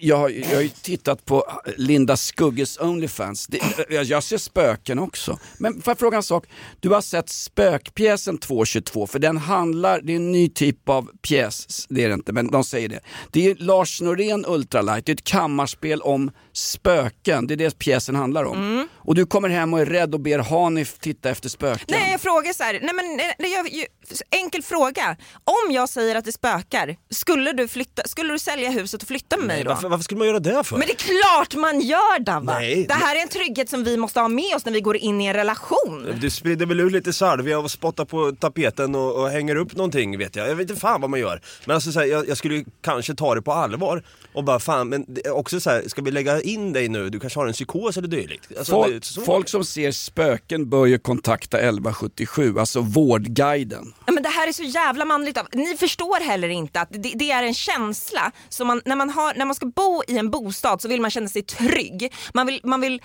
jag, 0.00 0.36
jag 0.36 0.54
har 0.54 0.62
ju 0.62 0.68
tittat 0.68 1.24
på 1.24 1.44
Linda 1.76 2.16
Skugges 2.16 2.78
Onlyfans. 2.80 3.46
Det, 3.46 3.60
jag, 3.88 4.22
ser 4.22 4.38
spöken 4.38 4.98
också. 4.98 5.38
Men 5.58 5.82
får 5.82 5.90
jag 5.90 5.98
fråga 5.98 6.16
en 6.16 6.22
sak? 6.22 6.46
Du 6.80 6.88
har 6.88 7.00
sett 7.00 7.28
spökpjäsen 7.28 8.38
222, 8.38 9.06
för 9.06 9.18
den 9.18 9.36
handlar, 9.36 10.00
det 10.00 10.12
är 10.12 10.16
en 10.16 10.32
ny 10.32 10.48
typ 10.48 10.88
av 10.88 11.10
pjäs, 11.22 11.86
det 11.88 12.04
är 12.04 12.08
det 12.08 12.14
inte, 12.14 12.32
men 12.32 12.50
de 12.50 12.64
säger 12.64 12.88
det. 12.88 13.00
Det 13.30 13.46
är 13.46 13.54
Lars 13.54 14.00
Norén 14.00 14.44
Ultralight, 14.48 15.06
det 15.06 15.12
är 15.12 15.14
ett 15.14 15.24
kammarspel 15.24 16.02
om 16.02 16.30
spöken, 16.52 17.46
det 17.46 17.54
är 17.54 17.56
det 17.56 17.78
pjäsen 17.78 18.14
handlar 18.14 18.44
om. 18.44 18.88
Och 18.94 19.14
du 19.14 19.26
kommer 19.26 19.48
hem 19.48 19.74
och 19.74 19.80
är 19.80 19.86
rädd 19.86 20.14
och 20.14 20.20
ber 20.20 20.38
Hanif 20.38 20.98
titta 20.98 21.30
efter 21.30 21.48
spöken. 21.48 21.86
Nej 21.88 22.10
jag 22.10 22.20
frågar 22.20 22.52
så 22.52 22.62
här, 22.62 22.80
nej 22.82 22.94
men 23.38 23.50
jag, 23.50 23.84
enkel 24.30 24.62
fråga. 24.62 25.16
Om 25.44 25.72
jag 25.72 25.88
säger 25.88 26.16
att 26.16 26.24
det 26.24 26.32
spökar, 26.32 26.96
skulle 27.10 27.52
du, 27.52 27.68
flytta, 27.68 28.02
skulle 28.08 28.32
du 28.32 28.38
sälja 28.38 28.70
huset 28.70 29.02
och 29.02 29.08
flytta 29.08 29.36
med 29.36 29.46
mig 29.46 29.64
då? 29.64 29.79
Varför, 29.82 29.88
varför 29.88 30.04
skulle 30.04 30.18
man 30.18 30.28
göra 30.28 30.38
det 30.38 30.64
för? 30.64 30.76
Men 30.76 30.86
det 30.86 30.92
är 30.92 30.96
klart 30.96 31.54
man 31.54 31.80
gör 31.80 32.18
Dava! 32.18 32.40
Nej, 32.58 32.84
det 32.88 32.94
här 32.94 33.16
är 33.16 33.22
en 33.22 33.28
trygghet 33.28 33.68
som 33.68 33.84
vi 33.84 33.96
måste 33.96 34.20
ha 34.20 34.28
med 34.28 34.54
oss 34.56 34.64
när 34.64 34.72
vi 34.72 34.80
går 34.80 34.96
in 34.96 35.20
i 35.20 35.26
en 35.26 35.34
relation. 35.34 36.06
Du 36.20 36.30
sprider 36.30 36.66
väl 36.66 36.80
ut 36.80 36.92
lite 36.92 37.12
salvia 37.12 37.58
och 37.58 37.70
spottar 37.70 38.04
på 38.04 38.32
tapeten 38.40 38.94
och, 38.94 39.14
och 39.22 39.30
hänger 39.30 39.56
upp 39.56 39.76
någonting 39.76 40.18
vet 40.18 40.36
jag. 40.36 40.48
Jag 40.48 40.54
vet 40.54 40.70
inte 40.70 40.80
fan 40.80 41.00
vad 41.00 41.10
man 41.10 41.20
gör. 41.20 41.40
Men 41.64 41.74
alltså 41.74 41.92
så 41.92 41.98
här, 42.00 42.06
jag, 42.06 42.28
jag 42.28 42.36
skulle 42.36 42.54
ju 42.54 42.64
kanske 42.82 43.14
ta 43.14 43.34
det 43.34 43.42
på 43.42 43.52
allvar 43.52 44.02
och 44.34 44.44
bara 44.44 44.58
fan, 44.58 44.88
men 44.88 45.04
det 45.08 45.26
är 45.26 45.30
också 45.36 45.60
så 45.60 45.70
här, 45.70 45.82
ska 45.86 46.02
vi 46.02 46.10
lägga 46.10 46.40
in 46.40 46.72
dig 46.72 46.88
nu? 46.88 47.10
Du 47.10 47.20
kanske 47.20 47.40
har 47.40 47.46
en 47.46 47.52
psykos 47.52 47.96
eller 47.96 48.08
dylikt. 48.08 48.48
Alltså, 48.58 48.82
det 48.82 48.88
är 48.88 48.92
Folk, 48.92 49.04
så- 49.04 49.20
folk 49.20 49.48
som 49.48 49.64
ser 49.64 49.92
spöken 49.92 50.70
bör 50.70 50.86
ju 50.86 50.98
kontakta 50.98 51.58
1177, 51.58 52.58
alltså 52.58 52.80
Vårdguiden. 52.80 53.92
Det 54.30 54.34
här 54.34 54.48
är 54.48 54.52
så 54.52 54.62
jävla 54.62 55.04
manligt. 55.04 55.38
av- 55.38 55.46
Ni 55.52 55.76
förstår 55.76 56.20
heller 56.20 56.48
inte 56.48 56.80
att 56.80 56.88
det, 56.90 57.12
det 57.14 57.30
är 57.30 57.42
en 57.42 57.54
känsla 57.54 58.32
som 58.48 58.66
man 58.66 58.82
när, 58.84 58.96
man 58.96 59.10
har, 59.10 59.34
när 59.34 59.44
man 59.44 59.54
ska 59.54 59.66
bo 59.66 60.02
i 60.08 60.18
en 60.18 60.30
bostad 60.30 60.82
så 60.82 60.88
vill 60.88 61.00
man 61.00 61.10
känna 61.10 61.28
sig 61.28 61.42
trygg. 61.42 62.12
Man 62.34 62.46
vill, 62.46 62.60
man 62.64 62.80
vill 62.80 63.02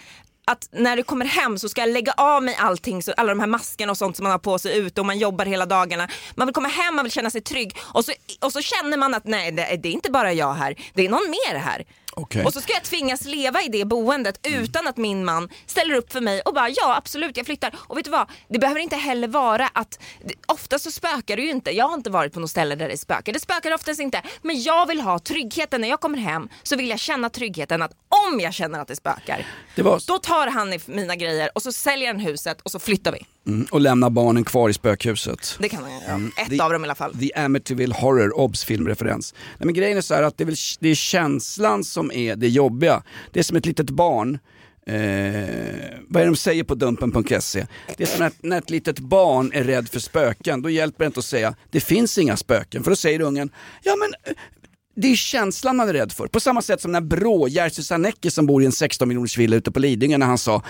att 0.48 0.70
när 0.72 0.98
du 0.98 1.04
kommer 1.04 1.26
hem 1.26 1.58
så 1.60 1.70
ska 1.70 1.82
jag 1.82 1.90
lägga 1.90 2.12
av 2.18 2.44
mig 2.44 2.56
allting, 2.56 3.04
så, 3.04 3.14
alla 3.18 3.30
de 3.30 3.40
här 3.40 3.48
maskerna 3.48 3.92
och 3.92 3.98
sånt 3.98 4.16
som 4.16 4.24
man 4.24 4.32
har 4.32 4.40
på 4.40 4.60
sig 4.60 4.78
ute 4.78 5.02
och 5.02 5.06
man 5.08 5.18
jobbar 5.20 5.46
hela 5.46 5.66
dagarna. 5.66 6.08
Man 6.36 6.48
vill 6.48 6.54
komma 6.54 6.68
hem, 6.68 6.96
man 6.96 7.06
vill 7.06 7.12
känna 7.12 7.30
sig 7.30 7.42
trygg 7.42 7.78
och 7.82 8.06
så, 8.06 8.12
och 8.42 8.52
så 8.54 8.62
känner 8.62 8.98
man 8.98 9.14
att 9.14 9.26
nej 9.26 9.52
det, 9.52 9.80
det 9.84 9.90
är 9.90 9.94
inte 9.94 10.12
bara 10.12 10.34
jag 10.34 10.54
här, 10.54 10.76
det 10.94 11.06
är 11.06 11.10
någon 11.10 11.30
mer 11.30 11.56
här. 11.60 11.86
Okej. 12.16 12.46
Och 12.46 12.54
så 12.54 12.62
ska 12.62 12.74
jag 12.74 12.84
tvingas 12.84 13.26
leva 13.26 13.62
i 13.62 13.68
det 13.68 13.86
boendet 13.86 14.40
utan 14.48 14.88
att 14.88 14.98
min 14.98 15.26
man 15.26 15.50
ställer 15.66 15.96
upp 15.96 16.12
för 16.12 16.22
mig 16.22 16.42
och 16.42 16.54
bara 16.54 16.70
ja 16.70 16.96
absolut 16.98 17.38
jag 17.38 17.46
flyttar. 17.46 17.76
Och 17.78 17.98
vet 17.98 18.06
du 18.06 18.12
vad, 18.12 18.30
det 18.48 18.60
behöver 18.60 18.80
inte 18.82 18.96
heller 18.96 19.28
vara 19.28 19.68
att, 19.74 20.00
ofta 20.48 20.80
så 20.80 20.92
spökar 20.92 21.36
det 21.36 21.42
ju 21.42 21.50
inte. 21.50 21.72
Jag 21.72 21.88
har 21.88 21.94
inte 21.94 22.10
varit 22.10 22.34
på 22.34 22.40
något 22.40 22.50
ställe 22.50 22.76
där 22.76 22.88
det 22.90 22.98
spökar. 22.98 23.34
Det 23.34 23.40
spökar 23.40 23.74
oftast 23.74 24.00
inte. 24.00 24.22
Men 24.42 24.62
jag 24.62 24.86
vill 24.88 25.02
ha 25.02 25.20
tryggheten 25.20 25.82
när 25.82 25.88
jag 25.88 26.00
kommer 26.02 26.18
hem 26.18 26.50
så 26.64 26.76
vill 26.76 26.90
jag 26.90 27.00
känna 27.00 27.30
tryggheten 27.30 27.82
att 27.82 27.92
om 28.28 28.40
jag 28.40 28.54
känner 28.54 28.80
att 28.80 28.88
det 28.88 28.96
spökar, 28.96 29.46
Det 29.76 29.82
var... 29.82 30.02
då 30.08 30.20
tar 30.20 30.48
han 30.48 30.80
mina 30.86 31.16
grejer 31.16 31.50
och 31.56 31.62
så 31.62 31.72
säljer 31.72 32.08
han 32.08 32.20
huset 32.20 32.62
och 32.62 32.72
så 32.72 32.80
flyttar 32.80 33.12
vi. 33.12 33.26
Mm, 33.48 33.68
och 33.72 33.82
lämna 33.82 34.10
barnen 34.10 34.44
kvar 34.44 34.70
i 34.70 34.74
spökhuset. 34.74 35.58
Det 35.60 35.70
kan 35.70 35.82
man 35.82 35.92
göra. 35.92 36.04
Mm. 36.04 36.32
Ett 36.38 36.50
Det- 36.50 36.60
av 36.60 36.72
dem 36.72 36.82
i 36.84 36.86
alla 36.88 36.96
fall. 36.96 37.16
The 37.18 37.34
Amityville 37.34 37.96
Horror, 37.96 38.38
Obs 38.40 38.64
filmreferens. 38.66 39.34
Nej, 39.58 39.66
men 39.66 39.74
grejen 39.74 39.98
är 39.98 40.02
så 40.02 40.14
här 40.14 40.24
att 40.24 40.38
det 40.38 40.44
är, 40.44 40.46
väl, 40.46 40.56
det 40.80 40.90
är 40.90 40.96
känslan 40.96 41.84
som 41.84 42.12
är 42.12 42.36
det 42.36 42.48
jobbiga. 42.48 43.04
Det 43.32 43.40
är 43.40 43.44
som 43.44 43.58
ett 43.58 43.66
litet 43.66 43.90
barn 43.90 44.40
Eh, 44.88 44.94
vad 46.08 46.22
är 46.22 46.26
det 46.26 46.32
de 46.32 46.36
säger 46.36 46.64
på 46.64 46.76
dumpen.se? 46.76 47.66
Det 47.98 48.04
är 48.04 48.08
som 48.08 48.20
när, 48.20 48.32
när 48.42 48.58
ett 48.58 48.70
litet 48.70 49.00
barn 49.00 49.52
är 49.54 49.64
rädd 49.64 49.90
för 49.90 50.00
spöken, 50.00 50.62
då 50.62 50.70
hjälper 50.70 51.04
det 51.04 51.08
inte 51.08 51.20
att 51.20 51.26
säga 51.26 51.56
det 51.72 51.80
finns 51.80 52.18
inga 52.18 52.38
spöken. 52.38 52.84
För 52.84 52.92
då 52.92 52.96
säger 52.96 53.22
ungen, 53.22 53.50
ja 53.84 53.96
men 53.96 54.14
eh, 54.24 54.38
det 54.96 55.08
är 55.12 55.16
känslan 55.16 55.76
man 55.76 55.90
är 55.90 55.94
rädd 55.94 56.12
för. 56.12 56.28
På 56.28 56.40
samma 56.40 56.62
sätt 56.62 56.82
som 56.82 56.92
när 56.92 57.02
Brå, 57.02 57.48
Jerzy 57.48 57.84
Sarnecki 57.84 58.32
som 58.32 58.46
bor 58.46 58.64
i 58.64 58.66
en 58.66 58.72
16 58.72 59.08
miljoners 59.08 59.38
villa 59.38 59.56
ute 59.56 59.72
på 59.72 59.80
Lidingö, 59.80 60.18
när 60.18 60.26
han 60.26 60.38
sa 60.38 60.64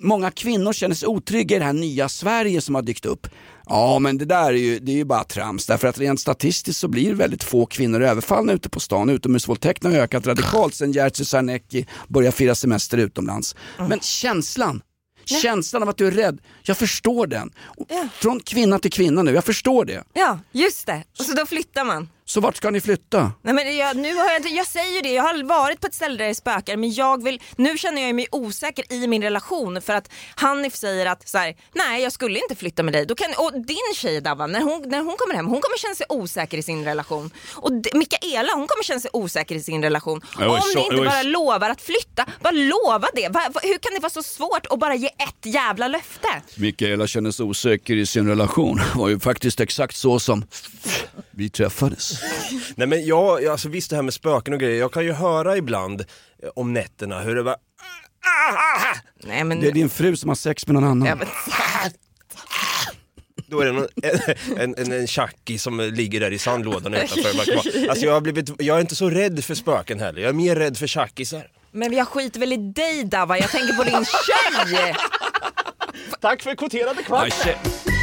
Många 0.00 0.30
kvinnor 0.30 0.72
känner 0.72 0.94
sig 0.94 1.08
otrygga 1.08 1.56
i 1.56 1.58
det 1.58 1.64
här 1.64 1.72
nya 1.72 2.08
Sverige 2.08 2.60
som 2.60 2.74
har 2.74 2.82
dykt 2.82 3.06
upp. 3.06 3.26
Ja 3.66 3.98
men 3.98 4.18
det 4.18 4.24
där 4.24 4.44
är 4.46 4.52
ju, 4.52 4.78
det 4.78 4.92
är 4.92 4.96
ju 4.96 5.04
bara 5.04 5.24
trams 5.24 5.66
därför 5.66 5.88
att 5.88 5.98
rent 5.98 6.20
statistiskt 6.20 6.80
så 6.80 6.88
blir 6.88 7.14
väldigt 7.14 7.44
få 7.44 7.66
kvinnor 7.66 8.02
överfallna 8.02 8.52
ute 8.52 8.68
på 8.68 8.80
stan. 8.80 9.10
Utomhusvåldtäkterna 9.10 9.94
har 9.94 10.02
ökat 10.02 10.26
radikalt 10.26 10.74
sedan 10.74 10.92
Jerzy 10.92 11.24
Sarnecki 11.24 11.86
började 12.08 12.36
fira 12.36 12.54
semester 12.54 12.98
utomlands. 12.98 13.56
Men 13.78 14.00
känslan, 14.00 14.82
känslan 15.24 15.82
av 15.82 15.88
att 15.88 15.96
du 15.96 16.06
är 16.06 16.10
rädd, 16.10 16.38
jag 16.62 16.76
förstår 16.76 17.26
den. 17.26 17.50
Och 17.58 17.86
Från 18.12 18.40
kvinna 18.40 18.78
till 18.78 18.92
kvinna 18.92 19.22
nu, 19.22 19.32
jag 19.32 19.44
förstår 19.44 19.84
det. 19.84 20.04
Ja, 20.12 20.38
just 20.52 20.86
det. 20.86 21.04
Och 21.18 21.24
så 21.24 21.32
då 21.32 21.46
flyttar 21.46 21.84
man. 21.84 22.08
Så 22.28 22.40
vart 22.40 22.56
ska 22.56 22.70
ni 22.70 22.80
flytta? 22.80 23.32
Nej, 23.42 23.54
men 23.54 23.76
jag, 23.76 23.96
nu 23.96 24.14
har 24.14 24.24
jag, 24.24 24.36
inte, 24.36 24.48
jag 24.48 24.66
säger 24.66 24.94
ju 24.94 25.00
det, 25.00 25.12
jag 25.12 25.22
har 25.22 25.42
varit 25.42 25.80
på 25.80 25.86
ett 25.86 25.94
ställe 25.94 26.16
där 26.16 26.28
det 26.28 26.34
spökar 26.34 26.76
men 26.76 26.92
jag 26.92 27.24
vill, 27.24 27.42
nu 27.56 27.78
känner 27.78 28.02
jag 28.02 28.14
mig 28.14 28.26
osäker 28.32 28.92
i 28.92 29.06
min 29.06 29.22
relation 29.22 29.82
för 29.82 29.94
att 29.94 30.10
Hanif 30.34 30.76
säger 30.76 31.06
att 31.06 31.28
så 31.28 31.38
här, 31.38 31.56
nej 31.74 32.02
jag 32.02 32.12
skulle 32.12 32.38
inte 32.38 32.54
flytta 32.54 32.82
med 32.82 32.92
dig. 32.92 33.06
Då 33.06 33.14
kan, 33.14 33.28
och 33.38 33.52
din 33.52 33.94
tjej 33.94 34.20
Dava, 34.20 34.46
när 34.46 34.60
hon, 34.60 34.82
när 34.86 35.02
hon 35.02 35.16
kommer 35.16 35.34
hem, 35.34 35.46
hon 35.46 35.60
kommer 35.60 35.78
känna 35.78 35.94
sig 35.94 36.06
osäker 36.08 36.58
i 36.58 36.62
sin 36.62 36.84
relation. 36.84 37.30
Och 37.54 37.70
Mikaela 37.94 38.52
hon 38.54 38.66
kommer 38.66 38.84
känna 38.84 39.00
sig 39.00 39.10
osäker 39.12 39.54
i 39.54 39.62
sin 39.62 39.82
relation. 39.82 40.20
Om 40.36 40.60
ni 40.74 40.84
inte 40.84 40.96
bara 40.96 41.22
lovar 41.22 41.70
att 41.70 41.82
flytta, 41.82 42.26
bara 42.40 42.50
lova 42.50 43.08
det. 43.14 43.28
Va, 43.28 43.42
va, 43.54 43.60
hur 43.62 43.78
kan 43.78 43.94
det 43.94 44.00
vara 44.00 44.10
så 44.10 44.22
svårt 44.22 44.66
att 44.70 44.78
bara 44.78 44.94
ge 44.94 45.06
ett 45.08 45.54
jävla 45.54 45.88
löfte? 45.88 46.28
Mikaela 46.56 47.06
känner 47.06 47.30
sig 47.30 47.44
osäker 47.44 47.96
i 47.96 48.06
sin 48.06 48.28
relation. 48.28 48.76
Det 48.76 48.98
var 48.98 49.08
ju 49.08 49.20
faktiskt 49.20 49.60
exakt 49.60 49.96
så 49.96 50.20
som 50.20 50.44
vi 51.38 51.50
träffades. 51.50 52.12
Nej 52.74 52.86
men 52.86 53.06
jag, 53.06 53.42
jag- 53.42 53.52
alltså 53.52 53.68
visst 53.68 53.90
det 53.90 53.96
här 53.96 54.02
med 54.02 54.14
spöken 54.14 54.54
och 54.54 54.60
grejer, 54.60 54.78
jag 54.78 54.92
kan 54.92 55.04
ju 55.04 55.12
höra 55.12 55.56
ibland 55.56 56.00
eh, 56.00 56.48
om 56.56 56.72
nätterna 56.72 57.20
hur 57.20 57.34
det 57.36 57.42
bara 57.42 57.56
Nej, 59.24 59.44
men... 59.44 59.60
Det 59.60 59.66
är 59.68 59.72
din 59.72 59.90
fru 59.90 60.16
som 60.16 60.28
har 60.28 60.34
sex 60.34 60.66
med 60.66 60.74
någon 60.74 60.84
annan. 60.84 61.08
Ja, 61.08 61.14
men... 61.14 61.26
Då 63.46 63.60
är 63.60 63.66
det 63.66 63.72
någon, 63.72 63.86
en, 64.58 64.74
en, 64.78 64.92
en 64.92 65.06
tjacki 65.06 65.58
som 65.58 65.80
ligger 65.80 66.20
där 66.20 66.30
i 66.30 66.38
sandlådan 66.38 66.94
utanför. 66.94 67.28
Alltså 67.90 68.04
jag, 68.06 68.12
har 68.12 68.20
blivit, 68.20 68.50
jag 68.58 68.76
är 68.76 68.80
inte 68.80 68.96
så 68.96 69.10
rädd 69.10 69.44
för 69.44 69.54
spöken 69.54 70.00
heller, 70.00 70.20
jag 70.22 70.28
är 70.28 70.32
mer 70.32 70.56
rädd 70.56 70.76
för 70.76 70.86
tjackisar. 70.86 71.46
Men 71.72 71.92
jag 71.92 72.08
skiter 72.08 72.40
väl 72.40 72.52
i 72.52 72.56
dig 72.56 73.04
Dava, 73.04 73.38
jag 73.38 73.50
tänker 73.50 73.74
på 73.74 73.84
din 73.84 74.04
tjej! 74.04 74.94
Tack 76.20 76.42
för 76.42 76.54
kvoterade 76.54 77.02
kvart! 77.02 77.46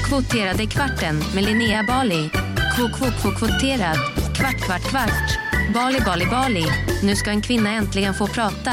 Kvoterade 0.10 0.66
kvarten 0.66 1.24
med 1.36 1.44
Linnea 1.44 1.84
Bali. 1.84 2.30
Kvot, 2.76 2.92
kvot, 2.94 3.14
kvot, 3.22 3.38
kvoterad. 3.38 3.98
Kvart, 4.36 4.66
kvart, 4.66 4.90
kvart. 4.90 5.40
Bali, 5.74 6.00
Bali, 6.06 6.26
Bali. 6.26 6.66
Nu 7.04 7.16
ska 7.16 7.30
en 7.30 7.42
kvinna 7.42 7.72
äntligen 7.72 8.14
få 8.14 8.28
prata. 8.28 8.72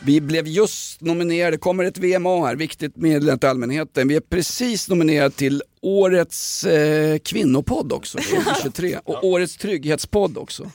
Vi 0.00 0.20
blev 0.20 0.46
just 0.46 1.00
nominerade, 1.00 1.58
kommer 1.58 1.84
ett 1.84 1.98
VMA 1.98 2.46
här, 2.46 2.56
viktigt 2.56 2.96
meddelande 2.96 3.40
till 3.40 3.48
allmänheten. 3.48 4.08
Vi 4.08 4.16
är 4.16 4.20
precis 4.20 4.88
nominerade 4.88 5.30
till 5.30 5.62
årets 5.82 6.64
eh, 6.64 7.18
kvinnopodd 7.18 7.92
också, 7.92 8.18
2023. 8.18 8.98
Och 9.04 9.24
årets 9.24 9.56
trygghetspodd 9.56 10.38
också. 10.38 10.70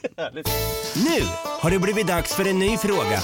Nu 0.96 1.22
har 1.44 1.72
det 1.72 1.80
blivit 1.80 2.08
dags 2.08 2.36
för 2.36 2.48
en 2.48 2.60
ny 2.60 2.78
fråga. 2.78 3.20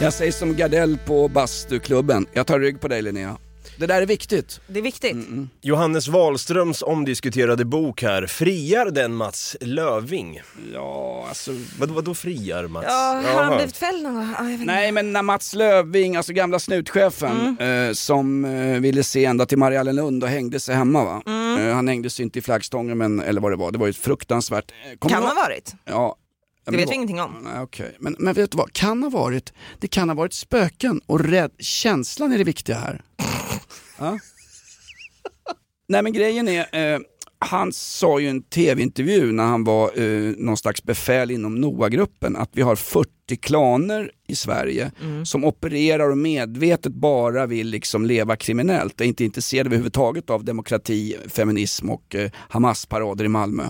Jag 0.00 0.12
säger 0.12 0.32
som 0.32 0.56
Gardell 0.56 0.98
på 1.06 1.28
bastuklubben, 1.28 2.26
jag 2.32 2.46
tar 2.46 2.60
rygg 2.60 2.80
på 2.80 2.88
dig 2.88 3.02
Linnea. 3.02 3.36
Det 3.78 3.86
där 3.86 4.02
är 4.02 4.06
viktigt. 4.06 4.60
Det 4.66 4.78
är 4.78 4.82
viktigt. 4.82 5.16
Johannes 5.60 6.08
Wahlströms 6.08 6.82
omdiskuterade 6.82 7.64
bok 7.64 8.02
här, 8.02 8.26
friar 8.26 8.90
den 8.90 9.14
Mats 9.14 9.56
Löving? 9.60 10.40
Ja, 10.72 11.24
alltså... 11.28 11.50
Vad, 11.78 11.90
vad 11.90 12.04
då 12.04 12.14
friar 12.14 12.66
Mats? 12.66 12.84
Ja, 12.88 13.22
har 13.34 13.42
han 13.42 13.56
blivit 13.56 13.76
fälld 13.76 14.02
någon 14.02 14.50
inte. 14.50 14.64
Nej 14.64 14.92
men 14.92 15.12
när 15.12 15.22
Mats 15.22 15.54
Löving, 15.54 16.16
alltså 16.16 16.32
gamla 16.32 16.58
snutchefen, 16.58 17.56
eh, 17.60 17.92
som 17.92 18.44
eh, 18.44 18.80
ville 18.80 19.04
se 19.04 19.24
ända 19.24 19.46
till 19.46 19.58
Mariannelund 19.58 20.24
och 20.24 20.30
hängde 20.30 20.60
sig 20.60 20.74
hemma 20.74 21.04
va. 21.04 21.22
Eh, 21.58 21.74
han 21.74 21.88
hängde 21.88 22.10
sig 22.10 22.22
inte 22.22 22.38
i 22.38 22.42
flaggstången 22.42 22.98
men, 22.98 23.20
eller 23.20 23.40
vad 23.40 23.52
det 23.52 23.56
var, 23.56 23.72
det 23.72 23.78
var 23.78 23.86
ju 23.86 23.90
ett 23.90 23.96
fruktansvärt... 23.96 24.70
eh, 24.70 24.98
kommer 24.98 25.14
Kan 25.14 25.24
ha 25.24 25.34
varit. 25.34 25.74
Ja. 25.84 26.16
Det 26.64 26.70
vet 26.70 26.80
vad- 26.80 26.88
vi 26.88 26.94
ingenting 26.94 27.20
om. 27.20 27.30
Nej, 27.44 27.60
okej. 27.62 27.96
men, 28.00 28.16
men 28.18 28.34
vet 28.34 28.50
du 28.50 28.56
vad, 28.58 28.72
kan 28.72 29.02
ha 29.02 29.10
varit, 29.10 29.52
det 29.78 29.88
kan 29.88 30.08
ha 30.08 30.16
varit 30.16 30.32
spöken 30.32 31.00
och 31.06 31.20
rädd, 31.20 31.50
känslan 31.58 32.32
är 32.32 32.38
det 32.38 32.44
viktiga 32.44 32.76
här. 32.76 33.02
ja. 33.98 34.18
Nej 35.88 36.02
men 36.02 36.12
grejen 36.12 36.48
är, 36.48 36.94
eh, 36.94 37.00
han 37.38 37.72
sa 37.72 38.18
ju 38.20 38.26
i 38.26 38.30
en 38.30 38.42
tv-intervju 38.42 39.32
när 39.32 39.44
han 39.44 39.64
var 39.64 40.00
eh, 40.02 40.32
någon 40.36 40.56
slags 40.56 40.82
befäl 40.82 41.30
inom 41.30 41.54
NOA-gruppen 41.60 42.36
att 42.36 42.50
vi 42.52 42.62
har 42.62 42.76
40 42.76 43.10
klaner 43.40 44.10
i 44.28 44.34
Sverige 44.34 44.92
som 45.24 45.44
opererar 45.44 46.10
och 46.10 46.18
medvetet 46.18 46.92
bara 46.92 47.46
vill 47.46 47.66
liksom 47.68 48.06
leva 48.06 48.36
kriminellt 48.36 49.00
är 49.00 49.04
inte 49.04 49.24
intresserade 49.24 49.68
överhuvudtaget 49.68 50.30
av 50.30 50.44
demokrati, 50.44 51.16
feminism 51.28 51.90
och 51.90 52.14
eh, 52.14 52.30
Hamas-parader 52.48 53.24
i 53.24 53.28
Malmö. 53.28 53.64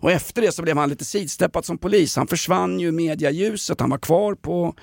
Och 0.00 0.10
efter 0.10 0.42
det 0.42 0.52
så 0.52 0.62
blev 0.62 0.76
han 0.76 0.88
lite 0.88 1.04
sidsteppad 1.04 1.64
som 1.64 1.78
polis. 1.78 2.16
Han 2.16 2.26
försvann 2.26 2.80
ju 2.80 2.88
i 2.88 2.92
medialjuset, 2.92 3.80
han 3.80 3.90
var 3.90 3.98
kvar 3.98 4.34
på 4.34 4.74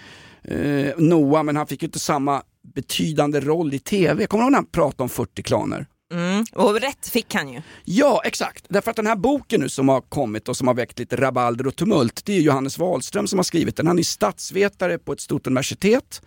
eh, 0.43 0.97
NOA 0.97 1.43
men 1.43 1.55
han 1.55 1.67
fick 1.67 1.81
ju 1.81 1.85
inte 1.85 1.99
samma 1.99 2.43
betydande 2.75 3.39
roll 3.39 3.73
i 3.73 3.79
tv. 3.79 4.27
Kommer 4.27 4.41
du 4.41 4.45
ihåg 4.45 4.51
när 4.51 4.57
han 4.57 4.65
pratade 4.65 5.03
om 5.03 5.09
40 5.09 5.43
klaner? 5.43 5.87
Mm. 6.13 6.45
Och 6.53 6.79
rätt 6.79 7.07
fick 7.07 7.35
han 7.35 7.49
ju. 7.49 7.61
Ja, 7.85 8.21
exakt. 8.25 8.65
Därför 8.69 8.91
att 8.91 8.95
den 8.97 9.07
här 9.07 9.15
boken 9.15 9.61
nu 9.61 9.69
som 9.69 9.89
har 9.89 10.01
kommit 10.01 10.49
och 10.49 10.57
som 10.57 10.67
har 10.67 10.75
väckt 10.75 10.99
lite 10.99 11.15
rabalder 11.15 11.67
och 11.67 11.75
tumult, 11.75 12.25
det 12.25 12.33
är 12.33 12.41
Johannes 12.41 12.77
Wahlström 12.77 13.27
som 13.27 13.39
har 13.39 13.43
skrivit 13.43 13.75
den. 13.75 13.87
Han 13.87 13.99
är 13.99 14.03
statsvetare 14.03 14.97
på 14.97 15.13
ett 15.13 15.21
stort 15.21 15.47
universitet. 15.47 16.21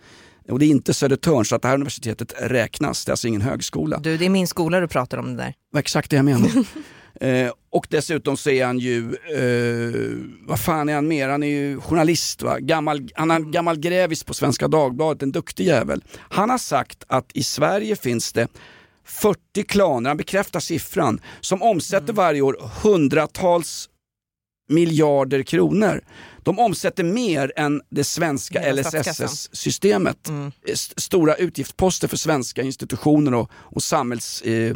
Och 0.49 0.59
det 0.59 0.65
är 0.65 0.69
inte 0.69 0.93
Södertörn, 0.93 1.45
så 1.45 1.55
att 1.55 1.61
det 1.61 1.67
här 1.67 1.75
universitetet 1.75 2.33
räknas. 2.39 3.05
Det 3.05 3.09
är 3.09 3.13
alltså 3.13 3.27
ingen 3.27 3.41
högskola. 3.41 3.99
Du, 3.99 4.17
det 4.17 4.25
är 4.25 4.29
min 4.29 4.47
skola 4.47 4.79
du 4.79 4.87
pratar 4.87 5.17
om 5.17 5.35
det 5.35 5.43
där. 5.43 5.53
Exakt 5.79 6.09
det 6.09 6.15
jag 6.15 6.25
menade. 6.25 6.51
eh, 7.21 7.51
och 7.69 7.87
dessutom 7.89 8.37
så 8.37 8.49
är 8.49 8.65
han 8.65 8.79
ju, 8.79 8.99
eh, 9.13 10.47
vad 10.47 10.59
fan 10.59 10.89
är 10.89 10.95
han 10.95 11.07
mer? 11.07 11.29
Han 11.29 11.43
är 11.43 11.47
ju 11.47 11.79
journalist, 11.79 12.41
va? 12.41 12.59
Gammal, 12.59 13.09
han 13.15 13.31
en 13.31 13.51
gammal 13.51 13.79
grävis 13.79 14.23
på 14.23 14.33
Svenska 14.33 14.67
Dagbladet, 14.67 15.23
en 15.23 15.31
duktig 15.31 15.65
jävel. 15.65 16.03
Han 16.17 16.49
har 16.49 16.57
sagt 16.57 17.03
att 17.07 17.31
i 17.33 17.43
Sverige 17.43 17.95
finns 17.95 18.33
det 18.33 18.47
40 19.05 19.63
klaner, 19.63 20.09
han 20.09 20.17
bekräftar 20.17 20.59
siffran, 20.59 21.21
som 21.41 21.61
omsätter 21.61 22.13
varje 22.13 22.41
år 22.41 22.57
hundratals 22.83 23.89
miljarder 24.69 25.43
kronor. 25.43 26.01
De 26.43 26.59
omsätter 26.59 27.03
mer 27.03 27.53
än 27.55 27.81
det 27.89 28.03
svenska. 28.03 28.59
LSS-systemet. 28.73 30.29
St- 30.67 31.01
Stora 31.01 31.35
utgiftsposter 31.35 32.07
för 32.07 32.17
svenska 32.17 32.61
institutioner 32.61 33.33
och, 33.33 33.51
och 33.53 33.83
samhälls, 33.83 34.41
eh, 34.41 34.75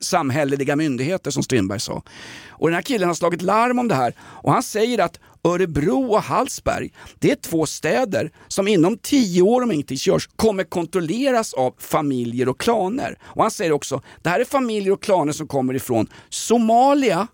samhälleliga 0.00 0.76
myndigheter 0.76 1.30
som 1.30 1.42
Strindberg 1.42 1.80
sa. 1.80 2.02
Och 2.48 2.68
den 2.68 2.74
här 2.74 2.82
killen 2.82 3.08
har 3.08 3.14
slagit 3.14 3.42
larm 3.42 3.78
om 3.78 3.88
det 3.88 3.94
här 3.94 4.14
och 4.20 4.52
han 4.52 4.62
säger 4.62 4.98
att 4.98 5.20
Örebro 5.44 6.12
och 6.12 6.22
Hallsberg, 6.22 6.92
det 7.18 7.30
är 7.30 7.36
två 7.36 7.66
städer 7.66 8.32
som 8.48 8.68
inom 8.68 8.98
tio 8.98 9.42
år 9.42 9.62
om 9.62 9.72
ingenting 9.72 9.96
görs 10.00 10.28
kommer 10.36 10.64
kontrolleras 10.64 11.54
av 11.54 11.74
familjer 11.78 12.48
och 12.48 12.60
klaner. 12.60 13.18
Och 13.22 13.42
han 13.42 13.50
säger 13.50 13.72
också, 13.72 14.02
det 14.22 14.28
här 14.28 14.40
är 14.40 14.44
familjer 14.44 14.92
och 14.92 15.02
klaner 15.02 15.32
som 15.32 15.46
kommer 15.48 15.74
ifrån 15.74 16.06
Somalia, 16.28 17.26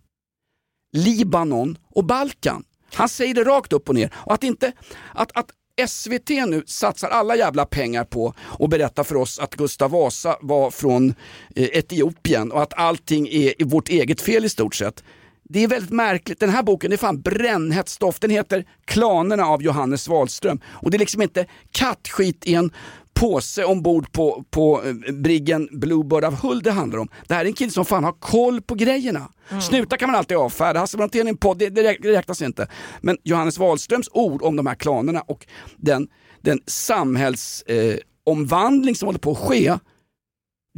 Libanon 0.92 1.78
och 1.94 2.04
Balkan. 2.04 2.64
Han 2.97 3.09
säger 3.09 3.34
det 3.34 3.44
rakt 3.44 3.72
upp 3.72 3.88
och 3.88 3.94
ner. 3.94 4.11
Och 4.14 4.34
att 4.34 4.44
inte, 4.44 4.72
att, 5.14 5.30
att 5.34 5.51
SVT 5.88 6.28
nu 6.28 6.62
satsar 6.66 7.09
alla 7.09 7.36
jävla 7.36 7.66
pengar 7.66 8.05
på 8.05 8.34
att 8.59 8.70
berätta 8.70 9.05
för 9.05 9.16
oss 9.16 9.38
att 9.38 9.55
Gustav 9.55 9.90
Vasa 9.90 10.36
var 10.40 10.70
från 10.70 11.14
eh, 11.57 11.68
Etiopien 11.72 12.53
och 12.53 12.62
att 12.62 12.74
allting 12.74 13.28
är 13.28 13.64
vårt 13.64 13.88
eget 13.88 14.20
fel 14.20 14.44
i 14.44 14.49
stort 14.49 14.74
sett. 14.74 15.05
det 15.49 15.64
är 15.64 15.68
väldigt 15.68 15.92
märkligt. 15.92 16.40
Den 16.40 16.51
här 16.51 16.62
boken 16.62 16.92
är 16.92 16.97
fan 16.97 17.20
brännhett 17.20 17.88
stoff. 17.88 18.20
Den 18.20 18.30
heter 18.30 18.64
Klanerna 18.84 19.47
av 19.47 19.62
Johannes 19.62 20.09
Wahlström. 20.09 20.61
Och 20.66 20.90
det 20.90 20.97
är 20.97 20.99
liksom 20.99 21.22
inte 21.22 21.47
kattskit 21.70 22.47
i 22.47 22.55
en 22.55 22.70
påse 23.16 23.64
ombord 23.64 24.12
på, 24.12 24.44
på 24.50 24.82
eh, 24.84 24.94
briggen 25.14 25.68
Bluebird 25.72 26.24
av 26.24 26.34
Hull 26.34 26.62
det 26.62 26.70
handlar 26.70 26.98
om. 26.98 27.08
Det 27.28 27.34
här 27.34 27.40
är 27.44 27.48
en 27.48 27.52
kille 27.52 27.70
som 27.70 27.84
fan 27.84 28.04
har 28.04 28.12
koll 28.12 28.62
på 28.62 28.74
grejerna. 28.74 29.28
Snutar 29.60 29.96
kan 29.96 30.08
man 30.10 30.18
alltid 30.18 30.36
avfärda, 30.36 30.80
Hasse 30.80 30.96
Brontén 30.96 31.26
i 31.26 31.30
en 31.30 31.36
podd, 31.36 31.58
det, 31.58 31.68
det 31.70 31.82
räk- 31.82 31.98
det 32.02 32.12
räknas 32.12 32.42
inte. 32.42 32.68
Men 33.00 33.16
Johannes 33.22 33.58
Wahlströms 33.58 34.08
ord 34.12 34.42
om 34.42 34.56
de 34.56 34.66
här 34.66 34.74
klanerna 34.74 35.20
och 35.20 35.46
den, 35.76 36.08
den 36.42 36.60
samhällsomvandling 36.66 38.92
eh, 38.92 38.96
som 38.96 39.06
håller 39.06 39.18
på 39.18 39.30
att 39.30 39.38
ske. 39.38 39.74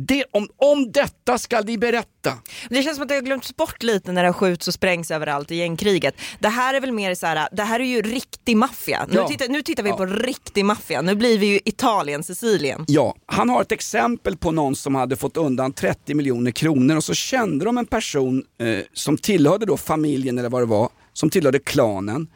Det, 0.01 0.25
om, 0.31 0.49
om 0.57 0.93
detta 0.93 1.39
ska 1.39 1.63
de 1.63 1.79
berätta. 1.79 2.33
Det 2.71 2.83
känns 2.83 2.97
som 2.97 3.03
att 3.03 3.09
det 3.09 3.15
har 3.15 3.23
glömts 3.23 3.57
bort 3.57 3.83
lite 3.83 4.13
när 4.13 4.25
det 4.25 4.33
skjuts 4.33 4.69
och 4.69 4.75
sprängs 4.75 5.11
överallt 5.11 5.51
i 5.51 5.57
gängkriget. 5.57 6.15
Det 6.41 6.49
här 6.49 6.75
är 6.75 6.81
väl 6.81 6.93
mer 6.93 7.15
så 7.15 7.27
här, 7.27 7.49
det 7.53 7.63
här 7.63 7.81
är 7.81 7.85
ju 7.85 8.03
riktig 8.03 8.57
maffia. 8.57 9.07
Nu, 9.09 9.15
Ja. 9.17 9.29
tittar, 9.29 9.49
nu 9.49 9.63
tittar 9.63 9.83
vi 9.83 9.89
Ja. 9.89 9.97
på 9.97 10.07
riktig 10.07 10.65
maffia. 10.65 11.03
Nu 11.03 11.15
blir 11.15 11.39
vi 11.39 11.47
ju 11.47 11.61
Italien, 11.65 12.23
Sicilien. 12.23 12.85
Ja, 12.89 13.15
han 13.27 13.49
har 13.51 13.63
ett 13.63 13.73
exempel 13.73 14.37
på 14.37 14.51
någon 14.51 14.77
som 14.77 14.95
hade 14.95 15.17
fått 15.17 15.37
undan 15.37 15.73
30 15.73 16.15
miljoner 16.15 16.51
kronor 16.51 16.97
och 16.97 17.05
så 17.05 17.15
kände 17.15 17.65
de 17.65 17.79
en 17.79 17.87
person 17.87 18.43
eh, 18.61 18.79
som 18.93 19.19
tillhörde 19.19 19.67
då 19.67 19.77
familjen 19.77 20.39
eller 20.39 20.49
vad 20.49 20.63
det 20.63 20.67
var, 20.67 20.89
som 21.13 21.31
tillhörde 21.31 21.59
klanen, 21.59 22.27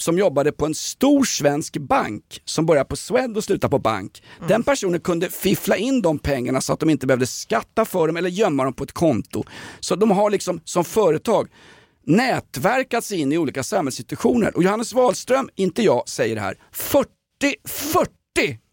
som 0.00 0.18
jobbade 0.18 0.52
på 0.52 0.66
en 0.66 0.74
stor 0.74 1.24
svensk 1.24 1.76
bank 1.76 2.42
som 2.44 2.66
börjar 2.66 2.84
på 2.84 2.96
Swed 2.96 3.36
och 3.36 3.44
slutar 3.44 3.68
på 3.68 3.78
bank. 3.78 4.22
Den 4.48 4.62
personen 4.62 5.00
kunde 5.00 5.30
fiffla 5.30 5.76
in 5.76 6.02
de 6.02 6.18
pengarna 6.18 6.60
så 6.60 6.72
att 6.72 6.80
de 6.80 6.90
inte 6.90 7.06
behövde 7.06 7.26
skatta 7.26 7.84
för 7.84 8.06
dem 8.06 8.16
eller 8.16 8.30
gömma 8.30 8.64
dem 8.64 8.72
på 8.72 8.84
ett 8.84 8.92
konto. 8.92 9.44
Så 9.80 9.96
de 9.96 10.10
har 10.10 10.30
liksom 10.30 10.60
som 10.64 10.84
företag 10.84 11.48
nätverkat 12.06 13.04
sig 13.04 13.20
in 13.20 13.32
i 13.32 13.38
olika 13.38 13.62
samhällsinstitutioner. 13.62 14.56
Och 14.56 14.62
Johannes 14.62 14.92
Wahlström, 14.92 15.48
inte 15.56 15.82
jag, 15.82 16.08
säger 16.08 16.34
det 16.34 16.40
här. 16.40 16.58
40, 16.72 17.08
40 17.66 18.10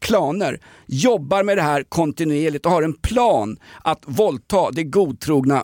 klaner 0.02 0.60
jobbar 0.86 1.44
med 1.44 1.58
det 1.58 1.62
här 1.62 1.84
kontinuerligt 1.84 2.66
och 2.66 2.72
har 2.72 2.82
en 2.82 2.94
plan 2.94 3.58
att 3.84 4.04
våldta 4.06 4.72
det 4.72 4.84
godtrogna 4.84 5.64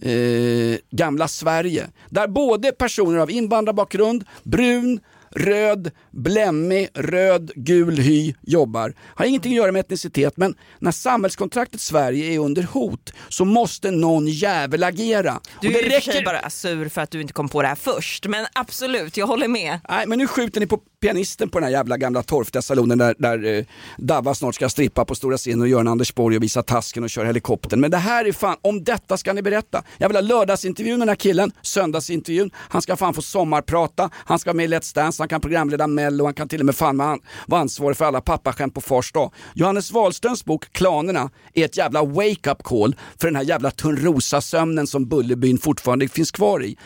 eh, 0.00 0.78
gamla 0.90 1.28
Sverige. 1.28 1.86
Där 2.10 2.28
både 2.28 2.72
personer 2.72 3.18
av 3.18 3.30
invandrarbakgrund, 3.30 4.24
brun, 4.42 5.00
röd, 5.30 5.90
blämmig, 6.10 6.88
röd, 6.94 7.50
gul 7.54 7.98
hy 7.98 8.34
jobbar. 8.42 8.94
Har 9.00 9.24
ingenting 9.24 9.52
att 9.52 9.56
göra 9.56 9.72
med 9.72 9.80
etnicitet 9.80 10.36
men 10.36 10.54
när 10.78 10.92
samhällskontraktet 10.92 11.80
Sverige 11.80 12.34
är 12.34 12.38
under 12.38 12.62
hot 12.62 13.12
så 13.28 13.44
måste 13.44 13.90
någon 13.90 14.26
jävel 14.26 14.84
agera. 14.84 15.40
Du 15.60 15.68
Och 15.68 15.74
är 15.74 15.86
och 15.86 16.02
för 16.02 16.12
sig 16.12 16.24
bara 16.24 16.50
sur 16.50 16.88
för 16.88 17.00
att 17.00 17.10
du 17.10 17.20
inte 17.20 17.32
kom 17.32 17.48
på 17.48 17.62
det 17.62 17.68
här 17.68 17.74
först. 17.74 18.26
Men 18.26 18.46
absolut, 18.52 19.16
jag 19.16 19.26
håller 19.26 19.48
med. 19.48 19.80
Nej, 19.88 20.06
men 20.06 20.18
nu 20.18 20.26
skjuter 20.26 20.60
ni 20.60 20.66
på 20.66 20.80
pianisten 21.00 21.48
på 21.48 21.58
den 21.58 21.64
här 21.64 21.72
jävla 21.72 21.96
gamla 21.96 22.22
torftiga 22.22 22.62
salonen 22.62 22.98
där, 22.98 23.14
där 23.18 23.44
eh, 23.44 23.64
Davva 23.96 24.34
snart 24.34 24.54
ska 24.54 24.68
strippa 24.68 25.04
på 25.04 25.14
stora 25.14 25.36
scenen 25.36 25.60
och 25.60 25.68
göra 25.68 25.80
en 25.80 25.88
Anders 25.88 26.14
Borg 26.14 26.36
och 26.36 26.42
visa 26.42 26.62
tasken 26.62 27.04
och 27.04 27.10
köra 27.10 27.26
helikoptern. 27.26 27.80
Men 27.80 27.90
det 27.90 27.96
här 27.96 28.24
är 28.24 28.32
fan, 28.32 28.56
om 28.62 28.84
detta 28.84 29.16
ska 29.16 29.32
ni 29.32 29.42
berätta. 29.42 29.82
Jag 29.98 30.08
vill 30.08 30.16
ha 30.16 30.22
lördagsintervjun 30.22 31.00
den 31.00 31.08
här 31.08 31.16
killen, 31.16 31.52
söndagsintervjun. 31.62 32.50
Han 32.54 32.82
ska 32.82 32.96
fan 32.96 33.14
få 33.14 33.22
sommarprata, 33.22 34.10
han 34.14 34.38
ska 34.38 34.54
med 34.54 34.64
i 34.64 34.68
Let's 34.68 34.94
Dance, 34.94 35.17
han 35.18 35.28
kan 35.28 35.40
programleda 35.40 35.86
Mello, 35.86 36.24
han 36.24 36.34
kan 36.34 36.48
till 36.48 36.60
och 36.60 36.66
med 36.66 36.74
fan 36.74 36.98
vara 36.98 37.18
vara 37.46 37.60
ansvarig 37.60 37.96
för 37.96 38.04
alla 38.04 38.20
pappaskämt 38.20 38.74
på 38.74 38.80
fars 38.80 39.12
dag. 39.12 39.32
Johannes 39.54 39.92
Wahlströms 39.92 40.44
bok 40.44 40.72
Klanerna 40.72 41.30
är 41.54 41.64
ett 41.64 41.76
jävla 41.76 42.04
wake-up 42.04 42.62
call 42.62 42.96
för 43.20 43.28
den 43.28 43.36
här 43.36 43.44
jävla 43.44 43.70
Törnrosa-sömnen 43.70 44.86
som 44.86 45.08
Bullerbyn 45.08 45.58
fortfarande 45.58 46.08
finns 46.08 46.30
kvar 46.30 46.64
i. 46.64 46.76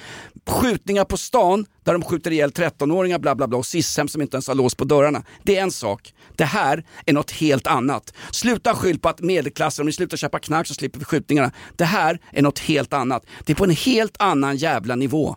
Skjutningar 0.47 1.05
på 1.05 1.17
stan 1.17 1.67
där 1.85 1.93
de 1.93 2.03
skjuter 2.03 2.31
ihjäl 2.31 2.51
13-åringar 2.51 3.19
bla 3.19 3.35
bla 3.35 3.49
bla 3.49 3.59
och 3.59 3.67
Sishem 3.67 4.09
som 4.09 4.23
inte 4.23 4.37
ens 4.37 4.49
har 4.49 4.55
lås 4.55 4.75
på 4.75 4.85
dörrarna. 4.85 5.23
Det 5.43 5.57
är 5.57 5.63
en 5.63 5.73
sak. 5.73 6.15
Det 6.37 6.45
här 6.45 6.85
är 7.07 7.13
något 7.13 7.31
helt 7.31 7.67
annat. 7.67 8.15
Sluta 8.31 8.75
skyll 8.75 8.99
på 8.99 9.09
att 9.09 9.21
medelklassen, 9.21 9.83
om 9.83 9.87
ni 9.87 9.93
slutar 9.93 10.17
köpa 10.17 10.39
knark 10.39 10.67
så 10.67 10.75
slipper 10.75 10.99
vi 10.99 11.05
skjutningarna. 11.05 11.53
Det 11.77 11.85
här 11.85 12.19
är 12.31 12.43
något 12.43 12.59
helt 12.59 12.93
annat. 12.93 13.27
Det 13.45 13.53
är 13.53 13.57
på 13.57 13.65
en 13.65 13.71
helt 13.71 14.17
annan 14.19 14.57
jävla 14.57 14.97
nivå. 14.97 15.37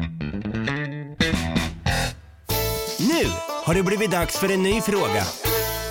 Nu 3.11 3.27
har 3.65 3.73
det 3.73 3.83
blivit 3.83 4.11
dags 4.11 4.39
för 4.39 4.51
en 4.51 4.63
ny 4.63 4.81
fråga. 4.81 5.23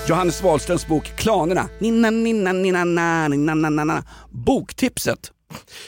Johannes 0.08 0.42
Wahlströms 0.42 0.86
bok 0.86 1.04
Klanerna. 1.04 1.68
Ninna, 1.78 2.10
ninna, 2.10 2.52
ninna, 2.52 2.84
na, 2.84 3.28
ninna, 3.28 3.54
na, 3.54 3.70
na, 3.70 3.84
na. 3.84 4.04
Boktipset. 4.30 5.32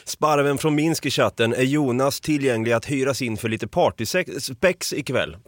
Sparven 0.04 0.58
från 0.58 0.74
Minsk 0.74 1.06
i 1.06 1.10
chatten, 1.10 1.54
är 1.54 1.62
Jonas 1.62 2.20
tillgänglig 2.20 2.72
att 2.72 2.84
hyras 2.84 3.22
in 3.22 3.36
för 3.36 3.48
lite 3.48 3.66
partyspex 3.68 4.92
ikväll? 4.92 5.36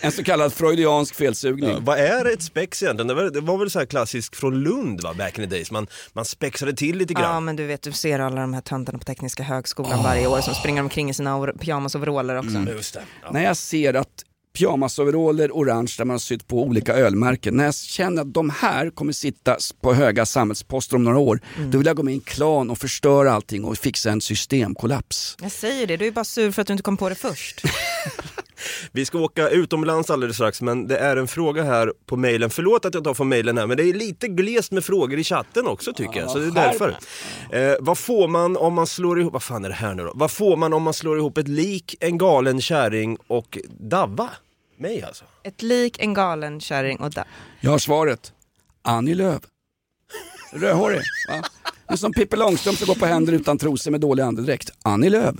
En 0.00 0.12
så 0.12 0.24
kallad 0.24 0.52
freudiansk 0.52 1.14
felsugning. 1.14 1.70
Ja, 1.70 1.76
vad 1.80 1.98
är 1.98 2.32
ett 2.32 2.42
spex 2.42 2.82
egentligen? 2.82 3.06
Det 3.08 3.14
var, 3.14 3.22
det 3.30 3.40
var 3.40 3.58
väl 3.58 3.70
så 3.70 3.78
här 3.78 3.86
klassiskt 3.86 4.36
från 4.36 4.62
Lund 4.62 5.00
va, 5.00 5.14
back 5.14 5.38
in 5.38 5.48
the 5.48 5.56
days, 5.56 5.70
man, 5.70 5.86
man 6.12 6.24
spexade 6.24 6.72
till 6.72 6.98
lite 6.98 7.12
Ja 7.14 7.20
grann. 7.20 7.44
men 7.44 7.56
du 7.56 7.66
vet, 7.66 7.82
du 7.82 7.92
ser 7.92 8.18
alla 8.18 8.40
de 8.40 8.54
här 8.54 8.60
töntarna 8.60 8.98
på 8.98 9.04
Tekniska 9.04 9.42
högskolan 9.42 10.02
varje 10.02 10.26
år 10.26 10.40
som 10.40 10.54
springer 10.54 10.82
omkring 10.82 11.10
i 11.10 11.14
sina 11.14 11.36
over- 11.38 11.52
pyjamasoveraller 11.58 12.38
också. 12.38 12.58
Just 12.76 12.94
det. 12.94 13.02
När 13.32 13.44
jag 13.44 13.56
ser 13.56 13.94
att 13.94 14.08
pyjamasoveraller 14.56 15.50
orange 15.50 15.94
där 15.98 16.04
man 16.04 16.14
har 16.14 16.18
sytt 16.18 16.48
på 16.48 16.62
olika 16.62 16.94
ölmärken. 16.94 17.56
När 17.56 17.64
jag 17.64 17.74
känner 17.74 18.22
att 18.22 18.34
de 18.34 18.50
här 18.50 18.90
kommer 18.90 19.12
sitta 19.12 19.56
på 19.80 19.94
höga 19.94 20.26
samhällsposter 20.26 20.96
om 20.96 21.04
några 21.04 21.18
år, 21.18 21.40
då 21.70 21.78
vill 21.78 21.86
jag 21.86 21.96
gå 21.96 22.02
med 22.02 22.12
i 22.12 22.16
en 22.16 22.20
klan 22.20 22.70
och 22.70 22.78
förstöra 22.78 23.32
allting 23.32 23.64
och 23.64 23.78
fixa 23.78 24.10
en 24.10 24.20
systemkollaps. 24.20 25.36
Jag 25.42 25.52
säger 25.52 25.86
det, 25.86 25.96
du 25.96 26.06
är 26.06 26.10
bara 26.10 26.24
sur 26.24 26.50
för 26.50 26.62
att 26.62 26.66
du 26.66 26.72
inte 26.72 26.82
kom 26.82 26.96
på 26.96 27.08
det 27.08 27.14
först. 27.14 27.62
Vi 28.92 29.04
ska 29.04 29.18
åka 29.18 29.48
utomlands 29.48 30.10
alldeles 30.10 30.36
strax 30.36 30.62
men 30.62 30.88
det 30.88 30.98
är 30.98 31.16
en 31.16 31.28
fråga 31.28 31.62
här 31.62 31.92
på 32.06 32.16
mejlen. 32.16 32.50
Förlåt 32.50 32.84
att 32.84 32.94
jag 32.94 33.04
tar 33.04 33.14
från 33.14 33.28
mejlen 33.28 33.58
här 33.58 33.66
men 33.66 33.76
det 33.76 33.82
är 33.82 33.94
lite 33.94 34.28
glest 34.28 34.72
med 34.72 34.84
frågor 34.84 35.18
i 35.18 35.24
chatten 35.24 35.66
också 35.66 35.92
tycker 35.92 36.20
jag. 36.20 36.30
Så 36.30 36.38
det 36.38 36.46
är 36.46 36.50
därför. 36.50 36.96
Eh, 37.50 37.74
vad 37.80 37.98
får 37.98 38.28
man 38.28 38.56
om 38.56 38.74
man 38.74 38.86
slår 38.86 39.20
ihop, 39.20 39.32
vad 39.32 39.42
fan 39.42 39.64
är 39.64 39.68
det 39.68 39.74
här 39.74 39.94
nu 39.94 40.02
då? 40.02 40.12
Vad 40.14 40.30
får 40.30 40.56
man 40.56 40.72
om 40.72 40.82
man 40.82 40.94
slår 40.94 41.18
ihop 41.18 41.38
ett 41.38 41.48
lik, 41.48 41.96
en 42.00 42.18
galen 42.18 42.60
kärring 42.60 43.16
och 43.26 43.58
Davva? 43.80 44.30
Mig 44.76 45.02
alltså. 45.02 45.24
Ett 45.42 45.62
lik, 45.62 46.00
en 46.00 46.14
galen 46.14 46.60
kärring 46.60 47.00
och 47.00 47.10
där. 47.10 47.24
Jag 47.60 47.70
har 47.70 47.78
svaret. 47.78 48.32
Annie 48.82 49.14
Lööf. 49.14 49.42
Rödhårig. 50.52 51.00
Va? 51.28 51.42
Det 51.86 51.92
är 51.92 51.96
som 51.96 52.12
Pippi 52.12 52.36
Långstrump 52.36 52.78
som 52.78 52.86
går 52.86 52.94
på 52.94 53.06
händer 53.06 53.32
utan 53.32 53.58
trosor 53.58 53.90
med 53.90 54.00
dålig 54.00 54.22
andedräkt. 54.22 54.70
Annie 54.82 55.10
Lööf. 55.10 55.34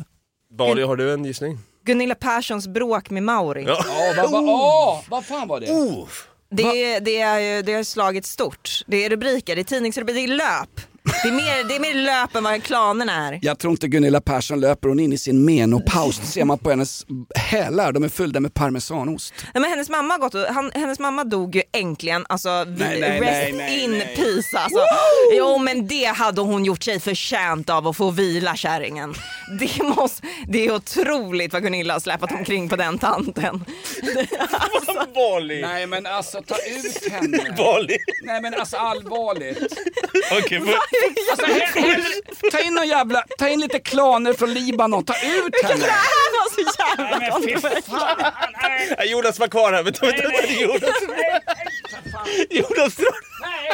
Bali, 0.51 0.83
har 0.83 0.97
du 0.97 1.13
en 1.13 1.25
gissning? 1.25 1.59
Gunilla 1.85 2.15
Perssons 2.15 2.69
bråk 2.69 3.11
med 3.11 3.23
Mauri. 3.23 3.65
Ja. 3.67 3.85
vad, 4.17 4.31
vad, 4.31 4.45
åh, 4.45 5.03
vad 5.09 5.25
fan 5.25 5.49
var 5.49 5.61
det? 5.61 5.73
Oh. 5.73 6.09
Det, 6.51 6.99
det, 6.99 7.21
är, 7.21 7.63
det 7.63 7.73
har 7.73 7.83
slagit 7.83 8.27
stort. 8.27 8.71
Det 8.87 9.05
är 9.05 9.11
rubriker, 9.11 9.55
det 9.55 9.63
är 9.63 9.65
tidningsrubriker, 9.65 10.21
det 10.21 10.35
är 10.35 10.37
löp. 10.37 10.81
Det 11.23 11.29
är 11.29 11.33
mer, 11.33 11.65
det 11.69 11.77
är 11.77 11.81
mer 11.81 11.95
löp 11.95 12.35
än 12.37 12.45
vad 12.45 12.63
klanerna 12.63 13.29
är. 13.29 13.39
Jag 13.43 13.59
tror 13.59 13.71
inte 13.71 13.89
Gunilla 13.89 14.21
Persson 14.21 14.61
löper 14.61 14.89
hon 14.89 15.01
in 15.01 15.13
i 15.13 15.19
sin 15.19 15.45
menopaus. 15.45 16.19
Det 16.19 16.27
ser 16.27 16.45
man 16.45 16.59
på 16.59 16.71
hennes 16.71 17.07
hälar, 17.35 17.93
de 17.93 18.05
är 18.05 18.09
fyllda 18.09 18.41
med 18.41 18.55
parmesanost. 18.55 19.35
Nej, 19.55 19.61
men 19.61 19.71
hennes, 19.71 19.89
mamma 19.91 20.15
har 20.15 20.19
gått 20.19 20.35
och, 20.35 20.41
han, 20.41 20.71
hennes 20.75 20.99
mamma 20.99 21.25
dog 21.25 21.57
ju 21.57 21.63
äntligen, 21.73 22.27
alltså 22.29 22.65
vi, 22.69 22.85
Nej, 22.85 23.01
nej, 23.01 23.21
rest 23.21 23.23
nej, 23.23 23.53
nej, 23.53 23.85
in 23.85 23.91
nej. 23.91 24.17
peace 24.17 24.59
alltså. 24.59 24.81
Jo 25.33 25.59
men 25.59 25.87
det 25.87 26.05
hade 26.05 26.41
hon 26.41 26.65
gjort 26.65 26.83
sig 26.83 27.01
förtjänt 27.01 27.71
av 27.71 27.89
att 27.89 27.97
få 27.97 28.11
vila 28.11 28.57
kärringen. 28.57 29.15
Det, 29.59 29.83
måste, 29.83 30.27
det 30.49 30.67
är 30.67 30.75
otroligt 30.75 31.53
vad 31.53 31.63
Gunilla 31.63 31.93
har 31.93 32.01
släpat 32.01 32.33
omkring 32.33 32.69
på 32.69 32.77
den 32.77 32.99
tanten. 32.99 33.65
Bali! 35.15 35.63
Nej 35.63 35.87
men 35.87 36.07
alltså 36.07 36.43
ta 36.43 36.55
ut 36.55 37.09
henne. 37.13 37.55
Bali! 37.57 37.97
Nej 38.25 38.43
men 38.43 38.55
alltså 38.55 38.77
allvarligt. 38.77 39.59
Okej, 40.33 40.61
för... 40.61 40.75
Alltså, 41.31 41.47
he- 41.47 41.73
he- 41.75 42.51
ta 42.51 42.59
in 42.61 42.75
någon 42.75 42.89
jävla, 42.89 43.25
ta 43.39 43.49
in 43.49 43.61
lite 43.61 43.79
klaner 43.81 44.33
från 44.33 44.55
Libanon, 44.55 45.05
ta 45.05 45.15
ut 45.15 45.63
henne. 45.63 45.85
Det 45.87 45.91
här 45.91 46.33
var 46.33 46.55
så 46.55 46.61
jävla 46.79 47.31
kontroversiellt. 47.31 47.87
Nej, 48.99 49.11
Jonas 49.11 49.39
var 49.39 49.49
kvar 49.49 49.73
här, 49.73 49.83
vänta, 49.83 50.07
vänta, 50.07 50.23
vänta, 50.23 50.53
Jonas. 50.53 50.83
Jonas. 52.51 52.99
Nej! 53.41 53.71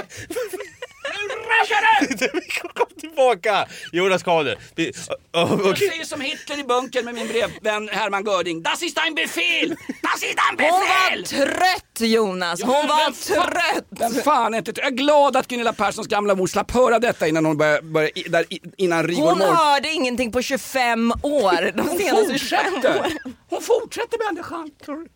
Nu 2.11 2.29
kom 2.75 2.87
tillbaka. 3.01 3.67
Jonas 3.93 4.23
Kader. 4.23 4.59
Vi- 4.77 4.91
oh, 4.91 4.93
Jag 5.33 5.61
okej. 5.61 5.89
säger 5.89 6.05
som 6.05 6.21
Hitler 6.21 6.59
i 6.61 6.65
bunkern 6.65 7.05
med 7.05 7.15
min 7.15 7.29
brevvän 7.29 7.89
Hermann 7.89 8.25
Göring. 8.25 8.63
Das 8.63 8.83
ist 8.83 8.99
ein 8.99 9.15
Befehl! 9.15 9.69
Das 10.03 10.23
ist 10.23 10.39
ein 10.51 10.57
Hon 10.59 10.81
Befehl! 10.81 11.23
var 11.23 11.47
trött 11.47 11.92
Jonas, 12.01 12.63
hon 12.63 12.73
Ja, 12.75 12.83
var 12.89 13.05
vem 13.05 13.15
fan- 13.15 13.51
trött. 13.53 13.85
Vem 13.91 14.15
fan 14.23 14.55
är 14.55 14.59
inte 14.59 14.73
Jag 14.77 14.87
är 14.87 14.91
glad 14.91 15.37
att 15.37 15.47
Gunilla 15.49 15.73
Perssons 15.73 16.07
gamla 16.07 16.35
mor 16.35 16.47
slapp 16.47 16.71
höra 16.71 16.99
detta 16.99 17.29
innan 17.29 17.47
hon 17.47 17.57
började, 17.57 17.83
började 17.83 18.21
i- 18.21 18.29
där, 18.29 18.45
innan 18.77 19.07
Rigor 19.07 19.29
Hon 19.29 19.41
hörde 19.41 19.89
ingenting 19.89 20.33
på 20.33 20.43
25 20.43 21.13
år, 21.23 21.73
de 21.77 21.89
Hon 21.89 21.99
senaste 21.99 22.39
25 22.39 22.59
fortsätter! 22.73 23.01
åren. 23.01 23.35
Hon 23.51 23.63
fortsätter 23.63 24.19
Schantor. 24.43 25.07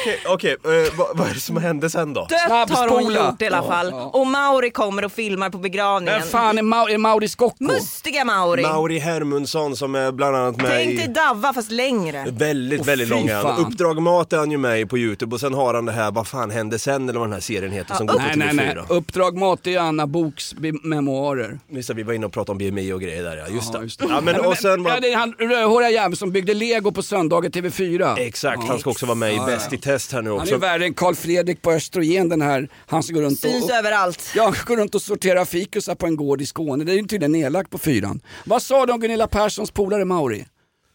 Okej, 0.00 0.20
okej. 0.26 0.52
eh, 0.64 0.94
vad, 1.16 1.28
är 1.30 1.34
det 1.34 1.40
som 1.40 1.56
hände 1.56 1.90
sen 1.90 2.14
då? 2.14 2.20
Dött 2.30 2.70
har 2.70 2.88
hon 2.88 3.02
gjort 3.14 3.42
i 3.42 3.46
alla 3.46 3.56
Ja, 3.56 3.68
fall. 3.68 3.88
ja. 3.92 4.02
Och 4.14 4.26
Mauri 4.26 4.70
kommer 4.70 5.04
och 5.04 5.12
filmar 5.12 5.50
på 5.50 5.58
begravningen. 5.58 6.20
Vem 6.20 6.28
fan 6.28 6.58
är, 6.58 6.62
Mau- 6.62 6.90
är 6.90 6.98
Mauri 6.98 7.28
Scocco? 7.28 7.56
Mustiga 7.64 8.24
Mauri. 8.24 8.62
Mauri 8.62 8.98
Hermundsson 8.98 9.76
som 9.76 9.94
är 9.94 10.12
bland 10.12 10.36
annat 10.36 10.56
med 10.56 10.70
Tänk 10.70 10.90
i... 10.90 10.96
dig 10.96 11.08
Davva 11.08 11.52
fast 11.52 11.70
längre. 11.70 12.26
Väldigt, 12.30 12.80
Åh, 12.80 12.86
väldigt 12.86 13.08
lång. 13.08 13.30
Uppdrag 13.58 14.02
Mat 14.02 14.32
är 14.32 14.36
han 14.38 14.50
ju 14.50 14.58
med 14.58 14.80
i 14.80 14.86
på 14.86 14.98
Youtube 14.98 15.34
och 15.34 15.40
sen 15.40 15.54
har 15.54 15.74
han 15.74 15.84
det 15.84 15.92
här 15.92 16.03
Vad 16.10 16.26
fan 16.26 16.50
hände 16.50 16.78
sen 16.78 17.08
eller 17.08 17.18
vad 17.18 17.28
den 17.28 17.32
här 17.32 17.40
serien 17.40 17.72
heter 17.72 17.94
som 17.94 18.06
går 18.06 18.14
på 18.14 18.20
Nej, 18.20 18.36
nej, 18.36 18.54
nej. 18.54 18.66
TV4. 18.76 18.84
Uppdrag 18.88 19.36
Mat 19.36 19.66
är 19.66 19.70
ju 19.70 19.76
Anna 19.76 20.06
Boks 20.06 20.54
memoarer. 20.82 21.58
Just 21.68 21.88
det, 21.88 21.94
vi 21.94 22.02
var 22.02 22.12
inne 22.14 22.26
och 22.26 22.32
pratade 22.32 22.52
om 22.52 22.58
BMI 22.58 22.92
och 22.92 23.00
grejer 23.00 23.22
där 23.22 23.36
ja, 23.36 23.48
just 23.48 23.70
Ja, 23.72 23.78
det. 23.78 23.84
just 23.84 23.98
det. 24.00 24.06
Ja, 24.08 24.20
men, 24.20 24.40
och 24.40 24.56
sen 24.56 24.84
Ja, 24.84 24.90
var... 24.94 25.00
det 25.00 25.12
är 25.12 25.16
han 25.16 25.32
rödhåriga 25.38 25.90
jäveln 25.90 26.16
som 26.16 26.32
byggde 26.32 26.54
lego 26.54 26.92
på 26.92 27.02
söndagar 27.02 27.50
TV4. 27.50 28.18
Exakt, 28.18 28.58
Ja. 28.62 28.68
han 28.68 28.78
ska 28.78 28.90
också 28.90 29.06
vara 29.06 29.14
med 29.14 29.32
i 29.32 29.36
Ja, 29.36 29.46
Bäst 29.46 29.66
ja. 29.70 29.76
i 29.76 29.80
test 29.80 30.12
här 30.12 30.22
nu 30.22 30.30
Han 30.30 30.38
är 30.38 30.42
också. 30.42 30.56
värre 30.56 30.84
än 30.84 30.94
Carl 30.94 31.14
Fredrik 31.14 31.62
på 31.62 31.72
Östrogen 31.72 32.28
den 32.28 32.42
här, 32.42 32.68
han 32.86 33.02
som 33.02 33.14
går 33.14 33.22
runt 33.22 33.40
Syns 33.40 33.64
och... 33.64 33.70
överallt. 33.70 34.30
Ja, 34.36 34.54
går 34.66 34.76
runt 34.76 34.94
och 34.94 35.02
sorterar 35.02 35.44
fikusar 35.44 35.94
på 35.94 36.06
en 36.06 36.16
gård 36.16 36.40
i 36.42 36.46
Skåne. 36.46 36.84
Det 36.84 36.92
är 36.92 36.96
ju 36.96 37.02
tydligen 37.06 37.32
nedlagt 37.32 37.70
på 37.70 37.78
fyran. 37.78 38.20
Vad 38.44 38.62
sa 38.62 38.86
du 38.86 38.92
om 38.92 39.00
Gunilla 39.00 39.26
Perssons 39.26 39.70
polare 39.70 40.04
Mauri? 40.04 40.44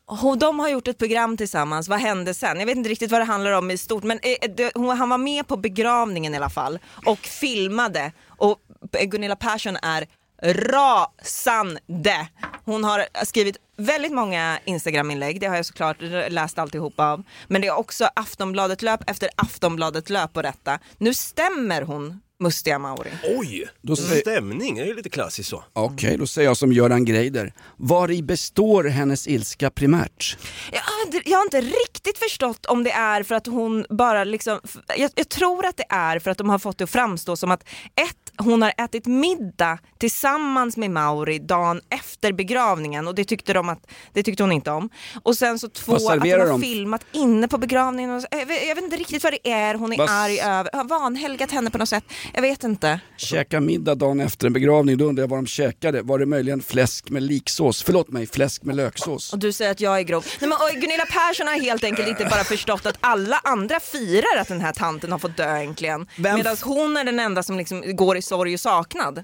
Och 0.10 0.38
de 0.38 0.60
har 0.60 0.70
gjort 0.70 0.88
ett 0.88 0.98
program 0.98 1.38
tillsammans, 1.38 1.88
vad 1.88 2.00
hände 2.00 2.34
sen? 2.34 2.60
Jag 2.60 2.66
vet 2.66 2.78
inte 2.78 2.90
riktigt 2.90 3.12
vad 3.12 3.22
det 3.22 3.26
handlar 3.26 3.52
om 3.52 3.72
i 3.72 3.78
stort 3.78 4.04
men 4.04 4.20
eh, 4.24 4.96
han 4.98 5.10
var 5.10 5.18
med 5.18 5.48
på 5.48 5.58
begravningen 5.58 6.34
i 6.34 6.38
alla 6.38 6.50
fall 6.50 6.80
och 7.06 7.20
filmade 7.20 8.12
och 8.28 8.58
Gunilla 9.04 9.36
Persson 9.36 9.76
är 9.76 10.08
rasande. 10.44 12.28
Hon 12.66 12.84
har 12.84 13.26
skrivit 13.26 13.58
väldigt 13.78 14.12
många 14.12 14.60
Instagram-inlägg, 14.66 15.40
det 15.40 15.48
har 15.48 15.56
jag 15.56 15.66
såklart 15.66 15.98
läst 16.30 16.60
alltihopa 16.60 17.12
av. 17.12 17.24
Men 17.48 17.62
det 17.62 17.68
är 17.68 17.78
också 17.78 18.10
Aftonbladet-löp 18.16 19.10
efter 19.10 19.30
Aftonbladet-löp 19.36 20.34
på 20.34 20.42
detta. 20.42 20.80
Nu 20.98 21.14
stämmer 21.14 21.82
hon 21.82 22.22
Mustiga 22.44 22.80
Mauri. 22.80 23.10
Oj! 23.38 23.68
Då 23.82 23.96
säger- 23.96 24.22
Stämning, 24.22 24.76
det 24.76 24.82
är 24.82 24.86
ju 24.86 24.96
lite 24.96 25.10
klassiskt 25.10 25.50
så. 25.50 25.64
Okej, 25.74 26.18
då 26.18 26.28
säger 26.28 26.48
jag 26.50 26.58
som 26.58 26.74
Göran 26.74 27.06
Greider. 27.06 27.54
Var 27.78 28.12
i 28.12 28.24
består 28.24 28.84
hennes 28.84 29.28
ilska 29.28 29.70
primärt? 29.70 30.38
Jag 30.72 30.82
har, 30.82 31.06
inte, 31.06 31.30
jag 31.30 31.38
har 31.38 31.44
inte 31.44 31.62
riktigt 31.62 32.18
förstått 32.18 32.66
om 32.66 32.84
det 32.84 32.92
är 32.92 33.24
för 33.24 33.36
att 33.36 33.46
hon 33.48 33.86
bara 33.90 34.24
liksom, 34.24 34.60
jag, 34.98 35.12
jag 35.16 35.30
tror 35.30 35.66
att 35.66 35.78
det 35.78 35.86
är 35.90 36.20
för 36.20 36.32
att 36.32 36.38
de 36.38 36.50
har 36.50 36.60
fått 36.60 36.78
det 36.78 36.84
att 36.84 36.90
framstå 36.90 37.36
som 37.36 37.52
att 37.52 37.64
ett, 37.96 38.29
hon 38.40 38.62
har 38.62 38.74
ätit 38.78 39.06
middag 39.06 39.78
tillsammans 39.98 40.78
med 40.78 40.92
Mauri 40.92 41.40
dagen 41.40 41.82
efter 41.90 42.32
begravningen 42.34 43.08
och 43.08 43.16
det 43.16 43.24
tyckte, 43.26 43.54
de 43.54 43.70
att, 43.70 43.88
det 44.14 44.24
tyckte 44.24 44.44
hon 44.44 44.52
inte 44.52 44.72
om. 44.72 44.90
Och 45.24 45.38
sen 45.38 45.60
så 45.60 45.70
två, 45.70 45.96
att 45.96 46.02
hon 46.02 46.32
har 46.32 46.48
de? 46.48 46.62
filmat 46.62 47.06
inne 47.12 47.48
på 47.48 47.58
begravningen. 47.58 48.12
Och, 48.12 48.24
jag, 48.32 48.46
vet, 48.46 48.68
jag 48.68 48.76
vet 48.76 48.84
inte 48.84 48.98
riktigt 48.98 49.24
vad 49.24 49.34
det 49.34 49.52
är 49.52 49.76
hon 49.76 49.94
är 49.94 49.98
Vad 49.98 50.06
s- 50.08 50.12
arg 50.14 50.40
över, 50.40 50.70
har 50.74 50.84
vanhelgat 50.84 51.52
henne 51.52 51.70
på 51.72 51.78
något 51.78 51.90
sätt. 51.90 52.04
Jag 52.34 52.42
vet 52.42 52.64
inte. 52.64 53.00
Käka 53.18 53.60
middag 53.60 53.96
dagen 53.96 54.20
efter 54.20 54.48
en 54.48 54.54
begravning, 54.54 54.98
då 54.98 55.06
undrar 55.06 55.24
jag 55.24 55.28
vad 55.30 55.40
de 55.40 55.46
käkade. 55.48 56.02
Var 56.02 56.20
det 56.20 56.26
möjligen 56.26 56.62
fläsk 56.62 57.10
med 57.10 57.24
liksås? 57.24 57.84
Förlåt 57.84 58.10
mig, 58.10 58.28
fläsk 58.28 58.64
med 58.64 58.76
löksås? 58.76 59.34
Och 59.34 59.40
du 59.40 59.52
säger 59.54 59.72
att 59.72 59.82
jag 59.82 59.98
är 60.00 60.02
grov. 60.04 60.26
Nej, 60.42 60.50
men, 60.50 60.82
Gunilla 60.82 61.06
Persson 61.06 61.48
har 61.48 61.60
helt 61.60 61.84
enkelt 61.84 62.08
inte 62.08 62.26
bara 62.26 62.44
förstått 62.44 62.86
att 62.86 62.98
alla 63.00 63.40
andra 63.44 63.80
firar 63.80 64.38
att 64.42 64.48
den 64.48 64.62
här 64.62 64.74
tanten 64.74 65.12
har 65.12 65.20
fått 65.20 65.38
dö 65.38 65.58
äntligen. 65.58 66.08
Medan 66.16 66.58
hon 66.64 66.98
är 66.98 67.04
den 67.04 67.20
enda 67.20 67.44
som 67.44 67.58
liksom 67.58 67.96
går 67.96 68.18
i 68.18 68.22
sorg 68.30 68.54
och 68.54 68.60
saknad. 68.60 69.24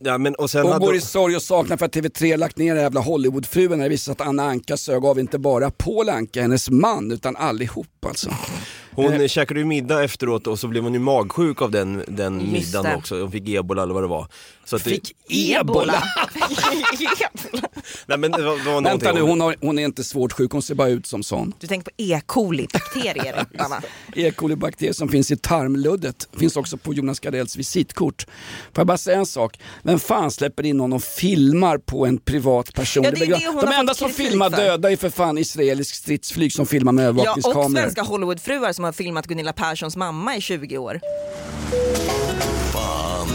Ja, 0.00 0.18
men 0.18 0.34
och 0.34 0.50
sen 0.50 0.66
Hon 0.66 0.78
går 0.80 0.94
i 0.94 1.00
sorg 1.00 1.36
och 1.36 1.42
saknad 1.42 1.78
för 1.78 1.86
att 1.86 1.94
TV3 1.96 2.36
lagt 2.36 2.58
ner 2.58 2.74
den 2.74 2.82
jävla 2.82 3.00
Hollywoodfruen 3.00 3.78
när 3.78 3.84
det 3.84 3.88
visade 3.88 4.12
att 4.12 4.28
Anna 4.28 4.42
Anka 4.42 4.76
sög 4.76 5.04
av 5.04 5.18
inte 5.18 5.38
bara 5.38 5.70
Paul 5.70 6.08
Anka, 6.08 6.42
hennes 6.42 6.70
man, 6.70 7.12
utan 7.12 7.36
allihop 7.36 8.04
alltså. 8.06 8.30
Hon 8.94 9.12
eh, 9.20 9.26
käkade 9.28 9.60
ju 9.60 9.66
middag 9.66 10.04
efteråt 10.04 10.46
och 10.46 10.58
så 10.58 10.68
blev 10.68 10.82
hon 10.82 10.92
ju 10.94 10.98
magsjuk 11.00 11.62
av 11.62 11.70
den, 11.70 12.04
den 12.08 12.40
Just 12.40 12.52
middagen 12.52 12.90
det. 12.90 12.96
också. 12.96 13.20
Hon 13.20 13.30
fick 13.32 13.48
ebola 13.48 13.82
eller 13.82 13.94
vad 13.94 14.02
det 14.02 14.08
var. 14.08 14.26
Så 14.64 14.76
att 14.76 14.84
det, 14.84 14.90
Fick 14.90 15.16
ebola? 15.28 16.02
nej 18.06 18.18
men 18.18 18.30
det 18.30 18.42
var, 18.42 18.58
det 18.64 18.64
var 18.74 18.82
Vänta 18.82 19.12
nu, 19.12 19.20
hon, 19.20 19.40
har, 19.40 19.56
hon 19.60 19.78
är 19.78 19.84
inte 19.84 20.04
svårt 20.04 20.32
sjuk, 20.32 20.52
hon 20.52 20.62
ser 20.62 20.74
bara 20.74 20.88
ut 20.88 21.06
som 21.06 21.22
sån. 21.22 21.52
Du 21.58 21.66
tänker 21.66 21.84
på 21.84 21.90
E. 21.96 22.20
coli-bakterier, 22.26 23.46
Anna. 23.58 23.82
E. 24.16 24.30
coli-bakterier 24.30 24.92
som 24.92 25.08
finns 25.08 25.30
i 25.30 25.36
tarmluddet 25.36 26.28
finns 26.38 26.56
också 26.56 26.76
på 26.76 26.94
Jonas 26.94 27.20
Gardells 27.20 27.56
visitkort. 27.56 28.26
Får 28.72 28.80
jag 28.80 28.86
bara 28.86 28.98
säga 28.98 29.18
en 29.18 29.26
sak? 29.26 29.58
Vem 29.82 29.98
fan 29.98 30.30
släpper 30.30 30.66
in 30.66 30.76
någon 30.76 30.92
och 30.92 31.02
filmar 31.02 31.78
på 31.78 32.06
en 32.06 32.18
privat 32.18 32.74
person? 32.74 33.04
Ja, 33.04 33.10
det 33.10 33.20
är 33.22 33.26
det 33.26 33.46
hon 33.46 33.64
De 33.64 33.72
enda 33.72 33.94
som 33.94 34.10
filmar 34.10 34.50
döda 34.50 34.92
är 34.92 34.96
för 34.96 35.10
fan 35.10 35.38
israelisk 35.38 35.94
stridsflyg 35.94 36.52
som 36.52 36.66
filmar 36.66 36.92
med 36.92 37.04
Ja, 37.04 37.08
och 37.08 37.14
övervakningskameror. 37.14 37.82
svenska 37.82 38.02
Hollywoodfruar 38.02 38.72
som 38.80 38.84
har 38.84 38.92
filmat 38.92 39.26
Gunilla 39.26 39.52
Perssons 39.52 39.96
mamma 39.96 40.36
i 40.36 40.40
20 40.40 40.78
år. 40.78 41.00
Fan, 42.72 43.28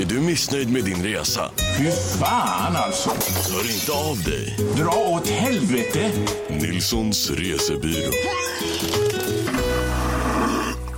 är 0.00 0.04
du 0.04 0.20
missnöjd 0.20 0.72
med 0.72 0.84
din 0.84 1.02
resa? 1.02 1.50
Fy 1.78 1.90
fan 2.20 2.76
alltså. 2.76 3.10
Hör 3.52 3.70
inte 3.74 3.92
av 3.92 4.22
dig. 4.24 4.56
Dra 4.76 4.90
åt 5.14 5.28
helvete. 5.28 6.10
Nilssons 6.48 7.30
resebyrå. 7.30 8.12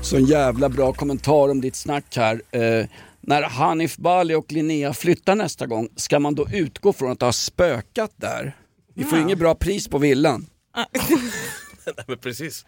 Så 0.02 0.16
en 0.16 0.24
jävla 0.24 0.68
bra 0.68 0.92
kommentar 0.92 1.50
om 1.50 1.60
ditt 1.60 1.76
snack 1.76 2.16
här. 2.16 2.42
Eh, 2.50 2.86
när 3.20 3.42
Hanif 3.42 3.96
Bali 3.96 4.34
och 4.34 4.52
Linnea 4.52 4.92
flyttar 4.94 5.34
nästa 5.34 5.66
gång, 5.66 5.88
ska 5.96 6.18
man 6.18 6.34
då 6.34 6.46
utgå 6.52 6.92
från 6.92 7.12
att 7.12 7.18
det 7.20 7.24
har 7.26 7.32
spökat 7.32 8.10
där? 8.16 8.56
Vi 8.94 9.04
får 9.04 9.18
Ja. 9.18 9.24
inget 9.24 9.38
bra 9.38 9.54
pris 9.54 9.88
på 9.88 9.98
villan. 9.98 10.46
Nej, 11.96 12.04
men 12.08 12.18
precis. 12.18 12.64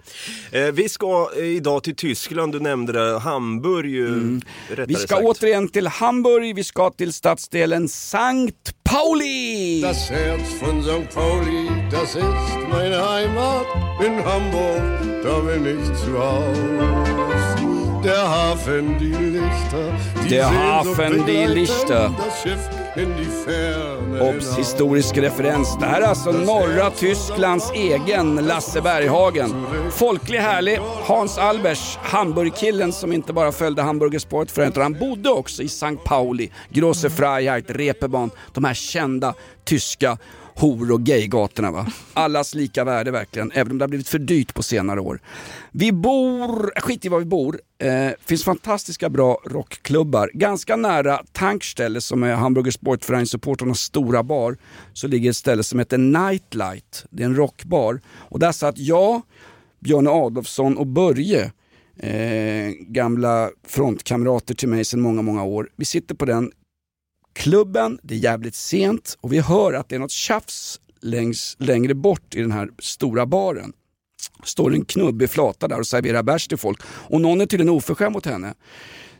Eh, 0.53 0.63
vi 0.73 0.89
ska 0.89 1.31
eh, 1.37 1.45
idag 1.45 1.83
till 1.85 1.97
Tyskland, 1.97 2.53
du 2.53 2.61
nämnde 2.61 2.93
det, 2.93 3.19
Hamburg 3.19 3.91
ju, 3.91 4.41
rättare 4.69 4.87
Vi 4.87 4.95
ska 4.95 5.07
sagt. 5.15 5.25
återigen 5.25 5.69
till 5.69 5.87
Hamburg, 5.87 6.57
vi 6.57 6.65
ska 6.65 6.91
till 6.91 7.13
stadsdelen 7.13 7.89
Sankt 7.89 8.75
Pauli! 8.85 9.81
Das 9.83 10.11
Herz 10.11 10.61
von 10.61 10.81
St. 10.81 11.15
Pauli, 11.15 11.69
das 11.91 12.15
ist 12.17 12.69
meine 12.71 12.97
Heimat. 13.11 13.67
In 14.07 14.25
Hamburg, 14.25 15.23
da 15.25 15.41
bin 15.41 15.67
ich 15.67 15.87
zu 16.05 16.19
Haus. 16.19 17.22
Der 18.03 18.29
Hafen, 18.29 18.99
die 18.99 19.15
Lichter, 19.15 19.95
die 20.25 20.29
Der 20.29 20.51
Hafen, 20.51 21.27
die 21.27 21.47
Lichter. 21.47 22.11
Obs! 24.21 24.57
Historisk 24.57 25.17
referens. 25.17 25.77
Det 25.81 25.87
här 25.87 26.01
är 26.01 26.07
alltså 26.07 26.33
norra 26.33 26.91
Tysklands 26.91 27.73
egen 27.75 28.37
Lasse 28.37 28.81
Berghagen. 28.81 29.67
Folklig, 29.91 30.39
härlig. 30.39 30.79
Hans 31.07 31.39
Albers, 31.39 31.99
Hamburgkillen 32.03 32.93
som 32.93 33.13
inte 33.13 33.33
bara 33.33 33.53
följde 33.53 33.83
Hamburger 33.83 34.19
Sportförening 34.19 34.71
utan 34.71 34.83
han 34.83 34.99
bodde 34.99 35.31
också 35.31 35.63
i 35.63 35.67
St. 35.67 35.97
Pauli, 36.05 36.51
Große 36.69 37.11
Freiheit, 37.11 37.65
Reeperbahn. 37.69 38.31
De 38.53 38.65
här 38.65 38.75
kända 38.75 39.35
tyska 39.65 40.19
hor 40.55 40.93
och 40.93 41.01
gaygatorna 41.01 41.71
va. 41.71 41.87
Allas 42.15 42.55
lika 42.55 42.85
värde 42.85 43.11
verkligen, 43.11 43.53
även 43.55 43.73
om 43.73 43.79
det 43.79 43.83
har 43.83 43.89
blivit 43.89 44.09
för 44.09 44.19
dyrt 44.19 44.55
på 44.55 44.63
senare 44.63 45.01
år. 45.01 45.21
Vi 45.73 45.93
bor, 45.93 46.81
skit 46.81 47.05
i 47.05 47.09
var 47.09 47.19
vi 47.19 47.25
bor, 47.25 47.61
eh, 47.79 48.11
finns 48.27 48.45
fantastiska 48.45 49.11
bra 49.11 49.39
rockklubbar. 49.45 50.31
Ganska 50.35 50.77
nära 50.77 51.21
Tankställe 51.33 52.01
som 52.01 52.23
är 52.23 52.35
Hamburger 52.35 52.71
Sportverein-supporternas 52.71 53.75
stora 53.75 54.23
bar, 54.23 54.57
så 54.93 55.07
ligger 55.07 55.31
ett 55.31 55.37
ställe 55.37 55.63
som 55.63 55.79
heter 55.79 55.99
Nightlight. 55.99 57.05
Det 57.11 57.23
är 57.23 57.27
en 57.27 57.37
rockbar. 57.37 58.01
Och 58.09 58.39
där 58.39 58.53
satt 58.53 58.79
jag, 58.79 59.23
Björn 59.81 60.07
Adolfsson 60.07 60.77
och 60.77 60.87
Börje, 60.87 61.53
eh, 61.97 62.71
gamla 62.79 63.51
frontkamrater 63.69 64.55
till 64.55 64.69
mig 64.69 64.85
sedan 64.85 65.01
många, 65.01 65.23
många 65.23 65.45
år. 65.45 65.69
Vi 65.77 65.85
sitter 65.85 66.15
på 66.15 66.25
den 66.25 66.53
klubben, 67.33 67.99
det 68.03 68.15
är 68.15 68.19
jävligt 68.19 68.55
sent 68.55 69.19
och 69.21 69.33
vi 69.33 69.41
hör 69.41 69.73
att 69.73 69.89
det 69.89 69.95
är 69.95 70.01
något 70.01 70.11
tjafs 70.11 70.81
längs, 71.01 71.57
längre 71.59 71.95
bort 71.95 72.35
i 72.35 72.41
den 72.41 72.53
här 72.53 72.69
stora 72.79 73.27
baren. 73.27 73.73
Står 74.45 74.75
en 74.75 74.85
knubbig 74.85 75.31
flata 75.31 75.69
där 75.69 75.79
och 75.79 75.87
serverar 75.87 76.23
bärs 76.23 76.49
till 76.49 76.59
folk 76.59 76.81
och 76.87 77.21
någon 77.21 77.41
är 77.41 77.47
tydligen 77.47 77.75
oförskämd 77.75 78.13
mot 78.13 78.27
henne. 78.27 78.55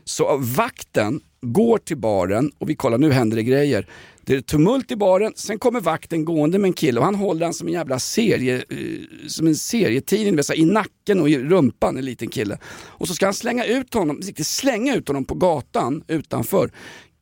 Så 0.05 0.37
vakten 0.37 1.21
går 1.41 1.77
till 1.77 1.97
baren 1.97 2.51
och 2.57 2.69
vi 2.69 2.75
kollar, 2.75 2.97
nu 2.97 3.11
händer 3.11 3.37
det 3.37 3.43
grejer. 3.43 3.87
Det 4.21 4.35
är 4.35 4.41
tumult 4.41 4.91
i 4.91 4.95
baren, 4.95 5.33
sen 5.35 5.59
kommer 5.59 5.81
vakten 5.81 6.25
gående 6.25 6.59
med 6.59 6.67
en 6.67 6.73
kille 6.73 6.99
och 6.99 7.05
han 7.05 7.15
håller 7.15 7.45
han 7.45 7.53
som 7.53 7.67
en 7.67 7.73
jävla 7.73 7.99
serie, 7.99 8.57
eh, 8.69 9.27
som 9.27 9.47
en 9.47 9.55
serietidning, 9.55 10.35
vet, 10.35 10.45
så 10.45 10.53
här, 10.53 10.59
i 10.59 10.65
nacken 10.65 11.19
och 11.19 11.29
i 11.29 11.37
rumpan, 11.37 11.97
en 11.97 12.05
liten 12.05 12.27
kille. 12.27 12.57
Och 12.73 13.07
så 13.07 13.15
ska 13.15 13.25
han 13.25 13.33
slänga 13.33 13.65
ut 13.65 13.93
honom, 13.93 14.19
riktigt 14.21 14.47
slänga 14.47 14.95
ut 14.95 15.07
honom 15.07 15.25
på 15.25 15.35
gatan 15.35 16.03
utanför. 16.07 16.71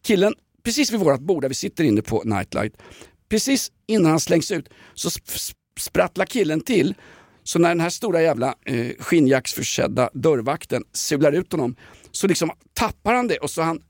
Killen 0.05 0.33
precis 0.63 0.91
vid 0.91 0.99
vårt 0.99 1.19
bord 1.19 1.41
där 1.43 1.49
vi 1.49 1.55
sitter 1.55 1.83
inne 1.83 2.01
på 2.01 2.21
Nightlight, 2.25 2.73
precis 3.29 3.71
innan 3.87 4.11
han 4.11 4.19
slängs 4.19 4.51
ut 4.51 4.69
så 4.93 5.09
sp- 5.09 5.35
sp- 5.37 5.55
sprattlar 5.79 6.25
killen 6.25 6.61
till. 6.61 6.95
Så 7.43 7.59
när 7.59 7.69
den 7.69 7.79
här 7.79 7.89
stora 7.89 8.21
jävla 8.21 8.55
eh, 8.65 8.87
skinnjacksförsedda 8.99 10.09
dörrvakten 10.13 10.83
sular 10.93 11.31
ut 11.31 11.51
honom 11.51 11.75
så 12.11 12.27
liksom 12.27 12.51
tappar 12.73 13.13
han 13.13 13.27
det 13.27 13.37
och 13.37 13.49
så 13.49 13.61
han 13.61 13.81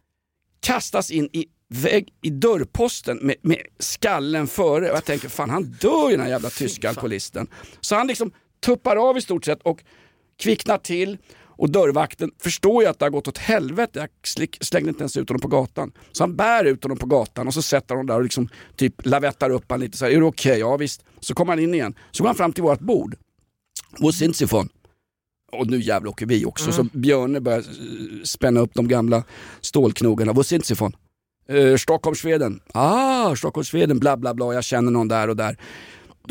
kastas 0.59 1.11
in 1.11 1.30
i 1.34 1.45
vägg 1.67 2.13
i 2.22 2.30
dörrposten 2.30 3.17
med, 3.22 3.36
med 3.41 3.61
skallen 3.80 4.47
före 4.47 4.89
och 4.89 4.95
jag 4.95 5.05
tänker 5.05 5.30
fan 5.30 5.49
han 5.49 5.63
dör 5.63 6.09
ju 6.09 6.11
den 6.11 6.26
här 6.26 6.30
jävla 6.32 6.49
tyska 6.49 6.89
alkoholisten. 6.89 7.47
Så 7.82 7.95
han 7.95 8.07
liksom 8.07 8.32
tuppar 8.65 8.95
av 8.95 9.17
i 9.17 9.22
stort 9.22 9.45
sett 9.45 9.61
och 9.61 9.84
kvicknar 10.39 10.78
till 10.78 11.17
och 11.52 11.70
dörrvakten 11.70 12.32
förstår 12.43 12.84
ju 12.84 12.89
att 12.89 12.99
det 12.99 13.06
har 13.06 13.10
gått 13.10 13.28
åt 13.28 13.38
helvete, 13.38 14.08
jag 14.36 14.49
slängde 14.62 14.89
inte 14.89 15.02
ens 15.02 15.18
ut 15.18 15.30
honom 15.30 15.41
på 15.41 15.47
gatan. 15.47 15.91
Så 16.12 16.24
han 16.24 16.36
bär 16.36 16.66
ut 16.66 16.84
honom 16.84 16.97
på 16.97 17.06
gatan 17.06 17.47
och 17.47 17.54
så 17.54 17.62
sätter 17.62 17.95
honom 17.95 18.08
där 18.08 18.16
och 18.16 18.24
liksom 18.24 18.49
typ 18.76 19.06
lavettar 19.06 19.49
upp 19.49 19.72
honom 19.72 19.82
lite 19.82 19.97
så 19.97 20.06
här, 20.06 20.12
är 20.12 20.20
det 20.20 20.26
okej? 20.26 20.60
Ja 20.60 20.78
visst. 20.78 21.04
Så 21.20 21.34
kommer 21.34 21.52
han 21.52 21.60
in 21.60 21.74
igen. 21.74 21.95
Så 22.12 22.24
går 22.24 22.28
han 22.28 22.36
fram 22.36 22.54
till 22.54 22.64
vårt 22.64 22.80
bord. 22.80 23.16
Wo 23.99 24.12
sind 24.12 24.36
Sie 24.36 24.47
von? 24.47 24.70
Och 25.52 25.68
nu 25.68 25.82
jävlar 25.82 26.10
åker 26.10 26.26
vi 26.26 26.45
också. 26.45 26.72
Så 26.72 26.84
Björne 26.84 27.39
börjar 27.41 27.60
eh, 27.60 28.24
spänna 28.24 28.60
upp 28.60 28.74
de 28.74 28.88
gamla 28.88 29.24
stålknogarna. 29.62 30.34
Wo 30.34 30.43
sind 30.43 30.66
Sie 30.66 30.76
von? 30.76 30.95
Eh, 31.49 31.76
Stockholm, 31.76 32.16
Sweden. 32.16 32.60
Ah, 32.74 33.36
Stockholm, 33.36 33.66
Sweden, 33.66 33.99
bla 33.99 34.18
bla 34.18 34.34
bla. 34.34 34.54
Jag 34.54 34.64
känner 34.64 34.91
någon 34.91 35.08
där 35.08 35.28
och 35.28 35.36
där. 35.36 35.58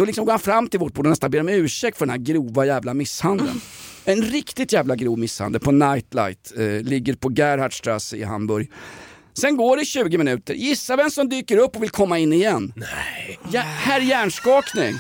Då 0.01 0.05
liksom 0.05 0.25
går 0.25 0.33
han 0.33 0.41
fram 0.41 0.69
till 0.69 0.81
vårt 0.81 0.95
bord 0.95 1.07
och 1.07 1.11
nästan 1.11 1.31
ber 1.31 1.41
om 1.41 1.49
ursäkt 1.49 1.99
för 1.99 2.07
den 2.07 2.11
här 2.11 2.19
grova 2.19 2.67
jävla 2.67 2.95
misshandeln. 2.95 3.61
En 4.05 4.23
riktigt 4.23 4.73
jävla 4.73 4.97
grov 4.97 5.19
misshandel 5.19 5.61
på 5.61 5.71
Nightlight. 5.71 6.53
Eh, 6.57 6.65
ligger 6.65 7.15
på 7.15 7.31
Gerhardstrasse 7.33 8.17
i 8.17 8.23
Hamburg. 8.23 8.71
Sen 9.35 9.57
går 9.57 9.77
det 9.77 9.85
20 9.85 10.19
minuter. 10.19 10.55
Gissa 10.55 10.97
vem 10.97 11.11
som 11.11 11.29
dyker 11.29 11.57
upp 11.57 11.77
och 11.77 11.83
vill 11.83 11.91
komma 11.91 12.19
in 12.19 12.33
igen? 12.33 12.73
Nej. 12.77 13.39
Ja, 13.53 13.61
herr 13.61 14.01
Hjärnskakning. 14.01 14.95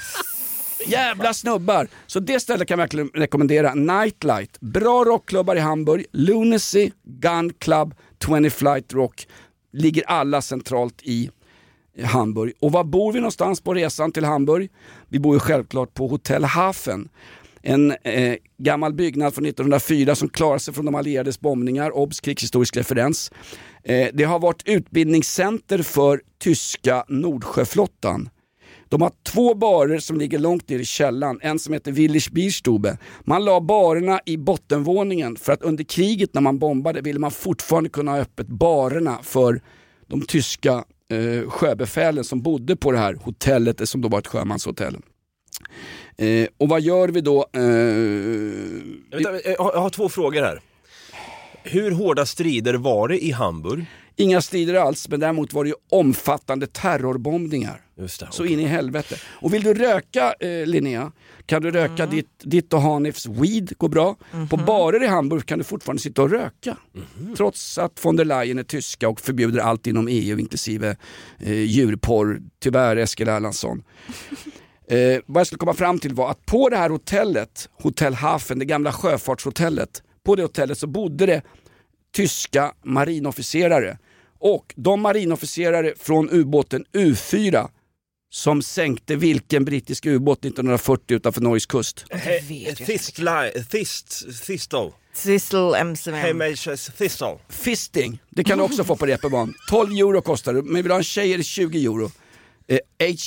Jävla 0.86 1.34
snubbar! 1.34 1.88
Så 2.06 2.20
det 2.20 2.40
stället 2.40 2.68
kan 2.68 2.78
jag 2.78 2.82
verkligen 2.84 3.08
rekommendera. 3.14 3.74
Nightlight, 3.74 4.60
bra 4.60 5.04
rockklubbar 5.04 5.56
i 5.56 5.60
Hamburg, 5.60 6.04
Lunacy, 6.12 6.90
Gun 7.04 7.52
Club, 7.52 7.94
20 8.26 8.50
Flight 8.50 8.92
Rock. 8.92 9.26
Ligger 9.72 10.02
alla 10.06 10.42
centralt 10.42 11.02
i 11.02 11.30
Hamburg. 12.04 12.52
Och 12.60 12.72
var 12.72 12.84
bor 12.84 13.12
vi 13.12 13.20
någonstans 13.20 13.60
på 13.60 13.74
resan 13.74 14.12
till 14.12 14.24
Hamburg? 14.24 14.70
Vi 15.08 15.18
bor 15.18 15.34
ju 15.34 15.40
självklart 15.40 15.94
på 15.94 16.06
Hotell 16.06 16.44
Hafen. 16.44 17.08
En 17.62 17.90
eh, 17.90 18.36
gammal 18.58 18.94
byggnad 18.94 19.34
från 19.34 19.46
1904 19.46 20.14
som 20.14 20.28
klarade 20.28 20.60
sig 20.60 20.74
från 20.74 20.84
de 20.84 20.94
allierades 20.94 21.40
bombningar, 21.40 21.90
obs 21.90 22.20
krigshistorisk 22.20 22.76
referens. 22.76 23.32
Eh, 23.84 24.08
det 24.12 24.24
har 24.24 24.38
varit 24.38 24.62
utbildningscenter 24.66 25.82
för 25.82 26.20
tyska 26.38 27.04
Nordsjöflottan. 27.08 28.28
De 28.88 29.02
har 29.02 29.12
två 29.22 29.54
barer 29.54 29.98
som 29.98 30.18
ligger 30.18 30.38
långt 30.38 30.68
ner 30.68 30.78
i 30.78 30.84
källaren, 30.84 31.38
en 31.42 31.58
som 31.58 31.74
heter 31.74 31.92
Willich 31.92 32.30
Bierstube. 32.30 32.98
Man 33.20 33.44
la 33.44 33.60
barerna 33.60 34.20
i 34.26 34.36
bottenvåningen 34.36 35.36
för 35.36 35.52
att 35.52 35.62
under 35.62 35.84
kriget 35.84 36.34
när 36.34 36.40
man 36.40 36.58
bombade 36.58 37.00
ville 37.00 37.18
man 37.18 37.30
fortfarande 37.30 37.90
kunna 37.90 38.10
ha 38.10 38.18
öppet 38.18 38.46
barerna 38.46 39.18
för 39.22 39.60
de 40.06 40.22
tyska 40.22 40.84
eh, 41.10 41.50
sjöbefälen 41.50 42.24
som 42.24 42.42
bodde 42.42 42.76
på 42.76 42.92
det 42.92 42.98
här 42.98 43.14
hotellet, 43.14 43.80
eh, 43.80 43.84
som 43.84 44.00
då 44.00 44.08
var 44.08 44.18
ett 44.18 44.26
sjömanshotell. 44.26 44.96
Eh, 46.18 46.48
och 46.58 46.68
vad 46.68 46.80
gör 46.80 47.08
vi 47.08 47.20
då? 47.20 47.46
Eh, 47.52 47.60
Vänta, 49.10 49.30
eh, 49.34 49.52
jag 49.52 49.64
har 49.64 49.72
jag 49.72 49.80
har 49.80 49.90
två 49.90 50.08
frågor 50.08 50.42
här. 50.42 50.60
Hur 51.62 51.90
hårda 51.90 52.26
strider 52.26 52.74
var 52.74 53.08
det 53.08 53.24
i 53.24 53.30
Hamburg? 53.30 53.86
Inga 54.20 54.40
strider 54.40 54.74
alls, 54.74 55.08
men 55.08 55.20
däremot 55.20 55.52
var 55.52 55.64
det 55.64 55.70
ju 55.70 55.76
omfattande 55.90 56.66
terrorbombningar. 56.66 57.80
Just 57.98 58.20
det, 58.20 58.28
Så 58.30 58.44
in 58.44 58.60
i 58.60 58.64
helvete. 58.64 59.16
Och 59.26 59.54
vill 59.54 59.62
du 59.62 59.74
röka 59.74 60.34
eh, 60.40 60.66
Linnea, 60.66 61.12
kan 61.46 61.62
du 61.62 61.70
röka 61.70 62.06
ditt, 62.06 62.30
ditt 62.42 62.72
och 62.72 62.80
Hanifs 62.80 63.26
weed, 63.26 63.72
går 63.78 63.88
bra. 63.88 64.16
På 64.50 64.56
barer 64.56 65.02
i 65.02 65.06
Hamburg 65.06 65.46
kan 65.46 65.58
du 65.58 65.64
fortfarande 65.64 66.02
sitta 66.02 66.22
och 66.22 66.30
röka. 66.30 66.76
Trots 67.36 67.78
att 67.78 68.04
von 68.04 68.16
der 68.16 68.24
Leyen 68.24 68.58
är 68.58 68.62
tyska 68.62 69.08
och 69.08 69.20
förbjuder 69.20 69.60
allt 69.60 69.86
inom 69.86 70.08
EU 70.08 70.38
inklusive 70.38 70.96
eh, 71.38 71.52
djurporr. 71.52 72.40
Tyvärr 72.62 72.96
Eskil 72.96 73.28
Erlandsson. 73.28 73.82
Eh, 74.90 75.20
vad 75.26 75.40
jag 75.40 75.46
skulle 75.46 75.58
komma 75.58 75.74
fram 75.74 75.98
till 75.98 76.14
var 76.14 76.30
att 76.30 76.46
på 76.46 76.68
det 76.68 76.76
här 76.76 76.90
hotellet, 76.90 77.68
Hotell 77.72 78.14
Hafen, 78.14 78.58
det 78.58 78.64
gamla 78.64 78.92
sjöfartshotellet, 78.92 80.02
på 80.24 80.36
det 80.36 80.42
hotellet 80.42 80.78
så 80.78 80.86
bodde 80.86 81.26
det 81.26 81.42
tyska 82.14 82.72
marinofficerare. 82.84 83.98
Och 84.40 84.74
de 84.76 85.00
marinofficerare 85.00 85.94
från 85.98 86.30
ubåten 86.30 86.84
U4 86.92 87.68
som 88.32 88.62
sänkte 88.62 89.16
vilken 89.16 89.64
brittisk 89.64 90.06
ubåt 90.06 90.38
1940 90.38 91.16
utanför 91.16 91.40
Norges 91.40 91.66
kust? 91.66 92.04
Thistle. 94.46 94.92
Thistle 95.22 95.84
MCM. 95.84 96.42
Thistle. 96.98 97.38
Fisting, 97.48 98.18
det 98.30 98.44
kan 98.44 98.58
du 98.58 98.64
också 98.64 98.84
få 98.84 98.96
på 98.96 99.06
reeperbahn. 99.06 99.54
12 99.70 99.92
euro 99.92 100.22
kostar 100.22 100.54
det, 100.54 100.62
men 100.62 100.74
vill 100.74 100.84
du 100.84 100.90
ha 100.90 100.98
en 100.98 101.04
tjej 101.04 101.32
är 101.32 101.38
det 101.38 101.44
20 101.44 101.84
euro. 101.84 102.10
Eh, 102.70 102.78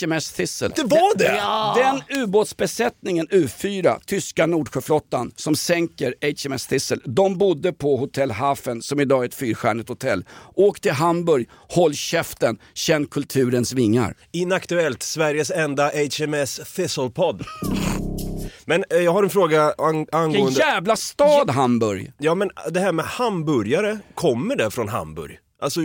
HMS 0.02 0.32
Thistle. 0.32 0.70
Det 0.76 0.84
var 0.84 1.18
det? 1.18 1.82
Den 2.10 2.22
ubåtsbesättningen 2.24 3.28
U4, 3.28 4.00
tyska 4.06 4.46
Nordsjöflottan, 4.46 5.32
som 5.36 5.56
sänker 5.56 6.14
HMS 6.22 6.68
Thistle, 6.68 6.98
de 7.06 7.38
bodde 7.38 7.74
på 7.74 7.98
Hotell 7.98 8.32
Hafen 8.32 8.82
som 8.82 9.00
idag 9.00 9.22
är 9.24 9.28
ett 9.28 9.34
fyrstjärnigt 9.36 9.89
hotell. 9.89 10.26
Åk 10.56 10.80
till 10.82 10.91
Hamburg, 10.91 11.50
håll 11.70 11.94
käften, 11.94 12.58
känn 12.74 13.06
kulturens 13.06 13.74
vingar. 13.74 14.18
Inaktuellt, 14.32 15.04
Sveriges 15.04 15.52
enda 15.52 15.91
HMS 16.20 16.60
Thistle-podd. 16.76 17.44
Men 18.66 18.84
eh, 18.89 18.98
jag 18.98 19.12
har 19.14 19.24
en 19.24 19.30
fråga 19.30 19.74
ang- 19.78 19.98
Vilken 19.98 20.20
angående... 20.20 20.60
jävla 20.60 20.96
stad 20.96 21.50
Hamburg! 21.50 22.12
Ja 22.18 22.36
men 22.36 22.50
det 22.72 22.80
här 22.80 22.91
med 22.91 23.06
hamburgare, 23.06 24.00
kommer 24.16 24.56
det 24.56 24.72
från 24.72 24.89
Hamburg? 24.89 25.39
Alltså, 25.62 25.82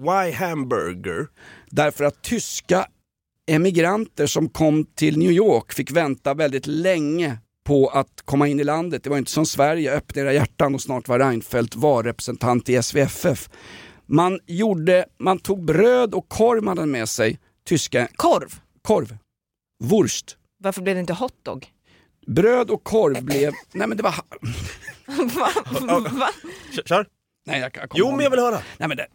why 0.00 0.32
hamburger? 0.34 1.26
Därför 1.70 2.04
att 2.04 2.22
tyska 2.22 2.86
emigranter 3.46 4.26
som 4.26 4.48
kom 4.48 4.84
till 4.84 5.18
New 5.18 5.30
York 5.30 5.72
fick 5.72 5.90
vänta 5.90 6.34
väldigt 6.34 6.66
länge 6.66 7.38
på 7.64 7.88
att 7.88 8.22
komma 8.24 8.48
in 8.48 8.60
i 8.60 8.64
landet. 8.64 9.04
Det 9.04 9.10
var 9.10 9.18
inte 9.18 9.30
som 9.30 9.46
Sverige, 9.46 9.92
öppna 9.92 10.22
era 10.22 10.32
hjärtan 10.32 10.74
och 10.74 10.80
snart 10.80 11.08
var 11.08 11.18
Reinfeldt 11.18 11.76
valrepresentant 11.76 12.68
i 12.68 12.82
SVFF. 12.82 13.50
Man, 14.06 14.40
gjorde, 14.46 15.06
man 15.18 15.38
tog 15.38 15.64
bröd 15.64 16.14
och 16.14 16.28
korv 16.28 16.62
man 16.62 16.78
hade 16.78 16.90
med 16.90 17.08
sig, 17.08 17.38
tyska... 17.66 18.08
Korv? 18.16 18.60
Korv. 18.82 19.16
Wurst. 19.84 20.36
Varför 20.58 20.82
blev 20.82 20.94
det 20.96 21.00
inte 21.00 21.12
hotdog? 21.12 21.66
Bröd 22.26 22.70
och 22.70 22.84
korv 22.84 23.24
blev... 23.24 23.52
Nej 23.72 23.88
men 23.88 23.96
det 23.96 24.02
var... 24.02 24.14
Va? 25.38 25.48
Va? 26.10 26.28
Kör. 26.84 27.06
Nej, 27.46 27.60
jag, 27.60 27.70
jag 27.76 27.88
Jo 27.94 28.10
men 28.10 28.20
jag 28.20 28.30
vill 28.30 28.40
höra. 28.40 28.58
Nej, 28.78 28.88
men 28.88 28.96
det, 28.96 29.06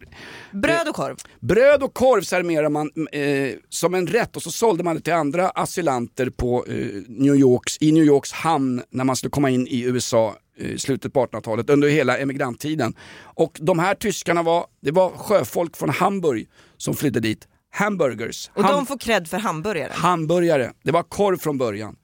Bröd 0.52 0.88
och 0.88 0.94
korv? 0.94 1.16
Bröd 1.40 1.82
och 1.82 1.94
korv 1.94 2.22
serverar 2.22 2.68
man 2.68 2.90
eh, 3.12 3.54
som 3.68 3.94
en 3.94 4.06
rätt 4.06 4.36
och 4.36 4.42
så 4.42 4.50
sålde 4.50 4.84
man 4.84 4.96
det 4.96 5.02
till 5.02 5.12
andra 5.12 5.48
asylanter 5.50 6.30
på, 6.30 6.64
eh, 6.68 6.74
New 7.08 7.34
Yorks, 7.34 7.76
i 7.80 7.92
New 7.92 8.04
Yorks 8.04 8.32
hamn 8.32 8.82
när 8.90 9.04
man 9.04 9.16
skulle 9.16 9.30
komma 9.30 9.50
in 9.50 9.66
i 9.66 9.82
USA 9.82 10.36
i 10.56 10.78
slutet 10.78 11.12
på 11.12 11.26
1800-talet 11.26 11.70
under 11.70 11.88
hela 11.88 12.18
emigranttiden. 12.18 12.94
Och 13.22 13.58
de 13.60 13.78
här 13.78 13.94
tyskarna 13.94 14.42
var, 14.42 14.66
det 14.82 14.90
var 14.90 15.10
sjöfolk 15.10 15.76
från 15.76 15.90
Hamburg 15.90 16.48
som 16.76 16.94
flydde 16.94 17.20
dit. 17.20 17.48
Hamburgers. 17.72 18.50
Och 18.54 18.62
Ham- 18.64 18.72
de 18.72 18.86
får 18.86 18.98
cred 18.98 19.28
för 19.28 19.38
hamburgare? 19.38 19.92
Hamburgare. 19.94 20.72
Det 20.82 20.92
var 20.92 21.02
korv 21.02 21.38
från 21.38 21.58
början. 21.58 21.96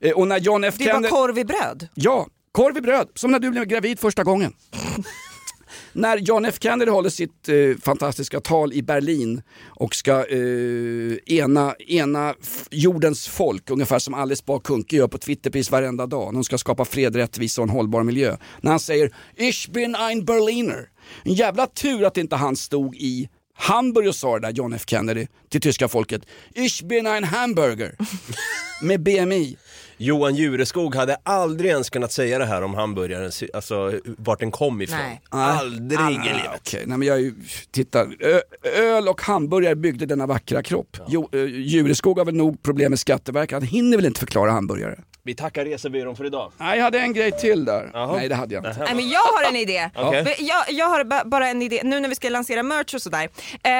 Eh, 0.00 0.12
och 0.12 0.28
när 0.28 0.38
John 0.38 0.64
F 0.64 0.74
Det 0.78 0.84
var 0.84 0.92
Kennedy... 0.92 1.08
korv 1.08 1.38
i 1.38 1.44
bröd? 1.44 1.88
Ja, 1.94 2.26
korv 2.52 2.76
i 2.76 2.80
bröd. 2.80 3.08
Som 3.14 3.30
när 3.30 3.38
du 3.38 3.50
blev 3.50 3.64
gravid 3.64 4.00
första 4.00 4.24
gången. 4.24 4.52
när 5.98 6.16
John 6.16 6.44
F 6.44 6.56
Kennedy 6.60 6.90
håller 6.90 7.10
sitt 7.10 7.48
eh, 7.48 7.54
fantastiska 7.82 8.40
tal 8.40 8.72
i 8.72 8.82
Berlin 8.82 9.42
och 9.66 9.94
ska 9.94 10.26
eh, 10.26 11.16
ena, 11.26 11.74
ena 11.74 12.34
jordens 12.70 13.28
folk, 13.28 13.70
ungefär 13.70 13.98
som 13.98 14.14
Alice 14.14 14.42
Bah 14.46 14.60
Kuhnke 14.60 14.96
gör 14.96 15.08
på 15.08 15.18
Twitter 15.18 15.50
precis 15.50 15.70
varenda 15.70 16.06
dag. 16.06 16.32
Hon 16.32 16.44
ska 16.44 16.58
skapa 16.58 16.84
fred, 16.84 17.16
rättvisa 17.16 17.62
och 17.62 17.68
en 17.68 17.74
hållbar 17.74 18.02
miljö. 18.02 18.36
När 18.60 18.70
han 18.70 18.80
säger 18.80 19.14
Ich 19.36 19.68
bin 19.70 19.94
ein 19.94 20.24
Berliner. 20.24 20.88
En 21.22 21.34
jävla 21.34 21.66
tur 21.66 22.04
att 22.04 22.16
inte 22.16 22.36
han 22.36 22.56
stod 22.56 22.94
i 22.94 23.28
Hamburg 23.54 24.08
och 24.08 24.14
sa 24.14 24.38
det 24.38 24.46
där, 24.46 24.54
John 24.54 24.72
F 24.72 24.84
Kennedy, 24.86 25.26
till 25.48 25.60
tyska 25.60 25.88
folket. 25.88 26.22
Ich 26.54 26.84
bin 26.84 27.06
ein 27.06 27.24
Hamburger. 27.24 27.96
Med 28.82 29.02
BMI. 29.02 29.56
Johan 30.00 30.34
Jureskog 30.34 30.94
hade 30.94 31.16
aldrig 31.22 31.70
ens 31.70 31.90
kunnat 31.90 32.12
säga 32.12 32.38
det 32.38 32.44
här 32.46 32.62
om 32.62 32.74
hamburgaren, 32.74 33.30
alltså 33.54 33.92
vart 34.04 34.40
den 34.40 34.50
kom 34.50 34.82
ifrån. 34.82 34.98
Nej. 34.98 35.20
Aldrig 35.28 36.00
i 36.00 36.12
livet. 36.12 36.50
Okej, 36.60 36.82
nej 36.86 36.98
men 36.98 37.08
jag 37.08 37.16
är 37.16 37.20
ju, 37.20 37.34
titta, 37.70 38.06
ö, 38.20 38.40
öl 38.76 39.08
och 39.08 39.22
hamburgare 39.22 39.74
byggde 39.74 40.06
denna 40.06 40.26
vackra 40.26 40.62
kropp. 40.62 40.96
Jo, 41.08 41.28
ö, 41.32 41.44
Jureskog 41.46 42.18
har 42.18 42.24
väl 42.24 42.34
nog 42.34 42.62
problem 42.62 42.90
med 42.92 42.98
Skatteverket, 42.98 43.52
han 43.52 43.62
hinner 43.62 43.96
väl 43.96 44.06
inte 44.06 44.20
förklara 44.20 44.50
hamburgare? 44.50 44.98
Vi 45.22 45.34
tackar 45.34 45.64
resebyrån 45.64 46.16
för 46.16 46.24
idag. 46.24 46.52
Nej, 46.58 46.76
jag 46.76 46.84
hade 46.84 47.00
en 47.00 47.12
grej 47.12 47.32
till 47.32 47.64
där. 47.64 47.90
Jaha. 47.92 48.16
Nej, 48.16 48.28
det 48.28 48.34
hade 48.34 48.54
jag 48.54 48.66
inte. 48.66 48.80
Nej, 48.84 48.94
men 48.94 49.08
jag 49.08 49.20
har 49.20 49.48
en 49.48 49.56
idé. 49.56 49.90
Okej. 49.96 50.36
Jag, 50.38 50.64
jag 50.70 50.86
har 50.86 51.04
ba- 51.04 51.24
bara 51.24 51.48
en 51.48 51.62
idé, 51.62 51.80
nu 51.84 52.00
när 52.00 52.08
vi 52.08 52.14
ska 52.14 52.28
lansera 52.28 52.62
merch 52.62 52.94
och 52.94 53.02
sådär. 53.02 53.28
Eh, 53.62 53.70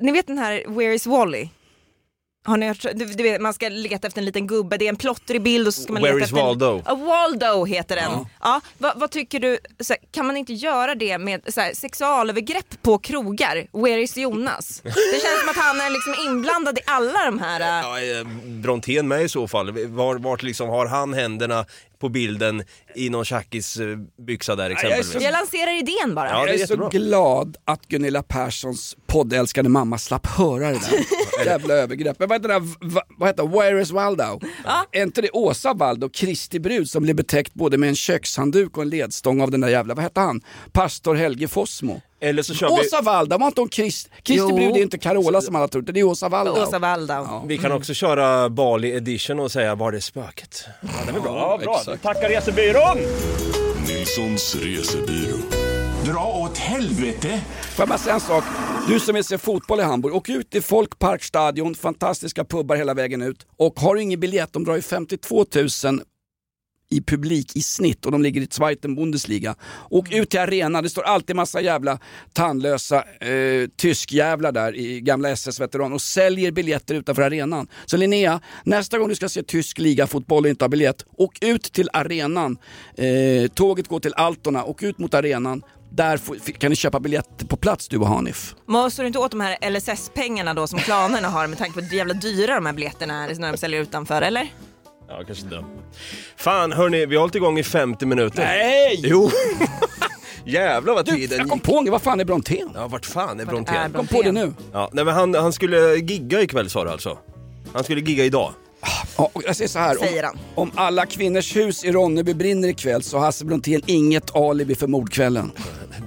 ni 0.00 0.12
vet 0.12 0.26
den 0.26 0.38
här 0.38 0.64
Where 0.68 0.94
is 0.94 1.06
Wally? 1.06 1.48
Har 2.46 2.56
ni 2.56 2.66
hört, 2.66 2.82
du, 2.94 3.04
du 3.04 3.22
vet, 3.22 3.40
man 3.40 3.54
ska 3.54 3.68
leta 3.68 4.06
efter 4.06 4.20
en 4.20 4.24
liten 4.24 4.46
gubbe, 4.46 4.76
det 4.76 4.84
är 4.84 4.88
en 4.88 4.96
plottrig 4.96 5.42
bild 5.42 5.66
och 5.66 5.74
så 5.74 5.82
ska 5.82 5.92
man 5.92 6.02
Where 6.02 6.14
leta 6.14 6.24
is 6.24 6.32
efter 6.32 6.42
Waldo? 6.44 6.74
En, 6.76 6.82
ja, 6.86 6.94
Waldo 6.94 7.64
heter 7.64 7.96
den. 7.96 8.10
Ja. 8.42 8.60
vad, 8.78 8.92
vad 9.00 9.10
tycker 9.10 9.40
du, 9.40 9.58
så 9.80 9.92
här, 9.92 10.00
kan 10.12 10.26
man 10.26 10.36
inte 10.36 10.52
göra 10.52 10.94
det 10.94 11.18
med 11.18 11.40
så 11.54 11.60
här, 11.60 11.74
sexualövergrepp 11.74 12.82
på 12.82 12.98
krogar? 12.98 13.66
Where 13.72 14.00
is 14.02 14.16
Jonas? 14.16 14.80
Det 14.84 14.90
känns 15.22 15.40
som 15.40 15.48
att 15.48 15.56
han 15.56 15.80
är 15.80 15.90
liksom 15.90 16.14
inblandad 16.26 16.78
i 16.78 16.80
alla 16.86 17.24
de 17.24 17.38
här... 17.38 17.60
äh, 17.60 17.66
Ja, 17.66 18.18
eh, 18.20 18.26
Brontén 18.46 19.08
med 19.08 19.22
i 19.22 19.28
så 19.28 19.48
fall. 19.48 19.86
Var, 19.86 20.14
vart 20.14 20.42
liksom 20.42 20.68
har 20.68 20.86
han 20.86 21.14
händerna 21.14 21.66
på 22.04 22.08
bilden 22.08 22.62
i 22.94 23.10
någon 23.10 23.24
tjackis 23.24 23.76
eh, 23.76 23.86
byxa 24.26 24.56
där 24.56 24.70
exempelvis? 24.70 25.14
Jag 25.20 25.32
lanserar 25.32 25.78
idén 25.78 26.14
bara. 26.14 26.28
Ja, 26.28 26.34
det 26.34 26.40
är 26.42 26.46
jag 26.46 26.54
är 26.54 26.58
jättebra. 26.58 26.90
så 26.90 26.98
glad 26.98 27.56
att 27.64 27.88
Gunilla 27.88 28.22
Perssons 28.22 28.96
poddälskande 29.06 29.68
mamma 29.70 29.98
slapp 29.98 30.26
höra 30.26 30.68
det 30.70 30.78
där. 30.90 31.44
Jävla 31.46 31.74
övergrepp. 31.74 32.18
Men 32.18 32.28
vad 32.28 32.38
heter 32.38 32.48
det 32.48 32.54
där, 32.54 32.90
va- 32.94 33.02
vad 33.18 33.28
heter? 33.28 33.46
Where 33.46 33.82
is 33.82 33.90
Waldo? 33.90 34.40
Är 34.92 35.02
inte 35.02 35.22
det 35.22 35.30
Åsa 35.30 35.74
Waldo, 35.74 36.08
Kristi 36.08 36.60
brud, 36.60 36.90
som 36.90 37.02
blev 37.02 37.16
betäckt 37.16 37.54
både 37.54 37.78
med 37.78 37.88
en 37.88 37.96
kökshandduk 37.96 38.76
och 38.76 38.82
en 38.82 38.90
ledstång 38.90 39.40
av 39.40 39.50
den 39.50 39.60
där 39.60 39.68
jävla, 39.68 39.94
vad 39.94 40.02
hette 40.02 40.20
han? 40.20 40.40
Pastor 40.72 41.14
Helge 41.14 41.48
Fossmo. 41.48 42.00
Eller 42.24 42.42
så 42.42 42.54
kör 42.54 42.68
vi... 42.68 42.72
Åsa 42.72 43.00
Waldo, 43.00 43.38
var 43.38 43.46
inte 43.46 43.60
hon 43.60 43.68
Krist, 43.68 44.10
Kristi 44.22 44.52
brud 44.52 44.76
är 44.76 44.82
inte 44.82 44.98
Carola 44.98 45.40
som 45.40 45.56
alla 45.56 45.68
tror, 45.68 45.82
det 45.82 46.00
är 46.00 46.04
Åsa 46.04 46.28
Waldo. 46.28 46.62
Åsa 46.62 46.78
Waldo. 46.78 47.44
Vi 47.46 47.58
kan 47.58 47.72
också 47.72 47.94
köra 47.94 48.48
Bali 48.48 48.90
edition 48.90 49.40
och 49.40 49.52
säga 49.52 49.74
var 49.74 49.92
det 49.92 50.00
spöket? 50.00 50.64
Ja, 50.80 50.88
det 51.12 51.18
är 51.18 51.20
bra. 51.20 51.36
Ja, 51.36 51.58
bra. 51.64 51.78
exakt. 51.78 52.02
Tackar 52.02 52.28
resebyrån! 52.28 52.98
Nilssons 53.88 54.54
resebyrå. 54.54 55.36
Dra 56.04 56.24
åt 56.24 56.58
helvete! 56.58 57.40
Får 57.62 57.82
jag 57.82 57.88
bara 57.88 57.98
säga 57.98 58.14
en 58.14 58.20
sak? 58.20 58.44
Du 58.88 59.00
som 59.00 59.14
vill 59.14 59.24
se 59.24 59.38
fotboll 59.38 59.80
i 59.80 59.82
Hamburg, 59.82 60.14
åk 60.14 60.28
ut 60.28 60.50
till 60.50 60.62
Folkparkstadion, 60.62 61.74
fantastiska 61.74 62.44
pubbar 62.44 62.76
hela 62.76 62.94
vägen 62.94 63.22
ut. 63.22 63.46
Och 63.58 63.80
har 63.80 63.94
du 63.94 64.02
ingen 64.02 64.20
biljett, 64.20 64.52
de 64.52 64.64
drar 64.64 64.74
ju 64.74 64.82
52 64.82 65.44
000 65.84 66.00
i 66.94 67.02
publik 67.02 67.56
i 67.56 67.62
snitt 67.62 68.06
och 68.06 68.12
de 68.12 68.22
ligger 68.22 68.40
i 68.40 68.46
Zweiten 68.50 68.94
Bundesliga. 68.94 69.54
Åk 69.90 70.12
ut 70.12 70.30
till 70.30 70.40
arenan, 70.40 70.82
det 70.82 70.90
står 70.90 71.02
alltid 71.02 71.36
massa 71.36 71.60
jävla 71.60 71.98
tandlösa 72.32 73.04
eh, 73.20 73.68
tyskjävlar 73.76 74.52
där 74.52 74.76
i 74.76 75.00
gamla 75.00 75.30
SS-veteran 75.30 75.92
och 75.92 76.02
säljer 76.02 76.52
biljetter 76.52 76.94
utanför 76.94 77.22
arenan. 77.22 77.68
Så 77.86 77.96
Linnea, 77.96 78.40
nästa 78.64 78.98
gång 78.98 79.08
du 79.08 79.14
ska 79.14 79.28
se 79.28 79.42
tysk 79.42 79.78
ligafotboll 79.78 80.44
och 80.44 80.50
inte 80.50 80.64
har 80.64 80.68
biljett, 80.68 81.04
åk 81.16 81.44
ut 81.44 81.62
till 81.62 81.88
arenan. 81.92 82.58
Eh, 82.96 83.48
tåget 83.54 83.88
går 83.88 84.00
till 84.00 84.14
Altona, 84.14 84.64
åk 84.64 84.82
ut 84.82 84.98
mot 84.98 85.14
arenan. 85.14 85.62
Där 85.90 86.20
kan 86.58 86.70
ni 86.70 86.76
köpa 86.76 87.00
biljetter 87.00 87.46
på 87.46 87.56
plats 87.56 87.88
du 87.88 87.98
och 87.98 88.08
Hanif. 88.08 88.54
Måste 88.66 89.02
du 89.02 89.06
inte 89.06 89.18
åt 89.18 89.30
de 89.30 89.40
här 89.40 89.70
LSS-pengarna 89.70 90.54
då 90.54 90.66
som 90.66 90.78
klanerna 90.78 91.28
har 91.28 91.46
med 91.46 91.58
tanke 91.58 91.74
på 91.74 91.80
hur 91.80 91.96
jävla 91.96 92.14
dyra 92.14 92.54
de 92.54 92.66
här 92.66 92.72
biljetterna 92.72 93.24
är 93.24 93.34
när 93.34 93.52
de 93.52 93.58
säljer 93.58 93.80
utanför, 93.80 94.22
eller? 94.22 94.48
Ja, 95.08 95.22
kanske 95.26 95.44
inte. 95.44 95.64
Fan 96.36 96.72
hörni, 96.72 97.06
vi 97.06 97.14
har 97.16 97.20
hållit 97.20 97.34
igång 97.34 97.58
i 97.58 97.62
50 97.62 98.06
minuter. 98.06 98.42
Nej! 98.44 99.00
Jo! 99.02 99.30
Jävlar 100.46 100.94
vad 100.94 101.04
Du, 101.06 101.12
tiden 101.12 101.38
jag 101.38 101.48
kom 101.48 101.58
gick. 101.58 101.66
på 101.66 101.76
en 101.78 101.84
grej, 101.84 101.90
vad 101.92 102.02
fan 102.02 102.20
är 102.20 102.24
Brontén? 102.24 102.70
Ja, 102.74 102.86
vart 102.88 103.06
fan 103.06 103.40
är 103.40 103.44
Brontén? 103.44 103.74
är 103.74 103.88
Kom 103.88 104.06
på 104.06 104.22
det 104.22 104.32
nu. 104.32 104.52
Ja, 104.72 104.90
nej, 104.92 105.04
men 105.04 105.14
han, 105.14 105.34
han 105.34 105.52
skulle 105.52 105.94
gigga 105.96 106.40
ikväll 106.42 106.70
sa 106.70 106.84
du 106.84 106.90
alltså? 106.90 107.18
Han 107.72 107.84
skulle 107.84 108.00
gigga 108.00 108.24
idag? 108.24 108.52
Ja, 109.16 109.30
och 109.32 109.42
jag 109.46 109.56
säger 109.56 109.68
så 109.68 109.78
här, 109.78 109.94
Säger 109.94 110.22
om, 110.24 110.30
han. 110.34 110.38
om 110.54 110.70
alla 110.74 111.06
kvinnors 111.06 111.56
hus 111.56 111.84
i 111.84 111.92
Ronneby 111.92 112.34
brinner 112.34 112.68
ikväll 112.68 113.02
så 113.02 113.18
har 113.18 113.24
Hasse 113.24 113.44
Brontén 113.44 113.82
inget 113.86 114.36
alibi 114.36 114.74
för 114.74 114.86
mordkvällen. 114.86 115.52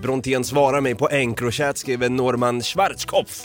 Brontén 0.01 0.43
svarar 0.43 0.81
mig 0.81 0.95
på 0.95 1.09
Encrochat, 1.09 1.77
skriver 1.77 2.09
Norman 2.09 2.61
Schwarzkopf 2.61 3.43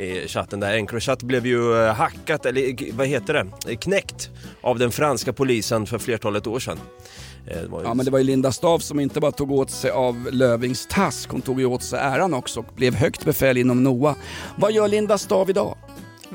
i 0.00 0.28
chatten 0.28 0.60
där. 0.60 0.74
Encrochat 0.74 1.22
blev 1.22 1.46
ju 1.46 1.84
eh, 1.86 1.94
hackat, 1.94 2.46
eller 2.46 2.68
eh, 2.68 2.94
vad 2.94 3.06
heter 3.06 3.34
det, 3.34 3.46
Eh, 3.72 3.76
knäckt 3.78 4.30
av 4.60 4.78
den 4.78 4.90
franska 4.90 5.32
polisen 5.32 5.86
för 5.86 5.98
flertalet 5.98 6.46
år 6.46 6.58
sedan. 6.60 6.78
Det 7.44 7.66
var 7.68 7.80
ju... 7.80 7.86
Ja 7.86 7.94
men 7.94 8.04
det 8.04 8.10
var 8.10 8.18
ju 8.18 8.24
Linda 8.24 8.52
Staaf 8.52 8.82
som 8.82 9.00
inte 9.00 9.20
bara 9.20 9.32
tog 9.32 9.50
åt 9.50 9.70
sig 9.70 9.90
av 9.90 10.28
Lövings 10.32 10.86
task, 10.86 11.30
hon 11.30 11.40
tog 11.40 11.60
ju 11.60 11.66
åt 11.66 11.82
sig 11.82 12.00
äran 12.00 12.34
också 12.34 12.60
och 12.60 12.66
blev 12.76 12.94
högt 12.94 13.24
befäl 13.24 13.56
inom 13.56 13.84
NOA. 13.84 14.14
Vad 14.56 14.72
gör 14.72 14.88
Linda 14.88 15.18
Staaf 15.18 15.48
idag? 15.48 15.76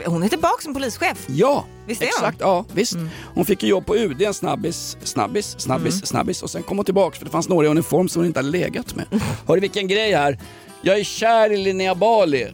Hon 0.05 0.23
är 0.23 0.29
tillbaka 0.29 0.61
som 0.61 0.73
polischef. 0.73 1.25
Ja, 1.27 1.65
Visst 1.87 2.01
är 2.01 2.05
hon? 2.05 2.09
exakt. 2.09 2.37
Ja, 2.41 2.65
visst. 2.73 2.97
Hon 3.33 3.45
fick 3.45 3.63
ju 3.63 3.69
jobb 3.69 3.85
på 3.85 3.95
UD, 3.97 4.21
en 4.21 4.33
snabbis, 4.33 4.97
snabbis, 5.03 5.55
snabbis, 5.59 6.05
snabbis 6.05 6.43
och 6.43 6.49
sen 6.49 6.63
kom 6.63 6.77
hon 6.77 6.85
tillbaka 6.85 7.17
för 7.17 7.25
det 7.25 7.31
fanns 7.31 7.49
några 7.49 7.67
i 7.67 7.69
uniform 7.69 8.09
som 8.09 8.19
hon 8.19 8.27
inte 8.27 8.39
hade 8.39 8.49
legat 8.49 8.95
med. 8.95 9.05
Hörru 9.47 9.59
vilken 9.59 9.87
grej 9.87 10.11
här. 10.11 10.39
Jag 10.81 10.99
är 10.99 11.03
kär 11.03 11.51
i 11.51 11.57
Linnea 11.57 11.95
Bali. 11.95 12.47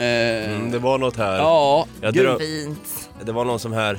Eh, 0.00 0.50
Mm, 0.54 0.70
det 0.70 0.78
var 0.78 0.98
något 0.98 1.16
här. 1.16 1.36
Ja, 1.36 1.86
Jag 2.00 2.14
gud. 2.14 2.38
Fint. 2.40 3.10
Det 3.24 3.32
var 3.32 3.44
någon 3.44 3.58
som 3.58 3.72
här, 3.72 3.98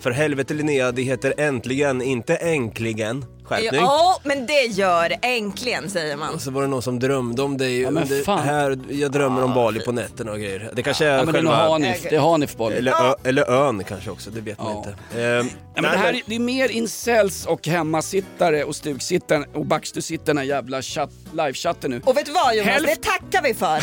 för 0.00 0.10
helvete 0.10 0.54
Linnea, 0.54 0.92
det 0.92 1.02
heter 1.02 1.34
äntligen, 1.38 2.02
inte 2.02 2.36
äntligen. 2.36 3.24
Skärpning. 3.44 3.80
Ja, 3.80 4.20
men 4.24 4.46
det 4.46 4.62
gör. 4.66 5.12
Äntligen 5.22 5.90
säger 5.90 6.16
man. 6.16 6.34
Och 6.34 6.40
så 6.40 6.50
var 6.50 6.62
det 6.62 6.68
någon 6.68 6.82
som 6.82 6.98
drömde 6.98 7.42
om 7.42 7.56
dig. 7.58 7.80
Ja, 7.80 7.90
men 7.90 8.02
under- 8.02 8.22
fan. 8.22 8.42
här, 8.42 8.78
jag 8.90 9.12
drömmer 9.12 9.42
om 9.44 9.54
Bali 9.54 9.80
på 9.80 9.92
nätterna 9.92 10.32
och 10.32 10.38
grejer. 10.38 10.70
Det 10.72 10.82
kanske 10.82 11.06
är 11.06 11.16
Ja, 11.18 11.24
men 11.24 11.32
det 11.32 11.38
är 11.38 11.42
nog 11.42 11.52
själva... 11.52 11.68
Hanif, 11.68 12.02
det 12.02 12.16
är 12.16 12.20
Hanif 12.20 12.56
Bali. 12.56 12.76
Eller, 12.76 12.92
ö, 13.10 13.14
eller 13.24 13.50
ön 13.50 13.84
kanske 13.84 14.10
också, 14.10 14.30
det 14.30 14.40
vet 14.40 14.58
man 14.58 14.72
Ja. 14.72 14.78
inte. 14.78 15.22
Ehm, 15.22 15.48
Ja, 15.76 15.82
men 15.82 15.90
det 15.92 15.98
här 15.98 16.12
är, 16.12 16.20
det 16.26 16.34
är 16.34 16.38
mer 16.40 16.68
incels 16.70 17.46
och 17.46 17.66
hemmasittare 17.68 18.64
och 18.64 18.76
stugsittare 18.76 19.44
och 19.54 19.66
backstusittare 19.66 20.44
jävla 20.44 20.82
chatt, 20.82 21.10
livechatten 21.32 21.90
nu. 21.90 22.00
Och 22.04 22.16
vet 22.16 22.26
du 22.26 22.32
vad 22.32 22.54
Jonas, 22.56 22.68
Hälft- 22.70 22.86
det 22.86 23.02
tackar 23.02 23.42
vi 23.42 23.54
för. 23.54 23.80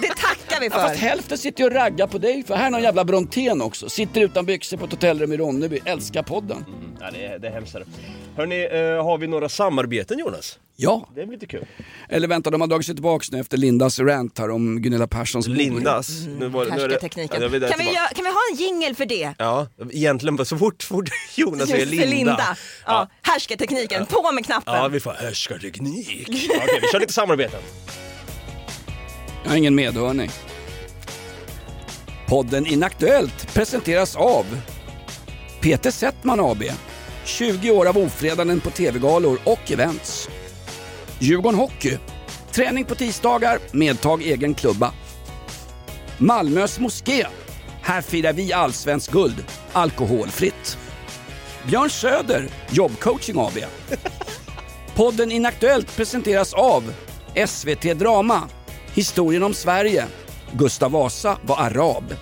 Det 0.00 0.08
tackar 0.08 0.60
vi 0.60 0.66
Ja, 0.66 0.72
fast 0.72 0.94
för. 1.00 1.06
hälften 1.06 1.38
sitter 1.38 1.60
ju 1.62 1.66
och 1.66 1.74
raggar 1.74 2.06
på 2.06 2.18
dig, 2.18 2.44
för 2.46 2.54
här 2.54 2.66
är 2.66 2.70
någon 2.70 2.82
jävla 2.82 3.04
Brontén 3.04 3.62
också. 3.62 3.88
Sitter 3.88 4.20
utan 4.20 4.46
byxor 4.46 4.76
på 4.76 4.84
ett 4.84 4.90
hotellrum 4.90 5.32
i 5.32 5.36
Ronneby, 5.36 5.78
älskar 5.84 6.22
podden. 6.22 6.64
Ja, 7.00 7.06
det, 7.12 7.24
är, 7.26 7.38
det 7.38 7.48
är 7.48 7.52
hemskt. 7.52 7.76
Hörni, 8.36 8.68
har 9.02 9.18
vi 9.18 9.26
några 9.26 9.48
samarbeten 9.48 10.18
Jonas? 10.18 10.58
Ja, 10.78 11.08
Det 11.14 11.20
är 11.22 11.26
lite 11.26 11.46
kul. 11.46 11.66
eller 12.08 12.28
vänta, 12.28 12.50
de 12.50 12.60
har 12.60 12.68
dragit 12.68 12.86
sig 12.86 12.94
tillbaks 12.94 13.30
nu 13.32 13.40
efter 13.40 13.56
Lindas 13.56 13.98
rant 14.00 14.38
här 14.38 14.50
om 14.50 14.82
Gunilla 14.82 15.06
Perssons. 15.06 15.46
Lindas. 15.46 16.08
Nu 16.38 16.48
var, 16.48 16.64
nu 16.64 16.70
är 16.70 16.76
det, 16.76 16.82
Härskartekniken. 16.82 17.42
Ja, 17.42 17.48
det 17.48 17.56
är 17.56 17.60
där 17.60 17.68
Kan 17.68 17.78
vi, 17.78 17.84
tillbaka. 17.84 17.98
göra- 18.00 18.08
kan 18.14 18.24
vi 18.24 18.30
ha 18.30 18.38
en 18.52 18.56
jingle 18.56 18.94
för 18.94 19.06
det? 19.06 19.34
Ja, 19.38 19.66
egentligen 19.92 20.44
så 20.46 20.58
fort, 20.58 20.82
fort 20.82 21.08
Jonas 21.36 21.68
säger 21.68 21.86
för 21.86 22.06
Linda. 22.06 22.56
Ja, 22.86 23.08
härskartekniken. 23.22 24.06
På 24.06 24.32
med 24.32 24.44
knappen. 24.46 24.74
Ja, 24.74 24.88
vi 24.88 25.00
får 25.00 25.12
härskarteknik. 25.12 26.24
Ja, 26.28 26.54
Okej, 26.64 26.78
vi 26.82 26.88
kör 26.92 27.00
lite 27.00 27.12
samarbeten. 27.12 27.60
Jag 29.44 29.50
har 29.50 29.56
ingen 29.56 29.74
medhörning. 29.74 30.30
Podden 32.26 32.66
Inaktuellt 32.66 33.54
presenteras 33.54 34.16
av 34.16 34.44
Peter 35.60 35.90
Settman 35.90 36.40
AB. 36.40 36.62
20 37.26 37.70
år 37.70 37.86
av 37.86 37.98
ofredanden 37.98 38.60
på 38.60 38.70
tv-galor 38.70 39.38
och 39.44 39.70
events. 39.70 40.28
Djurgården 41.18 41.58
Hockey. 41.58 41.98
Träning 42.52 42.84
på 42.84 42.94
tisdagar, 42.94 43.58
medtag 43.72 44.22
egen 44.22 44.54
klubba. 44.54 44.92
Malmös 46.18 46.78
moské. 46.78 47.26
Här 47.82 48.02
firar 48.02 48.32
vi 48.32 48.52
allsvensk 48.52 49.12
guld, 49.12 49.44
alkoholfritt. 49.72 50.78
Björn 51.66 51.90
Söder, 51.90 52.48
Jobbcoaching 52.70 53.38
AB. 53.38 53.58
Podden 54.94 55.32
Inaktuellt 55.32 55.96
presenteras 55.96 56.54
av 56.54 56.92
SVT 57.46 57.82
Drama, 57.98 58.48
Historien 58.94 59.42
om 59.42 59.54
Sverige, 59.54 60.06
Gustav 60.52 60.90
Vasa 60.90 61.38
var 61.42 61.56
arab. 61.56 62.14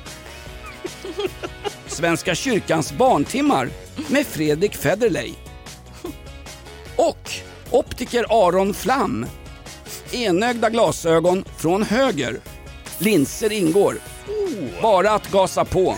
Svenska 1.87 2.35
kyrkans 2.35 2.93
barntimmar 2.93 3.71
med 4.09 4.27
Fredrik 4.27 4.75
Federley. 4.77 5.33
Och 6.97 7.31
optiker 7.71 8.27
Aron 8.47 8.75
Flam. 8.75 9.27
Enögda 10.13 10.71
glasögon 10.71 11.45
från 11.57 11.83
höger. 11.83 12.41
Linser 12.99 13.53
ingår. 13.53 13.99
Bara 14.83 15.11
att 15.13 15.31
gasa 15.31 15.65
på. 15.65 15.97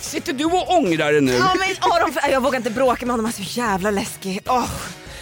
Sitter 0.00 0.32
du 0.32 0.44
och 0.44 0.70
ångrar 0.78 1.12
dig 1.12 1.20
nu? 1.20 1.32
Ja, 1.32 1.54
men 1.58 1.68
Aron, 1.92 2.12
jag 2.30 2.40
vågar 2.40 2.56
inte 2.56 2.70
bråka 2.70 3.06
med 3.06 3.12
honom, 3.12 3.24
han 3.26 3.34
är 3.38 3.44
så 3.44 3.60
jävla 3.60 3.90
läskig. 3.90 4.40
Åh. 4.46 4.70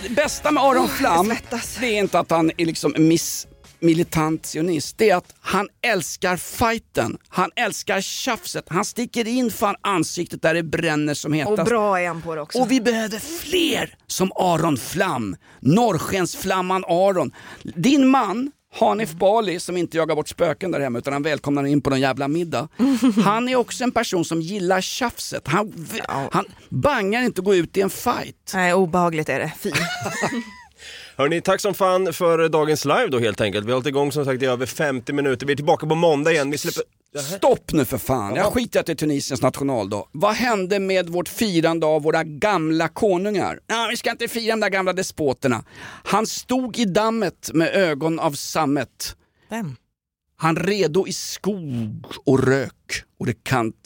Det 0.02 0.08
bästa 0.08 0.50
med 0.50 0.62
Aron 0.62 0.76
Åh, 0.76 0.82
jag 0.88 0.90
Flam, 0.98 1.26
svettas. 1.26 1.76
det 1.80 1.86
är 1.86 1.98
inte 1.98 2.18
att 2.18 2.30
han 2.30 2.50
är 2.56 2.66
liksom 2.66 2.94
miss 2.98 3.46
militant 3.82 4.46
sionist, 4.46 4.98
det 4.98 5.10
är 5.10 5.16
att 5.16 5.34
han 5.40 5.68
älskar 5.82 6.36
fighten, 6.36 7.18
han 7.28 7.50
älskar 7.56 8.00
tjafset, 8.00 8.64
han 8.68 8.84
sticker 8.84 9.28
in 9.28 9.50
fan 9.50 9.76
ansiktet 9.80 10.42
där 10.42 10.54
det 10.54 10.62
bränner 10.62 11.14
som 11.14 11.32
Och 11.32 11.38
hetast. 11.38 11.68
bra 11.70 12.00
är 12.00 12.08
han 12.08 12.22
på 12.22 12.34
det 12.34 12.40
också. 12.40 12.58
Och 12.58 12.70
vi 12.70 12.80
behöver 12.80 13.18
fler 13.18 13.94
som 14.06 14.32
Aron 14.34 14.76
Flam, 14.76 15.36
norrskensflamman 15.60 16.84
Aron. 16.88 17.32
Din 17.62 18.08
man, 18.08 18.52
Hanif 18.74 19.12
Bali, 19.12 19.60
som 19.60 19.76
inte 19.76 19.96
jagar 19.96 20.14
bort 20.14 20.28
spöken 20.28 20.70
där 20.70 20.80
hemma 20.80 20.98
utan 20.98 21.12
han 21.12 21.22
välkomnar 21.22 21.66
in 21.66 21.80
på 21.80 21.90
någon 21.90 22.00
jävla 22.00 22.28
middag. 22.28 22.68
Han 23.24 23.48
är 23.48 23.56
också 23.56 23.84
en 23.84 23.92
person 23.92 24.24
som 24.24 24.40
gillar 24.40 24.80
tjafset. 24.80 25.48
Han, 25.48 25.86
han 26.32 26.44
bangar 26.68 27.22
inte 27.22 27.40
gå 27.42 27.54
ut 27.54 27.76
i 27.76 27.80
en 27.80 27.90
fight. 27.90 28.50
Nej, 28.54 28.74
obehagligt 28.74 29.28
är 29.28 29.38
det. 29.38 29.52
Fy. 29.60 29.70
Hörni, 31.22 31.40
tack 31.40 31.60
som 31.60 31.74
fan 31.74 32.12
för 32.12 32.48
dagens 32.48 32.84
live 32.84 33.06
då 33.06 33.18
helt 33.18 33.40
enkelt. 33.40 33.66
Vi 33.66 33.70
har 33.70 33.74
hållit 33.74 33.86
igång 33.86 34.12
som 34.12 34.24
sagt 34.24 34.42
i 34.42 34.46
över 34.46 34.66
50 34.66 35.12
minuter. 35.12 35.46
Vi 35.46 35.52
är 35.52 35.56
tillbaka 35.56 35.86
på 35.86 35.94
måndag 35.94 36.32
igen. 36.32 36.50
Vi 36.50 36.58
släpper... 36.58 36.82
Stopp 37.36 37.72
nu 37.72 37.84
för 37.84 37.98
fan, 37.98 38.34
jag 38.34 38.52
skiter 38.52 38.80
att 38.80 38.86
det 38.86 38.92
är 38.92 38.96
Tunisiens 38.96 39.42
nationaldag. 39.42 40.08
Vad 40.12 40.34
hände 40.34 40.78
med 40.78 41.08
vårt 41.08 41.28
firande 41.28 41.86
av 41.86 42.02
våra 42.02 42.24
gamla 42.24 42.88
konungar? 42.88 43.60
Ja, 43.66 43.86
vi 43.90 43.96
ska 43.96 44.10
inte 44.10 44.28
fira 44.28 44.52
de 44.52 44.60
där 44.60 44.68
gamla 44.68 44.92
despoterna. 44.92 45.64
Han 46.04 46.26
stod 46.26 46.78
i 46.78 46.84
dammet 46.84 47.50
med 47.54 47.74
ögon 47.74 48.18
av 48.18 48.32
sammet. 48.32 49.16
Vem? 49.50 49.76
Han 50.42 50.56
redo 50.56 51.06
i 51.06 51.12
skog 51.12 52.06
och 52.24 52.46
rök 52.46 53.04
och 53.18 53.26
det 53.26 53.36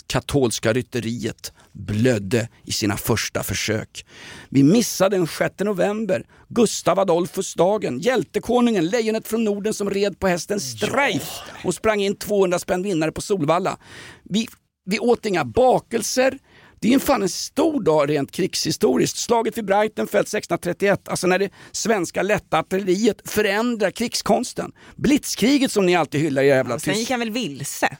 katolska 0.07 0.73
rytteriet 0.73 1.53
blödde 1.73 2.49
i 2.65 2.73
sina 2.73 2.97
första 2.97 3.43
försök. 3.43 4.07
Vi 4.49 4.63
missade 4.63 5.17
den 5.17 5.27
6 5.27 5.55
november, 5.59 6.27
Gustav 6.49 6.99
Adolfus-dagen, 6.99 7.99
hjältekonungen, 7.99 8.87
lejonet 8.87 9.29
från 9.29 9.45
Norden 9.45 9.75
som 9.75 9.91
red 9.91 10.21
på 10.21 10.29
hästen 10.29 10.61
Streif 10.61 11.41
och 11.65 11.75
sprang 11.75 12.01
in 12.01 12.17
200 12.17 12.59
spänn 12.59 12.83
vinnare 12.83 13.13
på 13.13 13.21
Solvalla. 13.21 13.79
Vi, 14.25 14.49
vi 14.85 14.99
åt 14.99 15.27
inga 15.27 15.45
bakelser, 15.45 16.39
det 16.81 16.89
är 16.89 16.95
en 16.95 17.01
fan 17.01 17.22
en 17.22 17.29
stor 17.29 17.81
dag 17.83 18.11
rent 18.11 18.33
krigshistoriskt. 18.33 19.18
Slaget 19.18 19.59
vid 19.59 19.64
Breitenfeld 19.64 20.22
1631, 20.27 21.09
alltså 21.09 21.27
när 21.27 21.39
det 21.39 21.51
svenska 21.72 22.22
lätta 22.22 22.59
artilleriet 22.59 23.31
förändrar 23.31 23.91
krigskonsten. 23.91 24.72
Blitzkriget 24.97 25.72
som 25.72 25.87
ni 25.87 25.97
alltid 25.97 26.20
hyllar 26.20 26.43
i 26.43 26.47
jävla 26.47 26.79
Sen 26.79 26.93
tysk- 26.95 27.01
gick 27.01 27.11
han 27.11 27.20
väl 27.20 27.31
vilse? 27.31 27.97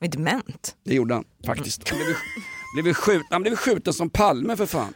Var 0.00 0.08
dement? 0.08 0.76
Det 0.84 0.94
gjorde 0.94 1.14
han 1.14 1.24
faktiskt. 1.46 1.88
Han 1.88 1.98
blev, 1.98 2.84
blev, 2.84 2.94
skjut, 2.94 3.22
han 3.30 3.42
blev 3.42 3.56
skjuten 3.56 3.92
som 3.92 4.10
Palme 4.10 4.56
för 4.56 4.66
fan. 4.66 4.94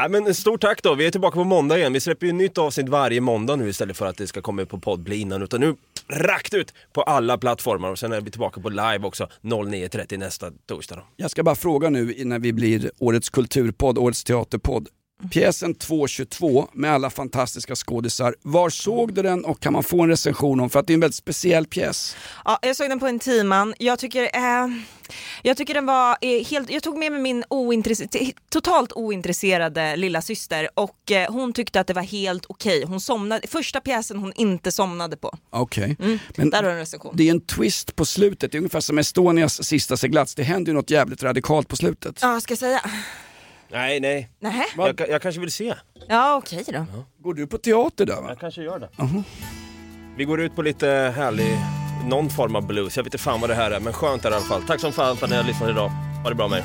Ja, 0.00 0.08
men 0.08 0.34
stort 0.34 0.60
tack 0.60 0.82
då, 0.82 0.94
vi 0.94 1.06
är 1.06 1.10
tillbaka 1.10 1.34
på 1.34 1.44
måndag 1.44 1.78
igen. 1.78 1.92
Vi 1.92 2.00
släpper 2.00 2.26
ju 2.26 2.32
nytt 2.32 2.58
avsnitt 2.58 2.88
varje 2.88 3.20
måndag 3.20 3.56
nu 3.56 3.68
istället 3.68 3.96
för 3.96 4.06
att 4.06 4.16
det 4.16 4.26
ska 4.26 4.42
komma 4.42 4.62
ut 4.62 4.68
på 4.68 4.78
podd 4.78 5.08
innan. 5.08 5.42
Utan 5.42 5.60
nu 5.60 5.76
rakt 6.08 6.54
ut 6.54 6.74
på 6.92 7.02
alla 7.02 7.38
plattformar 7.38 7.90
och 7.90 7.98
sen 7.98 8.12
är 8.12 8.20
vi 8.20 8.30
tillbaka 8.30 8.60
på 8.60 8.68
live 8.68 9.00
också 9.02 9.28
09.30 9.42 10.16
nästa 10.16 10.50
torsdag. 10.66 10.96
Då. 10.96 11.02
Jag 11.16 11.30
ska 11.30 11.42
bara 11.42 11.54
fråga 11.54 11.90
nu 11.90 12.24
när 12.24 12.38
vi 12.38 12.52
blir 12.52 12.90
årets 12.98 13.30
kulturpodd, 13.30 13.98
årets 13.98 14.24
teaterpodd. 14.24 14.88
Pjäsen 15.30 15.74
2.22 15.74 16.68
med 16.72 16.92
alla 16.92 17.10
fantastiska 17.10 17.74
skådisar. 17.76 18.34
Var 18.42 18.70
såg 18.70 19.14
du 19.14 19.22
den 19.22 19.44
och 19.44 19.60
kan 19.60 19.72
man 19.72 19.82
få 19.82 20.02
en 20.02 20.08
recension 20.08 20.60
om? 20.60 20.70
För 20.70 20.80
att 20.80 20.86
det 20.86 20.92
är 20.92 20.94
en 20.94 21.00
väldigt 21.00 21.16
speciell 21.16 21.66
pjäs. 21.66 22.16
Ja, 22.44 22.58
jag 22.62 22.76
såg 22.76 22.88
den 22.88 22.98
på 23.00 23.06
en 23.06 23.18
timan. 23.18 23.74
Jag 23.78 23.98
tycker, 23.98 24.22
eh, 24.22 24.68
jag 25.42 25.56
tycker 25.56 25.74
den 25.74 25.86
var 25.86 26.16
eh, 26.20 26.44
helt, 26.46 26.70
jag 26.70 26.82
tog 26.82 26.98
med 26.98 27.12
mig 27.12 27.20
min 27.20 27.44
ointresse- 27.44 28.32
totalt 28.50 28.92
ointresserade 28.92 29.96
lilla 29.96 30.22
syster 30.22 30.68
och 30.74 31.10
eh, 31.10 31.32
hon 31.32 31.52
tyckte 31.52 31.80
att 31.80 31.86
det 31.86 31.94
var 31.94 32.02
helt 32.02 32.46
okej. 32.48 32.84
Hon 32.86 33.00
somnade, 33.00 33.46
första 33.48 33.80
pjäsen 33.80 34.18
hon 34.18 34.32
inte 34.36 34.72
somnade 34.72 35.16
på. 35.16 35.38
Okej. 35.50 35.96
Mm, 36.00 36.18
Men 36.36 36.50
där 36.50 36.56
har 36.56 36.64
du 36.64 36.70
en 36.70 36.78
recension. 36.78 37.14
det 37.16 37.26
är 37.28 37.30
en 37.30 37.40
twist 37.40 37.96
på 37.96 38.04
slutet, 38.04 38.52
det 38.52 38.56
är 38.56 38.60
ungefär 38.60 38.80
som 38.80 38.98
Estonias 38.98 39.64
sista 39.64 39.96
seglats. 39.96 40.34
Det 40.34 40.42
händer 40.42 40.72
ju 40.72 40.74
något 40.76 40.90
jävligt 40.90 41.22
radikalt 41.22 41.68
på 41.68 41.76
slutet. 41.76 42.18
Ja, 42.22 42.40
ska 42.40 42.52
jag 42.52 42.58
säga? 42.58 42.80
Nej, 43.70 44.00
nej. 44.00 44.28
Nähä? 44.40 44.64
Jag, 44.76 45.00
jag 45.08 45.22
kanske 45.22 45.40
vill 45.40 45.52
se. 45.52 45.74
Ja, 46.08 46.36
okej 46.36 46.64
då. 46.66 46.86
Går 47.22 47.34
du 47.34 47.46
på 47.46 47.58
teater 47.58 48.06
där 48.06 48.20
va? 48.22 48.28
Jag 48.28 48.38
kanske 48.40 48.62
gör 48.62 48.78
det. 48.78 48.88
Jaha. 48.96 49.22
Vi 50.16 50.24
går 50.24 50.40
ut 50.40 50.56
på 50.56 50.62
lite 50.62 50.88
härlig, 51.16 51.58
någon 52.08 52.30
form 52.30 52.56
av 52.56 52.66
blues. 52.66 52.96
Jag 52.96 53.04
vet 53.04 53.14
inte 53.14 53.24
fan 53.24 53.40
vad 53.40 53.50
det 53.50 53.54
här 53.54 53.70
är, 53.70 53.80
men 53.80 53.92
skönt 53.92 54.24
är 54.24 54.30
det 54.30 54.34
i 54.34 54.36
alla 54.36 54.46
fall. 54.46 54.62
Tack 54.62 54.80
som 54.80 54.92
fan 54.92 55.16
för 55.16 55.26
att 55.26 55.30
ni 55.30 55.36
har 55.36 55.44
lyssnat 55.44 55.70
idag. 55.70 55.88
Ha 56.22 56.28
det 56.28 56.34
bra 56.34 56.48
med 56.48 56.58
er. 56.58 56.64